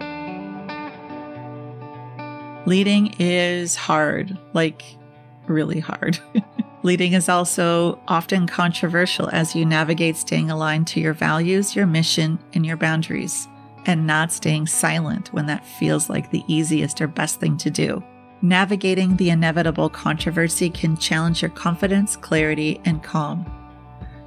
Leading 2.67 3.15
is 3.19 3.75
hard, 3.75 4.39
like 4.53 4.83
really 5.49 5.81
hard. 5.81 6.19
Leading 6.83 7.13
is 7.13 7.29
also 7.29 8.01
often 8.09 8.47
controversial 8.47 9.29
as 9.33 9.55
you 9.55 9.67
navigate 9.67 10.17
staying 10.17 10.51
aligned 10.51 10.87
to 10.87 11.01
your 11.01 11.13
values, 11.13 11.77
your 11.77 11.87
mission, 11.87 12.39
and 12.55 12.65
your 12.65 12.77
boundaries 12.77 13.49
and 13.87 14.07
not 14.07 14.33
staying 14.33 14.67
silent 14.67 15.33
when 15.33 15.47
that 15.47 15.65
feels 15.65 16.09
like 16.11 16.31
the 16.31 16.45
easiest 16.47 17.01
or 17.01 17.07
best 17.07 17.41
thing 17.41 17.57
to 17.59 17.71
do. 17.71 18.03
Navigating 18.43 19.17
the 19.17 19.31
inevitable 19.31 19.91
controversy 19.91 20.71
can 20.71 20.97
challenge 20.97 21.43
your 21.43 21.51
confidence, 21.51 22.17
clarity, 22.17 22.81
and 22.85 23.03
calm. 23.03 23.45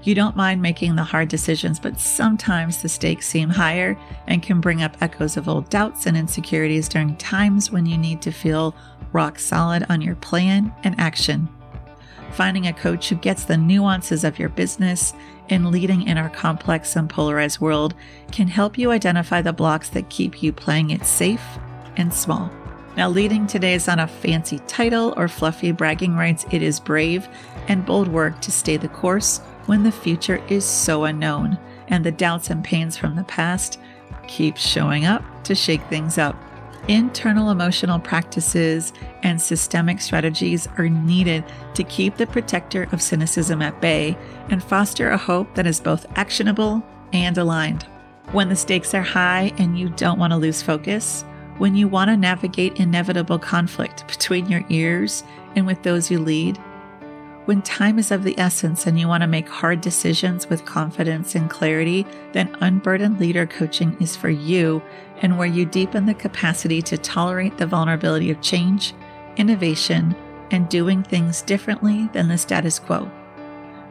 You 0.04 0.16
don't 0.16 0.36
mind 0.36 0.62
making 0.62 0.96
the 0.96 1.04
hard 1.04 1.30
decisions, 1.30 1.80
but 1.80 2.00
sometimes 2.00 2.82
the 2.82 2.90
stakes 2.90 3.26
seem 3.26 3.50
higher 3.50 3.98
and 4.28 4.44
can 4.44 4.60
bring 4.60 4.84
up 4.84 4.98
echoes 5.02 5.38
of 5.38 5.48
old 5.48 5.70
doubts 5.70 6.06
and 6.06 6.18
insecurities 6.18 6.90
during 6.90 7.16
times 7.16 7.72
when 7.72 7.86
you 7.86 7.98
need 7.98 8.22
to 8.24 8.32
feel 8.32 8.76
rock 9.14 9.40
solid 9.40 9.86
on 9.90 10.02
your 10.02 10.16
plan 10.16 10.74
and 10.84 11.00
action. 11.00 11.48
Finding 12.34 12.68
a 12.68 12.74
coach 12.74 13.10
who 13.10 13.16
gets 13.16 13.46
the 13.46 13.58
nuances 13.58 14.24
of 14.24 14.40
your 14.40 14.50
business 14.50 15.14
and 15.50 15.70
leading 15.70 16.08
in 16.08 16.18
our 16.18 16.30
complex 16.30 16.96
and 16.96 17.10
polarized 17.10 17.60
world 17.60 17.94
can 18.32 18.48
help 18.48 18.78
you 18.78 18.92
identify 18.92 19.42
the 19.42 19.54
blocks 19.54 19.90
that 19.90 20.10
keep 20.10 20.42
you 20.42 20.52
playing 20.52 20.90
it 20.90 21.06
safe 21.06 21.44
and 21.96 22.12
small. 22.12 22.52
Now, 22.98 23.10
leading 23.10 23.46
today 23.46 23.76
is 23.76 23.88
not 23.88 24.00
a 24.00 24.08
fancy 24.08 24.60
title 24.68 25.14
or 25.16 25.28
fluffy 25.28 25.72
bragging 25.72 26.16
rights. 26.16 26.46
It 26.52 26.62
is 26.62 26.80
brave 26.80 27.28
and 27.68 27.86
bold 27.86 28.08
work 28.08 28.42
to 28.42 28.52
stay 28.52 28.78
the 28.78 28.88
course 28.88 29.40
when 29.66 29.84
the 29.84 29.92
future 29.92 30.44
is 30.48 30.66
so 30.66 31.04
unknown 31.04 31.58
and 31.88 32.04
the 32.04 32.12
doubts 32.12 32.50
and 32.50 32.64
pains 32.64 32.98
from 32.98 33.16
the 33.16 33.24
past 33.24 33.80
keep 34.28 34.58
showing 34.58 35.06
up 35.06 35.24
to 35.44 35.54
shake 35.54 35.84
things 35.84 36.18
up. 36.18 36.36
Internal 36.90 37.50
emotional 37.50 37.98
practices 37.98 38.92
and 39.24 39.42
systemic 39.42 40.02
strategies 40.02 40.68
are 40.78 40.90
needed 40.90 41.46
to 41.76 41.84
keep 41.86 42.18
the 42.18 42.28
protector 42.28 42.90
of 42.92 43.02
cynicism 43.02 43.62
at 43.62 43.80
bay 43.80 44.18
and 44.50 44.62
foster 44.62 45.10
a 45.10 45.18
hope 45.18 45.56
that 45.56 45.66
is 45.66 45.80
both 45.80 46.06
actionable 46.18 46.84
and 47.14 47.38
aligned. 47.38 47.84
When 48.34 48.50
the 48.50 48.56
stakes 48.58 48.94
are 48.94 49.02
high 49.02 49.54
and 49.58 49.80
you 49.80 49.90
don't 49.90 50.20
want 50.20 50.32
to 50.32 50.38
lose 50.38 50.62
focus, 50.62 51.24
when 51.58 51.74
you 51.74 51.88
want 51.88 52.10
to 52.10 52.18
navigate 52.18 52.80
inevitable 52.80 53.40
conflict 53.40 54.06
between 54.08 54.50
your 54.50 54.66
ears 54.70 55.24
and 55.56 55.66
with 55.66 55.84
those 55.84 56.12
you 56.12 56.20
lead, 56.20 56.60
when 57.46 57.62
time 57.62 58.00
is 58.00 58.10
of 58.10 58.24
the 58.24 58.40
essence 58.40 58.88
and 58.88 58.98
you 58.98 59.08
want 59.08 59.22
to 59.22 59.28
make 59.28 59.50
hard 59.50 59.82
decisions 59.82 60.50
with 60.50 60.64
confidence 60.64 61.36
and 61.36 61.50
clarity, 61.50 62.06
then 62.32 62.56
Unburdened 62.62 63.20
Leader 63.20 63.46
Coaching 63.46 63.98
is 64.00 64.16
for 64.16 64.30
you 64.30 64.82
and 65.24 65.38
where 65.38 65.48
you 65.48 65.66
deepen 65.66 66.06
the 66.06 66.14
capacity 66.14 66.84
to 66.84 66.98
tolerate 66.98 67.58
the 67.58 67.66
vulnerability 67.66 68.30
of 68.30 68.42
change, 68.42 68.94
innovation, 69.38 70.14
and 70.52 70.70
doing 70.70 71.02
things 71.02 71.42
differently 71.42 72.08
than 72.14 72.28
the 72.28 72.38
status 72.38 72.78
quo. 72.78 73.10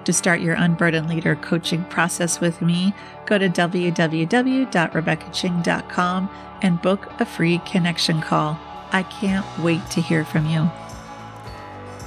To 0.05 0.12
start 0.12 0.41
your 0.41 0.55
Unburdened 0.55 1.09
Leader 1.09 1.37
coaching 1.37 1.85
process 1.85 2.41
with 2.41 2.61
me, 2.61 2.93
go 3.26 3.39
to 3.39 3.49
www.rebeccaching.com 3.49 6.30
and 6.62 6.83
book 6.83 7.20
a 7.20 7.24
free 7.24 7.59
connection 7.66 8.20
call. 8.20 8.59
I 8.93 9.05
can't 9.05 9.47
wait 9.59 9.89
to 9.91 10.01
hear 10.01 10.24
from 10.24 10.47
you. 10.47 10.68